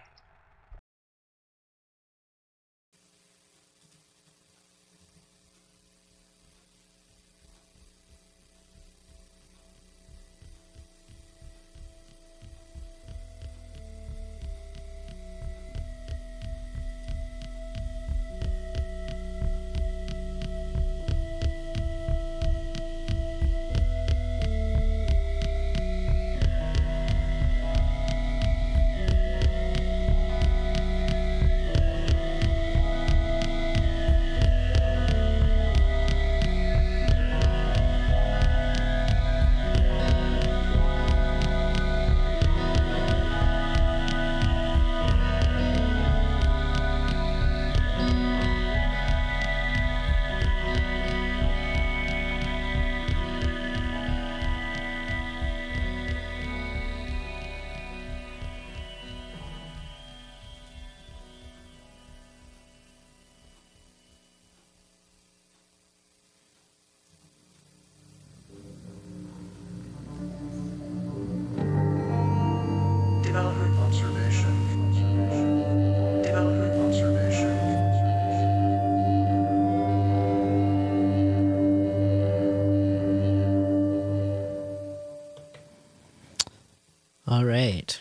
All 87.29 87.45
right. 87.45 87.99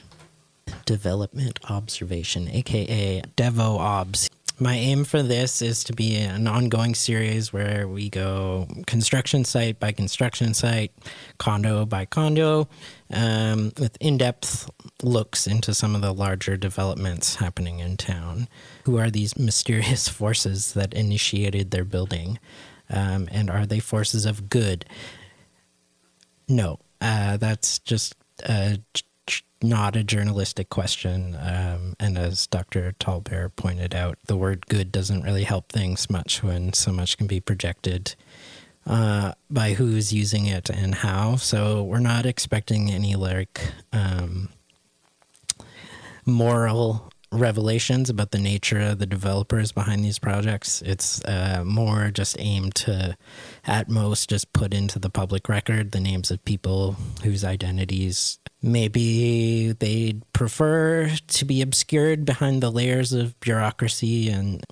Development 0.87 1.61
observation, 1.68 2.49
aka 2.49 3.20
Devo 3.37 3.79
Obs. 3.79 4.31
My 4.59 4.74
aim 4.74 5.05
for 5.05 5.22
this 5.22 5.61
is 5.61 5.85
to 5.85 5.93
be 5.93 6.16
an 6.16 6.49
ongoing 6.49 6.95
series 6.95 7.53
where 7.53 7.87
we 7.87 8.09
go 8.09 8.66
construction 8.87 9.45
site 9.45 9.79
by 9.79 9.93
construction 9.93 10.55
site, 10.55 10.93
condo 11.37 11.85
by 11.85 12.07
condo, 12.07 12.68
um, 13.12 13.70
with 13.79 13.99
in 14.01 14.16
depth 14.16 14.70
looks 15.03 15.47
into 15.47 15.74
some 15.74 15.95
of 15.95 16.01
the 16.01 16.14
larger 16.14 16.57
developments 16.57 17.35
happening 17.35 17.81
in 17.81 17.99
town. 17.99 18.49
Who 18.85 18.97
are 18.97 19.11
these 19.11 19.37
mysterious 19.37 20.09
forces 20.20 20.72
that 20.72 20.95
initiated 20.95 21.70
their 21.70 21.85
building? 21.85 22.39
Um, 22.89 23.29
and 23.31 23.51
are 23.51 23.66
they 23.66 23.79
forces 23.79 24.24
of 24.24 24.49
good? 24.49 24.87
No, 26.49 26.79
uh, 27.03 27.37
that's 27.37 27.79
just 27.81 28.14
uh, 28.49 28.76
not 29.62 29.97
a 29.97 30.05
journalistic 30.05 30.68
question. 30.68 31.37
Um, 31.41 31.95
and 31.99 32.16
as 32.16 32.47
Dr. 32.47 32.95
Tallbear 33.01 33.55
pointed 33.55 33.95
out, 33.95 34.18
the 34.26 34.37
word 34.37 34.66
good 34.66 34.93
doesn't 34.93 35.22
really 35.22 35.45
help 35.45 35.70
things 35.70 36.09
much 36.09 36.43
when 36.43 36.72
so 36.72 36.93
much 36.93 37.18
can 37.18 37.26
be 37.26 37.41
projected 37.41 38.14
uh, 38.87 39.33
by 39.51 39.74
who's 39.74 40.12
using 40.12 40.47
it 40.47 40.70
and 40.70 40.95
how. 40.95 41.37
So 41.37 41.83
we're 41.83 41.99
not 42.01 42.26
expecting 42.26 42.91
any 42.91 43.16
like 43.16 43.61
um, 43.93 44.49
moral 46.24 47.11
revelations 47.31 48.09
about 48.09 48.31
the 48.31 48.39
nature 48.39 48.81
of 48.81 48.99
the 48.99 49.07
developers 49.07 49.72
behind 49.72 50.03
these 50.05 50.18
projects. 50.18 50.81
It's 50.83 51.22
uh, 51.24 51.62
more 51.64 52.11
just 52.11 52.37
aimed 52.39 52.74
to, 52.76 53.16
at 53.66 53.89
most, 53.89 54.31
just 54.31 54.53
put 54.53 54.72
into 54.72 54.99
the 54.99 55.11
public 55.11 55.49
record 55.49 55.93
the 55.93 56.01
names 56.01 56.31
of 56.31 56.43
people 56.45 56.97
whose 57.22 57.45
identities 57.45 58.39
maybe 58.62 59.72
they'd 59.72 60.22
prefer 60.32 61.11
to 61.26 61.44
be 61.44 61.62
obscured 61.62 62.24
behind 62.24 62.62
the 62.62 62.70
layers 62.70 63.12
of 63.12 63.38
bureaucracy 63.40 64.28
and 64.28 64.64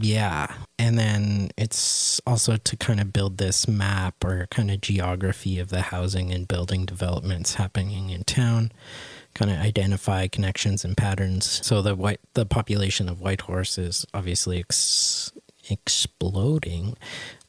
yeah. 0.00 0.54
And 0.78 0.96
then 0.96 1.50
it's 1.56 2.20
also 2.26 2.56
to 2.56 2.76
kind 2.76 3.00
of 3.00 3.12
build 3.12 3.38
this 3.38 3.66
map 3.66 4.24
or 4.24 4.46
kind 4.50 4.70
of 4.70 4.80
geography 4.80 5.58
of 5.58 5.70
the 5.70 5.82
housing 5.82 6.32
and 6.32 6.46
building 6.46 6.86
developments 6.86 7.54
happening 7.54 8.10
in 8.10 8.22
town 8.24 8.70
kind 9.34 9.50
of 9.50 9.58
identify 9.58 10.26
connections 10.26 10.84
and 10.84 10.96
patterns. 10.96 11.64
So 11.64 11.80
the 11.80 11.94
white 11.94 12.20
the 12.34 12.44
population 12.46 13.08
of 13.08 13.20
Whitehorse 13.20 13.78
is 13.78 14.06
obviously 14.12 14.58
ex- 14.58 15.32
exploding, 15.70 16.96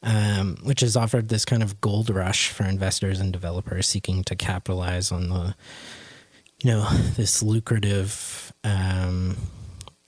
um, 0.02 0.56
which 0.62 0.80
has 0.80 0.96
offered 0.96 1.28
this 1.28 1.44
kind 1.44 1.62
of 1.62 1.80
gold 1.80 2.10
rush 2.10 2.48
for 2.48 2.64
investors 2.64 3.20
and 3.20 3.32
developers 3.32 3.86
seeking 3.86 4.24
to 4.24 4.36
capitalize 4.36 5.12
on 5.12 5.28
the, 5.28 5.54
you 6.62 6.70
know, 6.70 6.88
this 7.16 7.42
lucrative. 7.42 8.52
Um, 8.64 9.36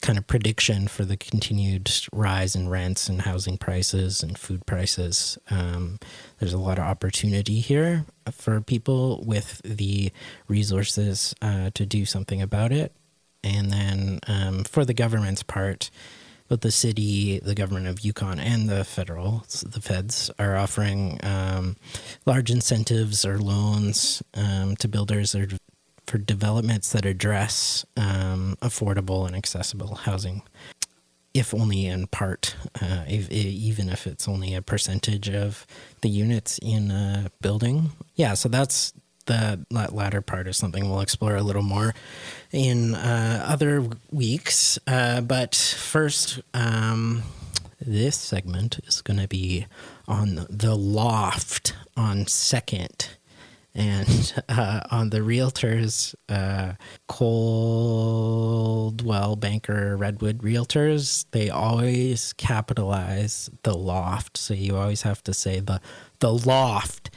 kind 0.02 0.18
of 0.18 0.26
prediction 0.26 0.88
for 0.88 1.04
the 1.04 1.16
continued 1.16 1.88
rise 2.12 2.56
in 2.56 2.68
rents 2.68 3.08
and 3.08 3.22
housing 3.22 3.56
prices 3.56 4.22
and 4.22 4.36
food 4.36 4.66
prices. 4.66 5.38
Um, 5.48 5.98
there's 6.38 6.52
a 6.52 6.58
lot 6.58 6.78
of 6.78 6.84
opportunity 6.84 7.60
here 7.60 8.04
for 8.30 8.60
people 8.60 9.22
with 9.24 9.62
the 9.64 10.10
resources 10.48 11.34
uh, 11.40 11.70
to 11.74 11.86
do 11.86 12.04
something 12.04 12.42
about 12.42 12.72
it. 12.72 12.92
And 13.44 13.70
then 13.70 14.18
um, 14.26 14.64
for 14.64 14.84
the 14.84 14.94
government's 14.94 15.44
part, 15.44 15.90
both 16.52 16.60
the 16.60 16.70
city, 16.70 17.38
the 17.38 17.54
government 17.54 17.86
of 17.86 18.04
Yukon, 18.04 18.38
and 18.38 18.68
the 18.68 18.84
federal, 18.84 19.42
the 19.64 19.80
feds, 19.80 20.30
are 20.38 20.54
offering 20.54 21.18
um, 21.22 21.76
large 22.26 22.50
incentives 22.50 23.24
or 23.24 23.38
loans 23.38 24.22
um, 24.34 24.76
to 24.76 24.86
builders 24.86 25.34
or 25.34 25.48
for 26.06 26.18
developments 26.18 26.92
that 26.92 27.06
address 27.06 27.86
um, 27.96 28.58
affordable 28.60 29.26
and 29.26 29.34
accessible 29.34 29.94
housing, 29.94 30.42
if 31.32 31.54
only 31.54 31.86
in 31.86 32.06
part, 32.08 32.54
uh, 32.82 33.04
if, 33.08 33.30
even 33.30 33.88
if 33.88 34.06
it's 34.06 34.28
only 34.28 34.54
a 34.54 34.60
percentage 34.60 35.30
of 35.30 35.66
the 36.02 36.10
units 36.10 36.58
in 36.60 36.90
a 36.90 37.30
building. 37.40 37.92
Yeah, 38.14 38.34
so 38.34 38.50
that's 38.50 38.92
the 39.26 39.64
latter 39.70 40.20
part 40.20 40.46
is 40.46 40.56
something 40.56 40.88
we'll 40.88 41.00
explore 41.00 41.36
a 41.36 41.42
little 41.42 41.62
more 41.62 41.94
in 42.50 42.94
uh, 42.94 43.44
other 43.48 43.86
weeks. 44.10 44.78
Uh, 44.86 45.20
but 45.20 45.54
first, 45.54 46.40
um, 46.54 47.22
this 47.80 48.16
segment 48.16 48.78
is 48.86 49.00
going 49.02 49.20
to 49.20 49.28
be 49.28 49.66
on 50.06 50.46
the 50.48 50.74
loft 50.74 51.74
on 51.96 52.26
second 52.26 53.10
and 53.74 54.34
uh, 54.48 54.80
on 54.90 55.10
the 55.10 55.18
realtors, 55.20 56.14
uh, 56.28 56.72
Coldwell 57.08 57.36
Banker 59.36 59.96
Redwood 59.96 60.38
Realtors, 60.38 61.26
they 61.30 61.50
always 61.50 62.32
capitalize 62.34 63.50
the 63.62 63.76
loft. 63.76 64.36
So 64.36 64.54
you 64.54 64.76
always 64.76 65.02
have 65.02 65.22
to 65.24 65.34
say 65.34 65.60
the 65.60 65.80
the 66.20 66.32
loft 66.32 67.10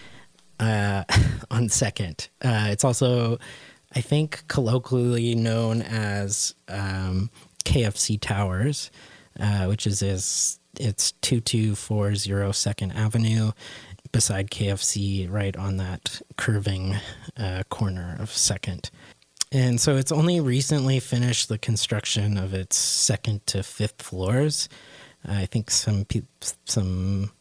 uh, 0.60 1.04
on 1.52 1.70
second. 1.70 2.30
Uh, 2.42 2.68
it's 2.70 2.84
also, 2.84 3.38
I 3.96 4.02
think, 4.02 4.44
colloquially 4.48 5.36
known 5.36 5.82
as 5.82 6.56
um, 6.68 7.30
KFC 7.64 8.20
Towers, 8.20 8.92
uh, 9.40 9.66
which 9.66 9.88
is 9.88 10.02
is 10.02 10.60
it's 10.80 11.14
two 11.14 11.40
two 11.40 11.76
four 11.76 12.16
zero 12.16 12.52
Second 12.52 12.92
Avenue 12.92 13.52
beside 14.12 14.50
KFC, 14.50 15.30
right 15.30 15.56
on 15.58 15.78
that 15.78 16.22
curving 16.38 16.96
uh, 17.38 17.64
corner 17.70 18.16
of 18.20 18.32
Second. 18.32 18.90
And 19.52 19.80
so 19.80 19.96
it's 19.96 20.12
only 20.12 20.40
recently 20.40 21.00
finished 21.00 21.50
the 21.50 21.58
construction 21.58 22.38
of 22.38 22.54
its 22.54 22.76
second 22.76 23.46
to 23.48 23.64
fifth 23.64 24.02
floors. 24.02 24.68
I 25.26 25.46
think 25.46 25.72
some 25.72 26.06
pe- 26.06 26.24
some 26.66 27.32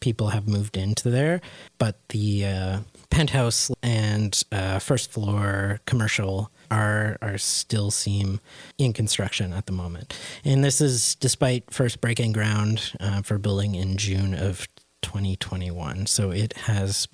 people 0.00 0.28
have 0.28 0.48
moved 0.48 0.76
into 0.76 1.10
there, 1.10 1.40
but 1.78 1.96
the 2.08 2.46
uh, 2.46 2.78
penthouse 3.10 3.70
and 3.82 4.42
uh, 4.50 4.78
first 4.78 5.12
floor 5.12 5.80
commercial 5.86 6.50
are 6.70 7.18
are 7.20 7.38
still 7.38 7.90
seem 7.90 8.40
in 8.78 8.92
construction 8.92 9.52
at 9.52 9.66
the 9.66 9.72
moment. 9.72 10.16
And 10.44 10.64
this 10.64 10.80
is 10.80 11.14
despite 11.16 11.70
first 11.72 12.00
breaking 12.00 12.32
ground 12.32 12.92
uh, 13.00 13.22
for 13.22 13.38
building 13.38 13.74
in 13.74 13.96
June 13.96 14.34
of 14.34 14.66
2021. 15.02 16.06
So 16.06 16.30
it 16.30 16.52
has 16.58 17.08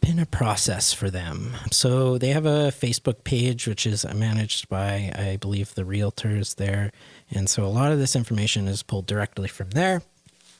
been 0.00 0.18
a 0.18 0.26
process 0.26 0.92
for 0.92 1.10
them. 1.10 1.56
So 1.72 2.16
they 2.16 2.28
have 2.28 2.46
a 2.46 2.70
Facebook 2.70 3.24
page, 3.24 3.66
which 3.66 3.86
is 3.86 4.06
managed 4.14 4.68
by, 4.68 5.12
I 5.14 5.36
believe, 5.40 5.74
the 5.74 5.82
realtors 5.82 6.56
there. 6.56 6.92
And 7.30 7.48
so 7.48 7.64
a 7.64 7.66
lot 7.66 7.90
of 7.92 7.98
this 7.98 8.14
information 8.14 8.68
is 8.68 8.82
pulled 8.82 9.06
directly 9.06 9.48
from 9.48 9.70
there. 9.70 10.02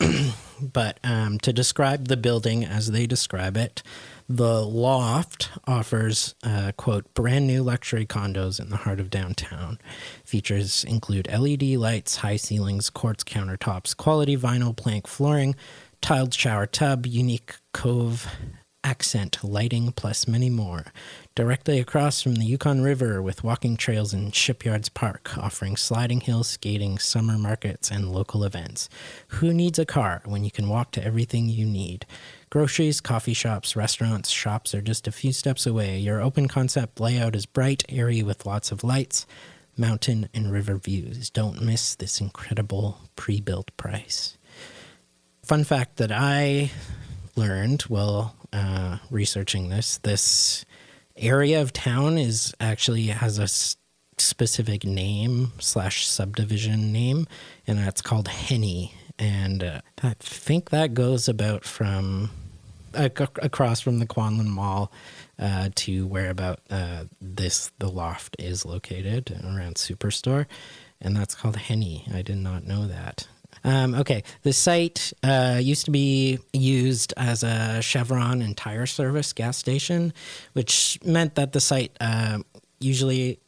but 0.61 0.99
um, 1.05 1.39
to 1.41 1.53
describe 1.53 2.09
the 2.09 2.17
building 2.17 2.65
as 2.65 2.91
they 2.91 3.07
describe 3.07 3.57
it, 3.57 3.83
the 4.29 4.65
loft 4.65 5.51
offers, 5.67 6.35
uh, 6.43 6.73
quote, 6.77 7.13
brand 7.15 7.47
new 7.47 7.63
luxury 7.63 8.07
condos 8.07 8.59
in 8.59 8.71
the 8.71 8.77
heart 8.79 8.99
of 8.99 9.11
downtown. 9.11 9.79
Features 10.25 10.85
include 10.85 11.29
LED 11.31 11.63
lights, 11.63 12.17
high 12.17 12.37
ceilings, 12.37 12.91
quartz 12.91 13.23
countertops, 13.23 13.97
quality 13.97 14.37
vinyl 14.37 14.77
plank 14.77 15.07
flooring, 15.07 15.55
tiled 16.01 16.35
shower 16.35 16.67
tub, 16.67 17.07
unique 17.07 17.57
cove, 17.73 18.27
accent 18.83 19.43
lighting, 19.43 19.93
plus 19.93 20.27
many 20.27 20.51
more. 20.51 20.87
Directly 21.37 21.78
across 21.78 22.22
from 22.22 22.37
the 22.37 22.47
Yukon 22.47 22.80
River 22.80 23.20
with 23.20 23.45
walking 23.45 23.76
trails 23.76 24.14
in 24.14 24.30
Shipyards 24.30 24.89
Park, 24.89 25.37
offering 25.37 25.76
sliding 25.76 26.22
hills, 26.22 26.49
skating, 26.49 26.97
summer 26.97 27.37
markets, 27.37 27.91
and 27.91 28.11
local 28.11 28.43
events. 28.43 28.89
Who 29.28 29.53
needs 29.53 29.78
a 29.78 29.84
car 29.84 30.22
when 30.24 30.45
you 30.45 30.51
can 30.51 30.66
walk 30.66 30.93
to 30.93 31.05
everything 31.05 31.51
you 31.51 31.66
need? 31.66 32.07
Groceries, 32.49 33.03
coffee 33.03 33.34
shops, 33.34 33.76
restaurants, 33.76 34.30
shops 34.30 34.74
are 34.74 34.80
just 34.80 35.07
a 35.07 35.12
few 35.12 35.30
steps 35.30 35.66
away. 35.66 35.99
Your 35.99 36.22
open 36.22 36.49
concept 36.49 37.01
layout 37.01 37.37
is 37.37 37.45
bright, 37.45 37.84
airy 37.91 38.22
with 38.22 38.47
lots 38.47 38.72
of 38.72 38.82
lights, 38.82 39.26
mountain, 39.76 40.30
and 40.32 40.51
river 40.51 40.76
views. 40.76 41.28
Don't 41.28 41.61
miss 41.61 41.97
this 41.97 42.18
incredible 42.18 42.99
pre 43.14 43.43
built 43.43 43.76
price. 43.76 44.39
Fun 45.43 45.64
fact 45.64 45.99
that 45.99 46.11
I 46.11 46.70
learned 47.34 47.82
while 47.82 48.34
uh, 48.55 48.97
researching 49.11 49.68
this 49.68 49.99
this 49.99 50.64
area 51.17 51.61
of 51.61 51.73
town 51.73 52.19
is 52.19 52.55
actually 52.61 53.07
has 53.07 53.39
a 53.39 53.49
specific 54.19 54.85
name 54.85 55.53
slash 55.59 56.07
subdivision 56.07 56.93
name, 56.93 57.27
and 57.67 57.79
that's 57.79 58.03
called 58.03 58.29
Henny 58.29 58.93
and 59.19 59.62
uh, 59.62 59.81
I 60.03 60.14
think 60.19 60.71
that 60.71 60.95
goes 60.95 61.29
about 61.29 61.64
from 61.64 62.31
across 62.95 63.81
from 63.81 63.99
the 63.99 64.07
Qwanlin 64.07 64.47
Mall 64.47 64.91
uh, 65.39 65.69
to 65.75 66.07
where 66.07 66.31
about 66.31 66.61
uh, 66.71 67.05
this 67.21 67.71
the 67.79 67.91
loft 67.91 68.37
is 68.39 68.64
located 68.64 69.39
around 69.45 69.77
Superstore, 69.77 70.47
and 71.01 71.17
that's 71.17 71.35
called 71.35 71.57
Henny. 71.57 72.07
I 72.12 72.23
did 72.23 72.39
not 72.39 72.64
know 72.64 72.87
that. 72.87 73.29
Um, 73.65 73.95
okay, 73.95 74.23
the 74.43 74.53
site 74.53 75.13
uh, 75.23 75.59
used 75.61 75.85
to 75.87 75.91
be 75.91 76.39
used 76.53 77.15
as 77.17 77.43
a 77.43 77.81
Chevron 77.83 78.43
and 78.43 78.57
tire 78.57 78.87
service 78.87 79.33
gas 79.33 79.57
station, 79.57 80.13
which 80.53 80.99
meant 81.05 81.35
that 81.35 81.53
the 81.53 81.61
site 81.61 81.97
uh, 82.01 82.39
usually 82.81 83.39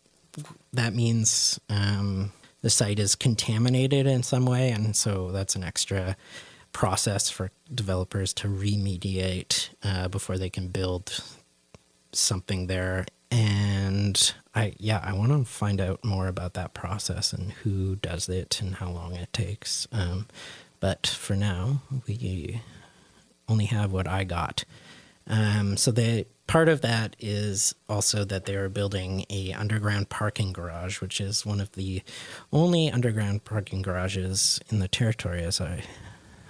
that 0.73 0.95
means 0.95 1.59
um, 1.69 2.33
the 2.63 2.71
site 2.71 2.99
is 2.99 3.15
contaminated 3.15 4.07
in 4.07 4.23
some 4.23 4.47
way, 4.47 4.71
and 4.71 4.95
so 4.97 5.31
that's 5.31 5.57
an 5.57 5.65
extra 5.65 6.17
process 6.73 7.31
for 7.31 7.51
developers 7.75 8.33
to 8.35 8.49
remediate 8.49 9.71
uh, 9.83 10.09
before 10.09 10.39
they 10.39 10.51
can 10.51 10.69
build 10.69 11.23
something 12.13 12.67
there. 12.67 13.07
And 13.31 14.35
I, 14.59 14.75
yeah, 14.79 15.01
I 15.03 15.13
want 15.13 15.31
to 15.31 15.45
find 15.45 15.81
out 15.81 16.05
more 16.05 16.27
about 16.27 16.55
that 16.55 16.75
process 16.75 17.33
and 17.33 17.53
who 17.53 17.97
does 17.97 18.29
it 18.29 18.61
and 18.61 18.75
how 18.75 18.91
long 18.91 19.15
it 19.15 19.33
takes. 19.33 19.87
Um, 19.93 20.27
but 20.81 21.07
for 21.07 21.37
now, 21.37 21.83
we 22.07 22.61
only 23.49 23.67
have 23.67 23.93
what 23.93 24.09
I 24.09 24.25
got. 24.25 24.65
Um, 25.29 25.77
so 25.77 25.93
the 25.93 26.27
part 26.49 26.69
of 26.69 26.81
that 26.81 27.15
is 27.21 27.75
also 27.89 28.25
that 28.25 28.47
they 28.47 28.57
are 28.57 28.69
building 28.69 29.25
a 29.31 29.53
underground 29.53 30.09
parking 30.09 30.53
garage, 30.53 31.01
which 31.01 31.21
is 31.21 31.47
one 31.47 31.61
of 31.61 31.71
the 31.73 32.03
only 32.53 32.91
underground 32.91 33.45
parking 33.45 33.83
garages 33.83 34.59
in 34.71 34.81
the 34.81 34.89
territory, 34.89 35.43
as 35.43 35.61
I 35.61 35.85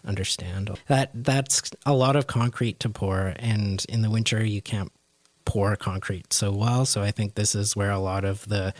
understand. 0.04 0.70
That 0.86 1.10
that's 1.12 1.72
a 1.84 1.92
lot 1.92 2.16
of 2.16 2.26
concrete 2.26 2.80
to 2.80 2.88
pour, 2.88 3.34
and 3.36 3.84
in 3.88 4.02
the 4.02 4.10
winter 4.10 4.44
you 4.44 4.62
can't 4.62 4.92
pour 5.48 5.76
concrete 5.76 6.30
so 6.34 6.52
well. 6.52 6.84
So 6.84 7.02
I 7.02 7.10
think 7.10 7.34
this 7.34 7.54
is 7.54 7.74
where 7.74 7.90
a 7.90 7.98
lot 7.98 8.26
of 8.26 8.46
the 8.50 8.74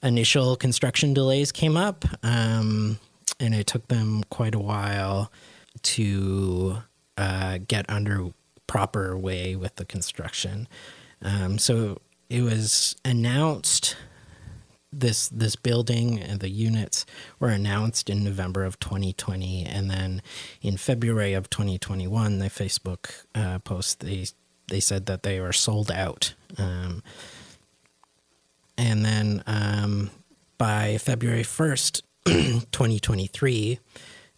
initial 0.00 0.54
construction 0.54 1.12
delays 1.12 1.50
came 1.50 1.76
up, 1.76 2.04
um, 2.22 3.00
and 3.40 3.52
it 3.52 3.66
took 3.66 3.88
them 3.88 4.22
quite 4.30 4.54
a 4.54 4.60
while 4.60 5.32
to 5.82 6.76
uh, 7.18 7.58
get 7.66 7.84
under 7.90 8.28
proper 8.68 9.18
way 9.18 9.56
with 9.56 9.74
the 9.74 9.84
construction. 9.84 10.68
Um, 11.20 11.58
so 11.58 12.00
it 12.30 12.42
was 12.42 12.94
announced 13.04 13.96
this 14.92 15.28
this 15.28 15.56
building 15.56 16.20
and 16.20 16.38
the 16.38 16.48
units 16.48 17.04
were 17.40 17.48
announced 17.48 18.08
in 18.08 18.22
November 18.22 18.62
of 18.62 18.78
2020, 18.78 19.64
and 19.64 19.90
then 19.90 20.22
in 20.62 20.76
February 20.76 21.32
of 21.32 21.50
2021, 21.50 22.38
the 22.38 22.44
Facebook 22.44 23.24
uh, 23.34 23.58
post 23.58 23.98
they 23.98 24.26
they 24.68 24.80
said 24.80 25.06
that 25.06 25.22
they 25.22 25.40
were 25.40 25.52
sold 25.52 25.90
out, 25.90 26.34
um, 26.58 27.02
and 28.76 29.04
then 29.04 29.42
um, 29.46 30.10
by 30.58 30.98
February 30.98 31.42
1st, 31.42 32.02
2023, 32.24 33.78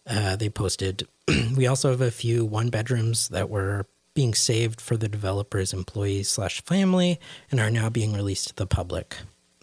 uh, 0.07 0.35
they 0.35 0.49
posted. 0.49 1.07
we 1.55 1.67
also 1.67 1.91
have 1.91 2.01
a 2.01 2.11
few 2.11 2.45
one 2.45 2.69
bedrooms 2.69 3.29
that 3.29 3.49
were 3.49 3.85
being 4.13 4.33
saved 4.33 4.81
for 4.81 4.97
the 4.97 5.07
developer's 5.07 5.73
employees 5.73 6.27
slash 6.27 6.61
family 6.63 7.19
and 7.51 7.59
are 7.59 7.69
now 7.69 7.87
being 7.87 8.13
released 8.13 8.47
to 8.47 8.55
the 8.55 8.65
public 8.65 9.17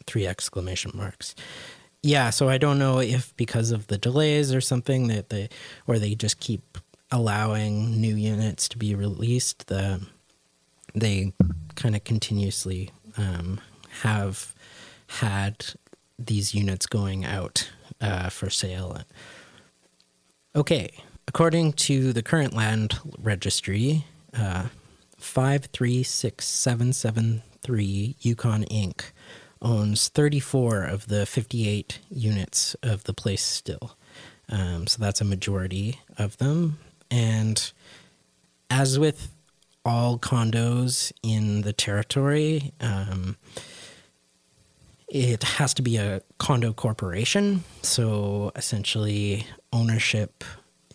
three 0.06 0.26
exclamation 0.26 0.92
marks. 0.94 1.34
Yeah, 2.02 2.30
so 2.30 2.48
I 2.48 2.58
don't 2.58 2.78
know 2.78 3.00
if 3.00 3.34
because 3.36 3.70
of 3.70 3.86
the 3.86 3.98
delays 3.98 4.54
or 4.54 4.60
something 4.60 5.08
that 5.08 5.30
they 5.30 5.48
or 5.86 5.98
they 5.98 6.14
just 6.14 6.38
keep 6.38 6.78
allowing 7.10 8.00
new 8.00 8.14
units 8.14 8.68
to 8.68 8.78
be 8.78 8.94
released. 8.94 9.66
The 9.68 10.06
they 10.94 11.32
kind 11.74 11.96
of 11.96 12.04
continuously 12.04 12.90
um, 13.16 13.60
have 14.02 14.54
had 15.06 15.64
these 16.18 16.54
units 16.54 16.86
going 16.86 17.24
out 17.24 17.70
uh, 18.00 18.28
for 18.28 18.50
sale. 18.50 19.00
Okay, 20.54 20.90
according 21.26 21.72
to 21.72 22.12
the 22.12 22.22
current 22.22 22.54
land 22.54 23.00
registry, 23.18 24.04
uh, 24.36 24.68
536773 25.18 28.16
Yukon 28.20 28.62
Inc 28.64 29.02
owns 29.62 30.08
34 30.08 30.84
of 30.84 31.06
the 31.08 31.24
58 31.26 32.00
units 32.10 32.74
of 32.82 33.04
the 33.04 33.14
place 33.14 33.42
still. 33.42 33.96
Um, 34.48 34.86
so 34.86 35.02
that's 35.02 35.22
a 35.22 35.24
majority 35.24 36.00
of 36.18 36.36
them. 36.36 36.78
And 37.10 37.72
as 38.68 38.98
with 38.98 39.30
all 39.84 40.18
condos 40.18 41.12
in 41.22 41.62
the 41.62 41.72
territory, 41.72 42.72
um, 42.80 43.36
it 45.08 45.42
has 45.42 45.74
to 45.74 45.82
be 45.82 45.96
a 45.96 46.22
condo 46.38 46.72
corporation. 46.72 47.64
So 47.82 48.50
essentially, 48.56 49.46
ownership 49.72 50.42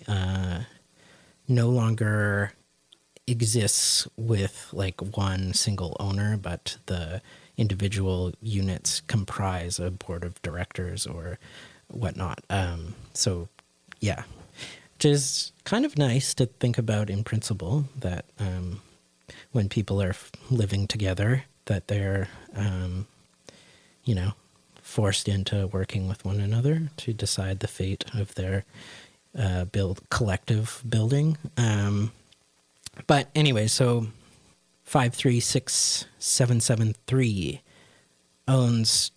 uh, 0.08 0.62
no 1.48 1.70
longer 1.70 2.54
exists 3.28 4.08
with 4.18 4.70
like 4.74 5.00
one 5.16 5.54
single 5.54 5.96
owner, 6.00 6.36
but 6.36 6.78
the 6.88 7.22
individual 7.58 8.34
units 8.42 9.02
comprise 9.02 9.80
a 9.80 9.92
board 9.92 10.24
of 10.24 10.42
directors 10.42 11.06
or 11.06 11.38
whatnot. 11.90 12.44
Um, 12.50 12.96
so, 13.14 13.50
yeah, 14.00 14.24
which 15.00 15.06
is 15.06 15.54
kind 15.64 15.86
of 15.86 15.98
nice 15.98 16.34
to 16.34 16.46
think 16.46 16.78
about 16.78 17.10
in 17.10 17.24
principle 17.24 17.86
that 17.98 18.26
um, 18.38 18.82
when 19.54 19.70
people 19.70 20.02
are 20.02 20.14
living 20.52 20.88
together, 20.88 21.46
that 21.68 21.88
they're, 21.88 22.28
um, 22.54 23.08
you 24.04 24.14
know, 24.14 24.34
forced 24.82 25.30
into 25.30 25.68
working 25.68 26.10
with 26.10 26.26
one 26.26 26.42
another 26.42 26.90
to 26.98 27.14
decide 27.14 27.62
the 27.62 27.68
fate 27.68 28.04
of 28.14 28.36
their 28.36 28.66
uh, 29.38 29.64
build 29.64 30.02
collective 30.10 30.84
building. 30.90 31.38
Um, 31.56 32.12
but 33.08 33.30
anyway, 33.34 33.68
so 33.68 34.08
536773 34.84 37.62
owns 38.50 39.12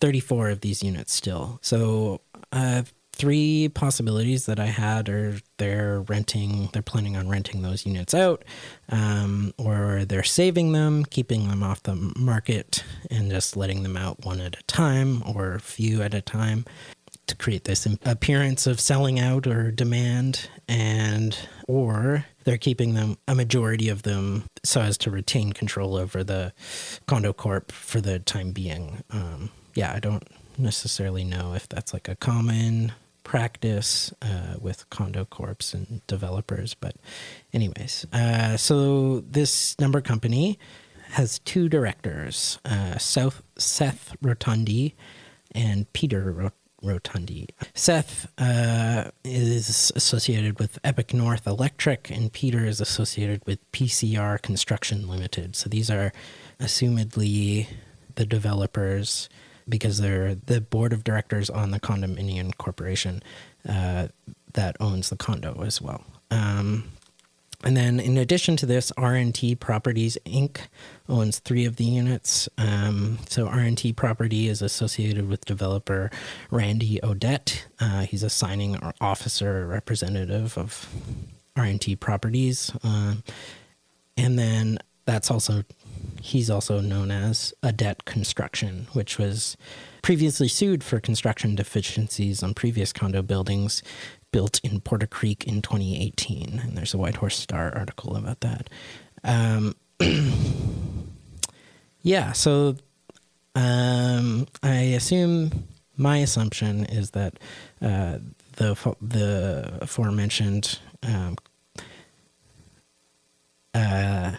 34 0.00 0.50
of 0.50 0.60
these 0.60 0.84
units 0.84 1.12
still. 1.12 1.58
So, 1.62 2.20
uh, 2.52 2.84
three 3.16 3.68
possibilities 3.68 4.46
that 4.46 4.60
I 4.60 4.66
had 4.66 5.08
are 5.08 5.38
they're 5.56 6.02
renting, 6.02 6.68
they're 6.72 6.82
planning 6.82 7.16
on 7.16 7.28
renting 7.28 7.62
those 7.62 7.86
units 7.86 8.14
out, 8.14 8.44
um, 8.88 9.52
or 9.58 10.04
they're 10.04 10.22
saving 10.22 10.72
them, 10.72 11.04
keeping 11.04 11.48
them 11.48 11.62
off 11.62 11.82
the 11.82 12.12
market, 12.16 12.84
and 13.10 13.30
just 13.30 13.56
letting 13.56 13.82
them 13.82 13.96
out 13.96 14.24
one 14.24 14.40
at 14.40 14.58
a 14.58 14.62
time 14.64 15.22
or 15.26 15.54
a 15.54 15.60
few 15.60 16.02
at 16.02 16.14
a 16.14 16.20
time 16.20 16.64
to 17.26 17.34
create 17.34 17.64
this 17.64 17.86
appearance 18.04 18.68
of 18.68 18.78
selling 18.78 19.18
out 19.18 19.48
or 19.48 19.72
demand 19.72 20.48
and 20.68 21.36
or 21.66 22.24
they're 22.44 22.56
keeping 22.56 22.94
them 22.94 23.16
a 23.26 23.34
majority 23.34 23.88
of 23.88 24.02
them 24.02 24.44
so 24.62 24.80
as 24.80 24.96
to 24.96 25.10
retain 25.10 25.52
control 25.52 25.96
over 25.96 26.22
the 26.22 26.52
condo 27.06 27.32
corp 27.32 27.72
for 27.72 28.00
the 28.00 28.20
time 28.20 28.52
being. 28.52 29.02
Um, 29.10 29.50
yeah 29.76 29.92
i 29.92 30.00
don't 30.00 30.26
necessarily 30.58 31.22
know 31.22 31.54
if 31.54 31.68
that's 31.68 31.92
like 31.92 32.08
a 32.08 32.16
common 32.16 32.92
practice 33.26 34.14
uh, 34.22 34.54
with 34.60 34.88
condo 34.88 35.24
corps 35.24 35.74
and 35.74 36.00
developers 36.06 36.74
but 36.74 36.94
anyways 37.52 38.06
uh, 38.12 38.56
so 38.56 39.20
this 39.20 39.76
number 39.80 40.00
company 40.00 40.58
has 41.10 41.40
two 41.40 41.68
directors 41.68 42.60
uh, 42.64 42.96
South, 42.98 43.42
seth 43.58 44.14
rotundi 44.22 44.94
and 45.52 45.92
peter 45.92 46.52
Rotundi. 46.84 47.48
Seth 47.74 48.30
uh, 48.38 49.10
is 49.24 49.90
associated 49.96 50.58
with 50.58 50.78
Epic 50.84 51.12
North 51.12 51.46
Electric, 51.46 52.10
and 52.10 52.32
Peter 52.32 52.64
is 52.64 52.80
associated 52.80 53.44
with 53.46 53.58
PCR 53.72 54.40
Construction 54.40 55.08
Limited. 55.08 55.56
So 55.56 55.68
these 55.68 55.90
are 55.90 56.12
assumedly 56.60 57.66
the 58.14 58.26
developers 58.26 59.28
because 59.68 60.00
they're 60.00 60.34
the 60.34 60.60
board 60.60 60.92
of 60.92 61.04
directors 61.04 61.50
on 61.50 61.70
the 61.70 61.80
condominium 61.80 62.56
corporation 62.56 63.22
uh, 63.68 64.08
that 64.52 64.76
owns 64.80 65.10
the 65.10 65.16
condo 65.16 65.62
as 65.62 65.80
well. 65.80 66.04
Um, 66.30 66.92
and 67.64 67.76
then, 67.76 67.98
in 67.98 68.16
addition 68.18 68.56
to 68.58 68.66
this, 68.66 68.92
RNT 68.92 69.58
Properties 69.58 70.18
Inc. 70.26 70.58
owns 71.08 71.38
three 71.38 71.64
of 71.64 71.76
the 71.76 71.84
units. 71.84 72.48
Um, 72.58 73.18
so, 73.28 73.48
RNT 73.48 73.96
Property 73.96 74.46
is 74.48 74.60
associated 74.60 75.28
with 75.28 75.44
developer 75.46 76.10
Randy 76.50 77.00
Odette. 77.02 77.66
Uh, 77.80 78.02
he's 78.02 78.22
a 78.22 78.30
signing 78.30 78.78
officer 79.00 79.66
representative 79.66 80.58
of 80.58 80.88
RNT 81.56 81.98
Properties. 81.98 82.72
Uh, 82.84 83.14
and 84.18 84.38
then, 84.38 84.78
that's 85.06 85.30
also, 85.30 85.64
he's 86.20 86.50
also 86.50 86.80
known 86.80 87.10
as 87.10 87.54
Adet 87.62 88.04
Construction, 88.04 88.88
which 88.92 89.18
was 89.18 89.56
previously 90.02 90.48
sued 90.48 90.84
for 90.84 91.00
construction 91.00 91.54
deficiencies 91.54 92.42
on 92.42 92.54
previous 92.54 92.92
condo 92.92 93.22
buildings 93.22 93.82
built 94.32 94.60
in 94.62 94.80
Porter 94.80 95.06
Creek 95.06 95.44
in 95.44 95.62
2018. 95.62 96.60
And 96.62 96.76
there's 96.76 96.94
a 96.94 96.98
Whitehorse 96.98 97.36
Star 97.36 97.74
article 97.74 98.16
about 98.16 98.40
that. 98.40 98.68
Um, 99.24 99.74
yeah, 102.02 102.32
so 102.32 102.76
um, 103.54 104.46
I 104.62 104.74
assume 104.74 105.66
my 105.96 106.18
assumption 106.18 106.84
is 106.84 107.12
that 107.12 107.38
uh, 107.80 108.18
the 108.56 108.96
the 109.00 109.78
aforementioned 109.80 110.78
um, 111.02 111.36
uh, 113.74 114.32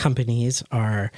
companies 0.00 0.64
are 0.72 1.12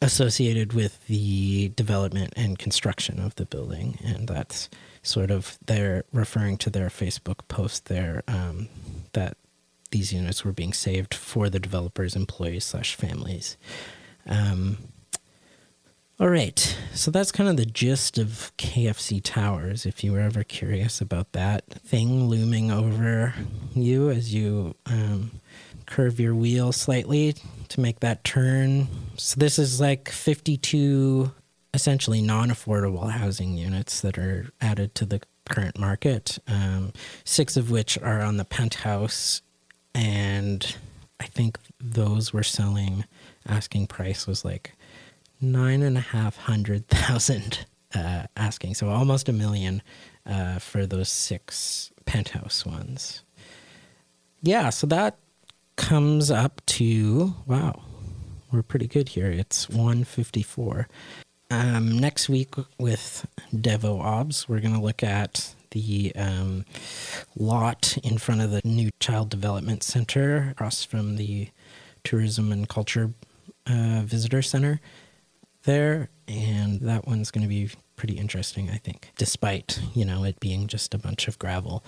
associated 0.00 0.72
with 0.72 1.06
the 1.06 1.68
development 1.76 2.32
and 2.34 2.58
construction 2.58 3.20
of 3.20 3.34
the 3.34 3.44
building, 3.44 3.98
and 4.02 4.26
that's 4.26 4.70
sort 5.02 5.30
of 5.30 5.58
they're 5.66 6.04
referring 6.12 6.56
to 6.56 6.70
their 6.70 6.88
Facebook 6.88 7.46
post 7.48 7.86
there 7.86 8.22
um, 8.26 8.68
that 9.12 9.36
these 9.90 10.12
units 10.14 10.44
were 10.44 10.52
being 10.52 10.72
saved 10.72 11.12
for 11.14 11.50
the 11.50 11.60
developers' 11.60 12.16
employees 12.16 12.64
slash 12.64 12.94
families. 12.96 13.56
Um, 14.26 14.78
All 16.20 16.28
right. 16.28 16.58
So 16.94 17.10
that's 17.10 17.32
kind 17.32 17.50
of 17.50 17.56
the 17.56 17.66
gist 17.66 18.18
of 18.18 18.52
KFC 18.56 19.20
Towers. 19.22 19.84
If 19.84 20.04
you 20.04 20.12
were 20.12 20.20
ever 20.20 20.44
curious 20.44 21.00
about 21.00 21.32
that 21.32 21.64
thing 21.68 22.28
looming 22.28 22.70
over 22.70 23.34
you 23.74 24.10
as 24.10 24.32
you 24.32 24.76
um, 24.86 25.32
curve 25.86 26.20
your 26.20 26.34
wheel 26.34 26.72
slightly 26.72 27.34
to 27.68 27.80
make 27.80 28.00
that 28.00 28.24
turn. 28.24 28.88
So 29.16 29.38
this 29.38 29.58
is 29.58 29.80
like 29.80 30.08
52 30.08 31.32
essentially 31.72 32.22
non 32.22 32.50
affordable 32.50 33.10
housing 33.10 33.56
units 33.56 34.00
that 34.00 34.16
are 34.18 34.50
added 34.60 34.94
to 34.96 35.04
the 35.04 35.20
current 35.48 35.78
market, 35.78 36.38
um, 36.46 36.92
six 37.24 37.56
of 37.56 37.70
which 37.70 37.98
are 37.98 38.20
on 38.20 38.36
the 38.36 38.44
penthouse. 38.44 39.42
And 39.94 40.76
I 41.20 41.24
think 41.24 41.58
those 41.80 42.32
were 42.32 42.42
selling, 42.42 43.04
asking 43.46 43.88
price 43.88 44.26
was 44.26 44.44
like 44.44 44.72
nine 45.40 45.82
and 45.82 45.98
a 45.98 46.00
half 46.00 46.36
hundred 46.36 46.88
thousand 46.88 47.66
uh, 47.94 48.24
asking, 48.36 48.74
so 48.74 48.88
almost 48.88 49.28
a 49.28 49.32
million 49.32 49.82
uh, 50.26 50.58
for 50.58 50.86
those 50.86 51.08
six 51.08 51.92
penthouse 52.06 52.66
ones. 52.66 53.22
Yeah, 54.42 54.70
so 54.70 54.86
that 54.88 55.18
comes 55.76 56.30
up 56.30 56.60
to 56.66 57.34
wow, 57.46 57.82
we're 58.52 58.62
pretty 58.62 58.86
good 58.86 59.10
here. 59.10 59.30
It's 59.30 59.68
one 59.68 60.04
fifty 60.04 60.42
four. 60.42 60.88
Um, 61.50 61.98
next 61.98 62.28
week 62.28 62.54
with 62.78 63.26
Devo 63.52 64.00
Obs, 64.00 64.48
we're 64.48 64.60
going 64.60 64.74
to 64.74 64.80
look 64.80 65.02
at 65.02 65.54
the 65.70 66.12
um, 66.16 66.64
lot 67.36 67.98
in 68.02 68.18
front 68.18 68.40
of 68.40 68.50
the 68.50 68.60
new 68.64 68.90
Child 68.98 69.28
Development 69.28 69.82
Center 69.82 70.48
across 70.50 70.84
from 70.84 71.16
the 71.16 71.48
Tourism 72.02 72.50
and 72.50 72.68
Culture 72.68 73.10
uh, 73.66 74.02
Visitor 74.04 74.42
Center 74.42 74.80
there, 75.64 76.08
and 76.26 76.80
that 76.80 77.06
one's 77.06 77.30
going 77.30 77.42
to 77.42 77.48
be 77.48 77.70
pretty 77.96 78.14
interesting, 78.14 78.70
I 78.70 78.76
think, 78.76 79.10
despite, 79.16 79.80
you 79.94 80.04
know, 80.04 80.24
it 80.24 80.40
being 80.40 80.66
just 80.66 80.94
a 80.94 80.98
bunch 80.98 81.28
of 81.28 81.38
gravel. 81.38 81.84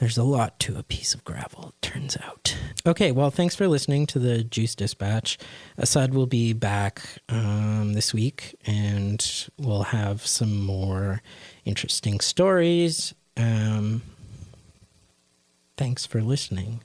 There's 0.00 0.18
a 0.18 0.22
lot 0.22 0.60
to 0.60 0.78
a 0.78 0.82
piece 0.84 1.12
of 1.12 1.24
gravel, 1.24 1.74
it 1.74 1.82
turns 1.82 2.16
out. 2.16 2.56
Okay, 2.86 3.10
well, 3.10 3.30
thanks 3.30 3.56
for 3.56 3.66
listening 3.66 4.06
to 4.06 4.18
the 4.20 4.44
Juice 4.44 4.76
Dispatch. 4.76 5.38
Asad 5.76 6.14
will 6.14 6.26
be 6.26 6.52
back 6.52 7.02
um, 7.28 7.94
this 7.94 8.14
week, 8.14 8.54
and 8.64 9.48
we'll 9.58 9.84
have 9.84 10.24
some 10.24 10.62
more 10.64 11.20
interesting 11.64 12.20
stories. 12.20 13.12
Um, 13.36 14.02
thanks 15.76 16.06
for 16.06 16.22
listening. 16.22 16.80